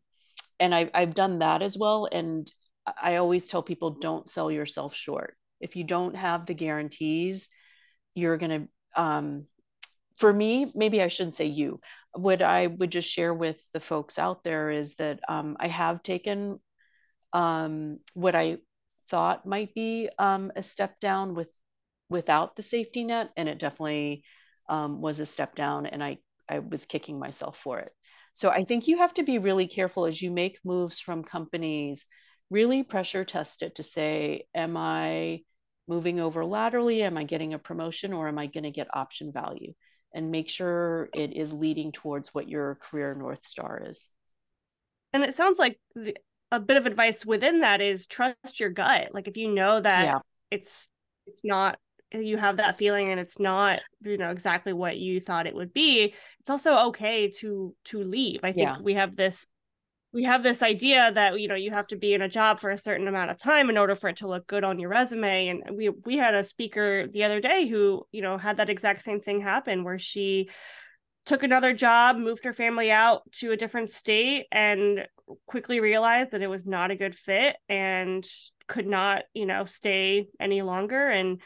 and 0.60 0.74
I, 0.74 0.90
I've 0.94 1.14
done 1.14 1.40
that 1.40 1.62
as 1.62 1.78
well. 1.78 2.08
And 2.12 2.52
I 3.02 3.18
always 3.18 3.48
tell 3.48 3.62
people 3.62 3.92
don't 3.92 4.28
sell 4.28 4.50
yourself 4.50 4.96
short. 4.96 5.38
If 5.60 5.76
you 5.76 5.84
don't 5.84 6.16
have 6.16 6.46
the 6.46 6.56
guarantees, 6.56 7.50
you're 8.16 8.38
going 8.38 8.68
to, 8.96 9.02
um, 9.02 9.46
for 10.18 10.34
me, 10.34 10.72
maybe 10.76 11.02
I 11.02 11.08
shouldn't 11.08 11.36
say 11.36 11.46
you. 11.46 11.80
What 12.14 12.42
I 12.42 12.68
would 12.68 12.92
just 12.92 13.10
share 13.10 13.34
with 13.34 13.62
the 13.74 13.80
folks 13.80 14.20
out 14.20 14.44
there 14.44 14.72
is 14.72 14.96
that 14.96 15.20
um, 15.30 15.58
I 15.60 15.68
have 15.68 16.04
taken 16.04 16.60
um, 17.34 18.00
what 18.14 18.36
I 18.36 18.58
thought 19.10 19.46
might 19.46 19.74
be 19.74 20.10
um, 20.18 20.52
a 20.56 20.64
step 20.64 21.00
down 21.00 21.36
with 21.36 21.52
without 22.10 22.56
the 22.56 22.62
safety 22.64 23.04
net, 23.04 23.32
and 23.38 23.50
it 23.50 23.60
definitely 23.60 24.24
um, 24.70 25.02
was 25.02 25.20
a 25.20 25.26
step 25.26 25.56
down, 25.56 25.86
and 25.86 26.04
I 26.04 26.18
I 26.50 26.60
was 26.60 26.86
kicking 26.86 27.20
myself 27.20 27.58
for 27.60 27.80
it. 27.80 27.92
So 28.34 28.50
I 28.50 28.64
think 28.64 28.88
you 28.88 28.98
have 29.00 29.14
to 29.16 29.24
be 29.24 29.40
really 29.40 29.68
careful 29.68 30.06
as 30.06 30.22
you 30.22 30.32
make 30.32 30.60
moves 30.64 31.00
from 31.00 31.24
companies. 31.24 32.06
Really 32.50 32.84
pressure 32.84 33.26
test 33.26 33.62
it 33.62 33.76
to 33.76 33.84
say, 33.84 34.46
am 34.56 34.78
I 34.78 35.42
moving 35.88 36.20
over 36.20 36.46
laterally? 36.46 37.04
Am 37.04 37.18
I 37.18 37.24
getting 37.26 37.54
a 37.54 37.60
promotion, 37.60 38.14
or 38.14 38.28
am 38.28 38.40
I 38.40 38.48
going 38.48 38.64
to 38.64 38.72
get 38.72 38.88
option 38.96 39.32
value? 39.34 39.74
And 40.14 40.32
make 40.32 40.50
sure 40.50 41.10
it 41.14 41.34
is 41.34 41.54
leading 41.54 41.92
towards 41.92 42.34
what 42.34 42.48
your 42.48 42.76
career 42.76 43.16
north 43.16 43.44
star 43.44 43.84
is 43.86 44.10
and 45.14 45.24
it 45.24 45.36
sounds 45.36 45.60
like 45.60 45.80
the, 45.96 46.16
a 46.52 46.60
bit 46.60 46.78
of 46.78 46.86
advice 46.86 47.26
within 47.26 47.62
that 47.62 47.82
is 47.82 48.08
trust 48.08 48.60
your 48.60 48.70
gut 48.70 49.10
like 49.14 49.28
if 49.28 49.38
you 49.38 49.52
know 49.54 49.80
that 49.80 50.06
yeah. 50.06 50.20
it's 50.52 50.90
it's 51.26 51.42
not 51.44 51.78
you 52.14 52.38
have 52.38 52.58
that 52.58 52.78
feeling 52.78 53.12
and 53.12 53.20
it's 53.20 53.40
not 53.40 53.82
you 54.02 54.18
know 54.18 54.32
exactly 54.32 54.72
what 54.72 54.98
you 54.98 55.20
thought 55.20 55.48
it 55.48 55.56
would 55.56 55.74
be 55.74 56.14
it's 56.40 56.50
also 56.50 56.88
okay 56.88 57.30
to 57.30 57.76
to 57.84 58.02
leave 58.02 58.40
i 58.44 58.52
think 58.54 58.70
yeah. 58.70 58.78
we 58.82 58.94
have 58.94 59.16
this 59.16 59.50
we 60.14 60.24
have 60.24 60.44
this 60.44 60.62
idea 60.62 61.12
that 61.12 61.40
you 61.40 61.48
know 61.48 61.56
you 61.56 61.72
have 61.72 61.88
to 61.88 61.96
be 61.96 62.14
in 62.14 62.22
a 62.22 62.30
job 62.30 62.60
for 62.60 62.72
a 62.72 62.78
certain 62.78 63.08
amount 63.08 63.32
of 63.32 63.38
time 63.38 63.70
in 63.70 63.78
order 63.78 63.96
for 63.96 64.10
it 64.10 64.18
to 64.18 64.28
look 64.28 64.48
good 64.48 64.64
on 64.64 64.80
your 64.80 64.90
resume 64.90 65.50
and 65.50 65.64
we 65.76 65.90
we 65.90 66.18
had 66.18 66.34
a 66.34 66.46
speaker 66.46 67.08
the 67.08 67.24
other 67.24 67.42
day 67.42 67.68
who 67.68 68.04
you 68.12 68.22
know 68.22 68.38
had 68.38 68.58
that 68.58 68.70
exact 68.70 69.04
same 69.04 69.20
thing 69.20 69.42
happen 69.42 69.84
where 69.84 70.00
she 70.00 70.50
took 71.26 71.44
another 71.44 71.74
job 71.74 72.18
moved 72.18 72.46
her 72.46 72.54
family 72.54 72.90
out 72.90 73.22
to 73.32 73.52
a 73.52 73.58
different 73.58 73.92
state 73.92 74.46
and 74.52 75.06
quickly 75.46 75.82
realized 75.82 76.32
that 76.32 76.42
it 76.42 76.48
was 76.48 76.66
not 76.66 76.90
a 76.90 76.96
good 76.96 77.14
fit 77.14 77.58
and 77.68 78.26
could 78.68 78.88
not 78.88 79.24
you 79.34 79.46
know 79.46 79.66
stay 79.66 80.28
any 80.40 80.62
longer 80.62 81.10
and 81.10 81.42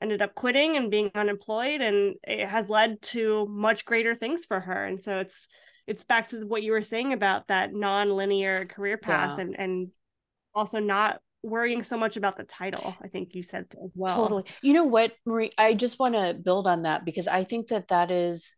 ended 0.00 0.22
up 0.22 0.34
quitting 0.34 0.76
and 0.76 0.90
being 0.90 1.10
unemployed 1.14 1.80
and 1.80 2.16
it 2.24 2.46
has 2.46 2.68
led 2.68 3.00
to 3.00 3.46
much 3.48 3.84
greater 3.84 4.14
things 4.14 4.44
for 4.44 4.60
her. 4.60 4.84
And 4.84 5.02
so 5.02 5.20
it's 5.20 5.48
it's 5.86 6.04
back 6.04 6.28
to 6.28 6.46
what 6.46 6.62
you 6.62 6.72
were 6.72 6.82
saying 6.82 7.12
about 7.12 7.48
that 7.48 7.74
non-linear 7.74 8.66
career 8.66 8.96
path 8.96 9.38
yeah. 9.38 9.44
and 9.44 9.58
and 9.58 9.88
also 10.54 10.78
not 10.78 11.20
worrying 11.42 11.82
so 11.82 11.96
much 11.96 12.16
about 12.16 12.36
the 12.36 12.44
title 12.44 12.96
i 13.02 13.08
think 13.08 13.34
you 13.34 13.42
said 13.42 13.66
as 13.82 13.90
well. 13.94 14.16
Totally. 14.16 14.44
You 14.62 14.72
know 14.72 14.84
what 14.84 15.12
marie 15.26 15.50
i 15.58 15.74
just 15.74 15.98
want 15.98 16.14
to 16.14 16.34
build 16.34 16.66
on 16.66 16.82
that 16.82 17.04
because 17.04 17.28
i 17.28 17.44
think 17.44 17.68
that 17.68 17.88
that 17.88 18.10
is 18.10 18.52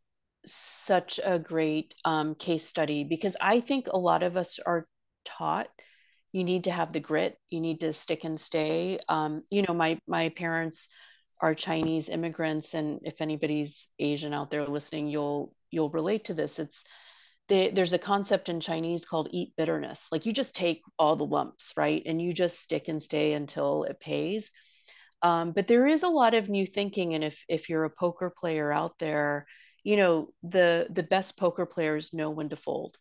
such 0.49 1.18
a 1.24 1.39
great 1.39 1.95
um, 2.05 2.37
case 2.37 2.64
study 2.64 3.03
because 3.03 3.37
i 3.41 3.59
think 3.61 3.89
a 3.89 3.99
lot 3.99 4.22
of 4.22 4.37
us 4.37 4.61
are 4.64 4.87
taught 5.24 5.68
you 6.33 6.45
need 6.45 6.64
to 6.64 6.70
have 6.70 6.93
the 6.93 7.01
grit 7.01 7.37
you 7.51 7.61
need 7.61 7.81
to 7.81 7.93
stick 7.93 8.24
and 8.24 8.39
stay. 8.39 8.99
Um, 9.09 9.43
you 9.51 9.62
know 9.62 9.74
my 9.74 9.99
my 10.07 10.29
parents 10.29 10.89
are 11.41 11.55
chinese 11.55 12.09
immigrants 12.09 12.74
and 12.74 13.01
if 13.03 13.20
anybody's 13.20 13.89
asian 13.99 14.33
out 14.33 14.51
there 14.51 14.64
listening 14.66 15.09
you'll 15.09 15.53
you'll 15.70 15.91
relate 15.91 16.24
to 16.24 16.35
this. 16.35 16.59
It's 16.59 16.85
they, 17.49 17.70
there's 17.70 17.92
a 17.92 17.99
concept 17.99 18.49
in 18.49 18.61
Chinese 18.61 19.05
called 19.05 19.28
eat 19.30 19.53
bitterness. 19.57 20.09
Like 20.11 20.26
you 20.26 20.32
just 20.32 20.57
take 20.57 20.82
all 20.99 21.16
the 21.16 21.26
lumps, 21.26 21.74
right? 21.76 22.03
And 22.05 22.20
you 22.20 22.32
just 22.32 22.61
stick 22.61 22.88
and 22.88 23.03
stay 23.03 23.34
until 23.34 23.84
it 23.84 24.01
pays. 24.01 24.51
Um, 25.22 25.53
but 25.53 25.66
there 25.66 25.86
is 25.86 26.03
a 26.03 26.09
lot 26.09 26.34
of 26.34 26.49
new 26.49 26.66
thinking. 26.66 27.14
And 27.14 27.24
if 27.24 27.44
if 27.49 27.68
you're 27.68 27.84
a 27.84 27.90
poker 27.90 28.30
player 28.30 28.72
out 28.72 28.99
there, 28.99 29.47
you 29.84 29.97
know, 29.97 30.28
the 30.42 30.88
the 30.90 31.03
best 31.03 31.38
poker 31.38 31.66
players 31.66 32.12
know 32.12 32.30
when 32.30 32.49
to 32.51 32.57
fold. 32.57 32.97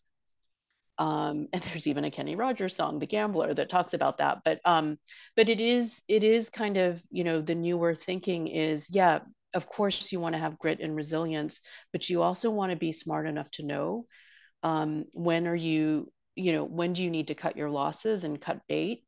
Um, 0.98 1.48
and 1.52 1.62
there's 1.64 1.88
even 1.88 2.06
a 2.06 2.12
Kenny 2.12 2.36
Rogers 2.36 2.76
song, 2.76 3.00
"The 3.00 3.08
Gambler," 3.08 3.54
that 3.54 3.70
talks 3.70 3.94
about 3.94 4.18
that. 4.20 4.40
But 4.46 4.62
um, 4.66 4.98
but 5.36 5.50
it 5.50 5.62
is 5.62 6.04
it 6.08 6.24
is 6.24 6.50
kind 6.50 6.78
of 6.78 7.02
you 7.12 7.24
know 7.24 7.42
the 7.42 7.56
newer 7.56 7.96
thinking 7.96 8.48
is 8.48 8.90
yeah, 8.92 9.20
of 9.54 9.68
course 9.68 10.12
you 10.12 10.20
want 10.20 10.34
to 10.36 10.40
have 10.40 10.60
grit 10.60 10.80
and 10.80 10.96
resilience, 10.96 11.62
but 11.92 12.10
you 12.10 12.22
also 12.22 12.52
want 12.52 12.72
to 12.72 12.78
be 12.78 12.92
smart 12.92 13.28
enough 13.28 13.52
to 13.52 13.64
know 13.64 14.06
um, 14.64 15.06
when 15.14 15.48
are 15.48 15.56
you 15.56 16.12
you 16.36 16.52
know 16.52 16.64
when 16.64 16.94
do 16.94 17.04
you 17.04 17.10
need 17.10 17.28
to 17.30 17.36
cut 17.36 17.58
your 17.58 17.70
losses 17.70 18.24
and 18.24 18.42
cut 18.42 18.62
bait 18.68 19.04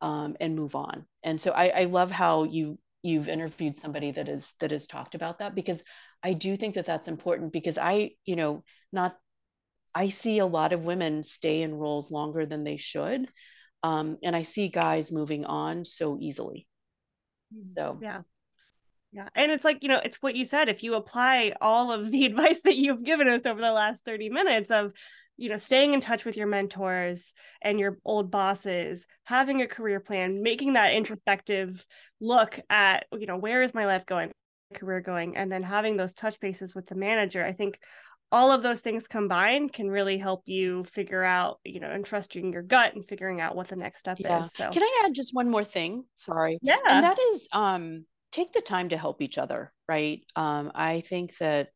um, 0.00 0.36
and 0.40 0.56
move 0.56 0.74
on? 0.74 1.06
And 1.22 1.40
so 1.40 1.52
I, 1.52 1.68
I 1.68 1.84
love 1.84 2.10
how 2.10 2.44
you 2.44 2.78
you've 3.02 3.28
interviewed 3.28 3.76
somebody 3.76 4.10
that 4.12 4.28
is 4.28 4.52
that 4.60 4.70
has 4.70 4.86
talked 4.86 5.14
about 5.14 5.40
that 5.40 5.54
because 5.54 5.82
i 6.22 6.32
do 6.32 6.56
think 6.56 6.74
that 6.74 6.86
that's 6.86 7.08
important 7.08 7.52
because 7.52 7.76
i 7.76 8.10
you 8.24 8.36
know 8.36 8.62
not 8.92 9.16
i 9.94 10.08
see 10.08 10.38
a 10.38 10.46
lot 10.46 10.72
of 10.72 10.86
women 10.86 11.24
stay 11.24 11.62
in 11.62 11.74
roles 11.74 12.10
longer 12.10 12.46
than 12.46 12.64
they 12.64 12.76
should 12.76 13.28
um, 13.82 14.18
and 14.22 14.36
i 14.36 14.42
see 14.42 14.68
guys 14.68 15.10
moving 15.12 15.44
on 15.44 15.84
so 15.84 16.16
easily. 16.20 16.66
Mm, 17.54 17.74
so 17.76 17.98
yeah 18.00 18.22
yeah. 19.12 19.28
And 19.34 19.52
it's 19.52 19.64
like, 19.64 19.82
you 19.82 19.88
know, 19.88 20.00
it's 20.02 20.22
what 20.22 20.34
you 20.34 20.44
said. 20.44 20.68
If 20.68 20.82
you 20.82 20.94
apply 20.94 21.52
all 21.60 21.92
of 21.92 22.10
the 22.10 22.24
advice 22.26 22.60
that 22.64 22.76
you've 22.76 23.04
given 23.04 23.28
us 23.28 23.46
over 23.46 23.60
the 23.60 23.72
last 23.72 24.04
30 24.04 24.30
minutes 24.30 24.70
of, 24.70 24.92
you 25.36 25.48
know, 25.48 25.58
staying 25.58 25.94
in 25.94 26.00
touch 26.00 26.24
with 26.24 26.36
your 26.36 26.46
mentors 26.46 27.32
and 27.60 27.78
your 27.78 27.98
old 28.04 28.30
bosses, 28.30 29.06
having 29.24 29.60
a 29.60 29.66
career 29.66 30.00
plan, 30.00 30.42
making 30.42 30.74
that 30.74 30.92
introspective 30.94 31.84
look 32.20 32.58
at, 32.70 33.06
you 33.12 33.26
know, 33.26 33.36
where 33.36 33.62
is 33.62 33.74
my 33.74 33.86
life 33.86 34.06
going, 34.06 34.30
career 34.74 35.00
going, 35.00 35.36
and 35.36 35.50
then 35.50 35.62
having 35.62 35.96
those 35.96 36.14
touch 36.14 36.38
bases 36.40 36.74
with 36.74 36.86
the 36.86 36.94
manager, 36.94 37.44
I 37.44 37.52
think 37.52 37.78
all 38.30 38.50
of 38.50 38.62
those 38.62 38.80
things 38.80 39.06
combined 39.06 39.74
can 39.74 39.90
really 39.90 40.16
help 40.16 40.42
you 40.46 40.84
figure 40.84 41.22
out, 41.22 41.60
you 41.64 41.80
know, 41.80 41.90
and 41.90 42.04
trusting 42.04 42.52
your 42.52 42.62
gut 42.62 42.94
and 42.94 43.06
figuring 43.06 43.42
out 43.42 43.54
what 43.54 43.68
the 43.68 43.76
next 43.76 44.00
step 44.00 44.16
yeah. 44.20 44.44
is. 44.44 44.52
So 44.54 44.70
can 44.70 44.82
I 44.82 45.02
add 45.04 45.14
just 45.14 45.34
one 45.34 45.50
more 45.50 45.64
thing? 45.64 46.04
Sorry. 46.14 46.58
Yeah. 46.62 46.78
And 46.88 47.04
that 47.04 47.18
is 47.18 47.48
um 47.52 48.06
take 48.32 48.52
the 48.52 48.60
time 48.60 48.88
to 48.88 48.96
help 48.96 49.22
each 49.22 49.38
other, 49.38 49.72
right? 49.88 50.22
Um, 50.34 50.72
I 50.74 51.00
think 51.00 51.36
that, 51.38 51.68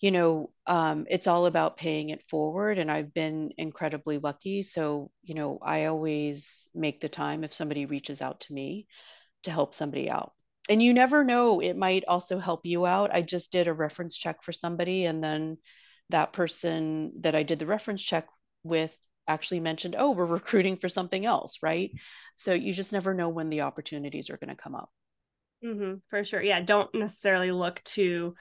you 0.00 0.10
know, 0.10 0.50
um, 0.66 1.06
it's 1.08 1.26
all 1.26 1.46
about 1.46 1.76
paying 1.76 2.10
it 2.10 2.22
forward. 2.28 2.78
And 2.78 2.90
I've 2.90 3.14
been 3.14 3.52
incredibly 3.58 4.18
lucky. 4.18 4.62
So, 4.62 5.10
you 5.22 5.34
know, 5.34 5.58
I 5.62 5.86
always 5.86 6.68
make 6.74 7.00
the 7.00 7.08
time 7.08 7.44
if 7.44 7.54
somebody 7.54 7.86
reaches 7.86 8.20
out 8.20 8.40
to 8.40 8.52
me 8.52 8.86
to 9.44 9.50
help 9.50 9.74
somebody 9.74 10.10
out. 10.10 10.32
And 10.68 10.82
you 10.82 10.92
never 10.92 11.24
know, 11.24 11.60
it 11.60 11.76
might 11.76 12.04
also 12.06 12.38
help 12.38 12.64
you 12.64 12.86
out. 12.86 13.12
I 13.12 13.22
just 13.22 13.50
did 13.50 13.66
a 13.66 13.72
reference 13.72 14.16
check 14.16 14.42
for 14.42 14.52
somebody, 14.52 15.06
and 15.06 15.22
then 15.22 15.58
that 16.10 16.32
person 16.32 17.12
that 17.20 17.34
I 17.34 17.42
did 17.42 17.58
the 17.58 17.66
reference 17.66 18.02
check 18.02 18.28
with 18.62 18.96
actually 19.26 19.60
mentioned, 19.60 19.96
oh, 19.98 20.12
we're 20.12 20.26
recruiting 20.40 20.76
for 20.76 20.88
something 20.88 21.26
else, 21.26 21.58
right? 21.62 21.90
So 22.36 22.52
you 22.52 22.72
just 22.72 22.92
never 22.92 23.12
know 23.12 23.28
when 23.28 23.50
the 23.50 23.62
opportunities 23.62 24.30
are 24.30 24.36
going 24.36 24.50
to 24.50 24.62
come 24.62 24.74
up. 24.74 24.90
Mm-hmm, 25.64 25.94
for 26.08 26.24
sure. 26.24 26.42
Yeah. 26.42 26.60
Don't 26.60 26.94
necessarily 26.94 27.52
look 27.52 27.82
to 27.84 28.34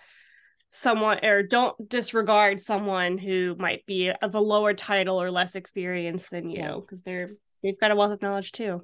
someone 0.69 1.23
or 1.23 1.43
don't 1.43 1.89
disregard 1.89 2.63
someone 2.63 3.17
who 3.17 3.55
might 3.59 3.85
be 3.85 4.09
of 4.09 4.35
a 4.35 4.39
lower 4.39 4.73
title 4.73 5.21
or 5.21 5.29
less 5.29 5.55
experience 5.55 6.29
than 6.29 6.49
you 6.49 6.81
because 6.81 7.03
they're 7.03 7.27
they've 7.61 7.79
got 7.79 7.91
a 7.91 7.95
wealth 7.95 8.13
of 8.13 8.21
knowledge 8.21 8.53
too. 8.53 8.81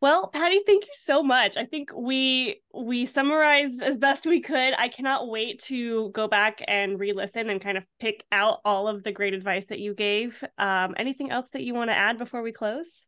Well, 0.00 0.30
Patty, 0.30 0.60
thank 0.66 0.84
you 0.84 0.92
so 0.94 1.22
much. 1.22 1.56
I 1.56 1.64
think 1.64 1.90
we 1.94 2.60
we 2.74 3.06
summarized 3.06 3.82
as 3.82 3.98
best 3.98 4.26
we 4.26 4.40
could. 4.40 4.74
I 4.76 4.88
cannot 4.88 5.28
wait 5.28 5.62
to 5.64 6.10
go 6.10 6.26
back 6.26 6.60
and 6.66 6.98
re-listen 6.98 7.48
and 7.50 7.60
kind 7.60 7.78
of 7.78 7.84
pick 8.00 8.24
out 8.32 8.58
all 8.64 8.88
of 8.88 9.04
the 9.04 9.12
great 9.12 9.32
advice 9.32 9.66
that 9.66 9.78
you 9.78 9.94
gave. 9.94 10.42
Um, 10.58 10.94
anything 10.96 11.30
else 11.30 11.50
that 11.50 11.62
you 11.62 11.74
want 11.74 11.90
to 11.90 11.96
add 11.96 12.18
before 12.18 12.42
we 12.42 12.50
close? 12.50 13.06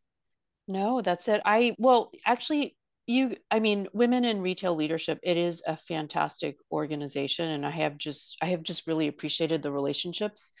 No, 0.69 1.01
that's 1.01 1.27
it. 1.27 1.41
I 1.43 1.75
well, 1.77 2.11
actually, 2.25 2.77
you 3.07 3.35
i 3.51 3.59
mean 3.59 3.87
women 3.93 4.25
in 4.25 4.41
retail 4.41 4.75
leadership 4.75 5.19
it 5.23 5.37
is 5.37 5.63
a 5.67 5.77
fantastic 5.77 6.57
organization 6.71 7.49
and 7.49 7.65
i 7.65 7.69
have 7.69 7.97
just 7.97 8.37
i 8.41 8.45
have 8.45 8.63
just 8.63 8.87
really 8.87 9.07
appreciated 9.07 9.61
the 9.61 9.71
relationships 9.71 10.53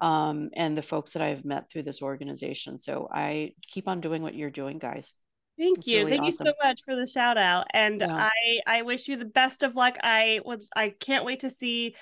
um, 0.00 0.48
and 0.54 0.78
the 0.78 0.82
folks 0.82 1.12
that 1.12 1.22
i've 1.22 1.44
met 1.44 1.70
through 1.70 1.82
this 1.82 2.00
organization 2.00 2.78
so 2.78 3.08
i 3.12 3.52
keep 3.66 3.88
on 3.88 4.00
doing 4.00 4.22
what 4.22 4.34
you're 4.34 4.50
doing 4.50 4.78
guys 4.78 5.14
thank 5.58 5.78
it's 5.78 5.88
you 5.88 5.98
really 5.98 6.12
thank 6.12 6.22
awesome. 6.22 6.46
you 6.46 6.52
so 6.52 6.68
much 6.68 6.80
for 6.84 6.96
the 6.96 7.06
shout 7.06 7.36
out 7.36 7.66
and 7.74 8.00
yeah. 8.00 8.16
i 8.16 8.60
i 8.66 8.82
wish 8.82 9.08
you 9.08 9.16
the 9.16 9.24
best 9.24 9.62
of 9.62 9.74
luck 9.74 9.96
i 10.02 10.40
was 10.44 10.66
i 10.76 10.88
can't 10.88 11.24
wait 11.24 11.40
to 11.40 11.50
see 11.50 11.94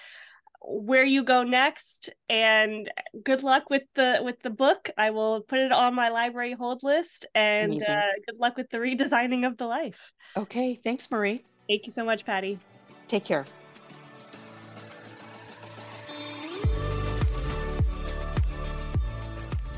where 0.61 1.05
you 1.05 1.23
go 1.23 1.43
next 1.43 2.11
and 2.29 2.91
good 3.25 3.43
luck 3.43 3.71
with 3.71 3.83
the 3.95 4.21
with 4.23 4.41
the 4.43 4.51
book. 4.51 4.91
I 4.99 5.11
will 5.11 5.41
put 5.43 5.59
it 5.59 5.73
on 5.73 5.95
my 5.95 6.09
library 6.09 6.53
hold 6.53 6.83
list 6.83 7.27
and 7.35 7.83
uh, 7.83 8.03
good 8.27 8.39
luck 8.39 8.57
with 8.57 8.71
the 8.71 8.79
redesigning 8.79 9.47
of 9.47 9.57
the 9.57 9.67
life. 9.67 10.13
Okay 10.37 10.75
thanks 10.75 11.11
marie. 11.11 11.45
Thank 11.69 11.87
you 11.87 11.93
so 11.93 12.05
much 12.05 12.25
patty. 12.25 12.59
Take 13.07 13.25
care. 13.25 13.45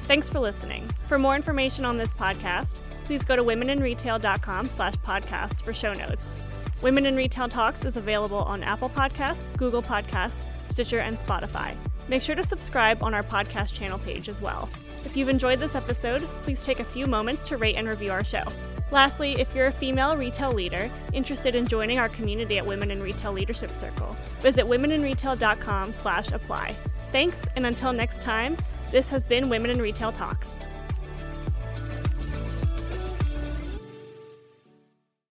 Thanks 0.02 0.28
for 0.28 0.40
listening. 0.40 0.88
For 1.06 1.18
more 1.18 1.36
information 1.36 1.84
on 1.84 1.96
this 1.96 2.12
podcast 2.12 2.76
please 3.10 3.24
go 3.24 3.34
to 3.34 3.42
womeninretail.com 3.42 4.68
slash 4.68 4.94
podcasts 4.98 5.60
for 5.64 5.74
show 5.74 5.92
notes. 5.92 6.40
Women 6.80 7.06
in 7.06 7.16
Retail 7.16 7.48
Talks 7.48 7.84
is 7.84 7.96
available 7.96 8.38
on 8.38 8.62
Apple 8.62 8.88
Podcasts, 8.88 9.52
Google 9.56 9.82
Podcasts, 9.82 10.46
Stitcher, 10.70 11.00
and 11.00 11.18
Spotify. 11.18 11.74
Make 12.08 12.22
sure 12.22 12.34
to 12.34 12.44
subscribe 12.44 13.02
on 13.02 13.14
our 13.14 13.22
podcast 13.22 13.74
channel 13.74 13.98
page 13.98 14.28
as 14.28 14.40
well. 14.40 14.68
If 15.04 15.16
you've 15.16 15.28
enjoyed 15.28 15.60
this 15.60 15.74
episode, 15.74 16.22
please 16.42 16.62
take 16.62 16.80
a 16.80 16.84
few 16.84 17.06
moments 17.06 17.46
to 17.48 17.56
rate 17.56 17.76
and 17.76 17.88
review 17.88 18.10
our 18.10 18.24
show. 18.24 18.44
Lastly, 18.90 19.38
if 19.38 19.54
you're 19.54 19.66
a 19.66 19.72
female 19.72 20.16
retail 20.16 20.50
leader 20.50 20.90
interested 21.12 21.54
in 21.54 21.66
joining 21.66 21.98
our 21.98 22.08
community 22.08 22.58
at 22.58 22.66
Women 22.66 22.90
in 22.90 23.02
Retail 23.02 23.32
Leadership 23.32 23.70
Circle, 23.70 24.16
visit 24.40 24.64
womeninretail.com/slash/apply. 24.64 26.76
Thanks, 27.12 27.40
and 27.54 27.66
until 27.66 27.92
next 27.92 28.20
time, 28.20 28.56
this 28.90 29.08
has 29.08 29.24
been 29.24 29.48
Women 29.48 29.70
in 29.70 29.80
Retail 29.80 30.12
Talks. 30.12 30.50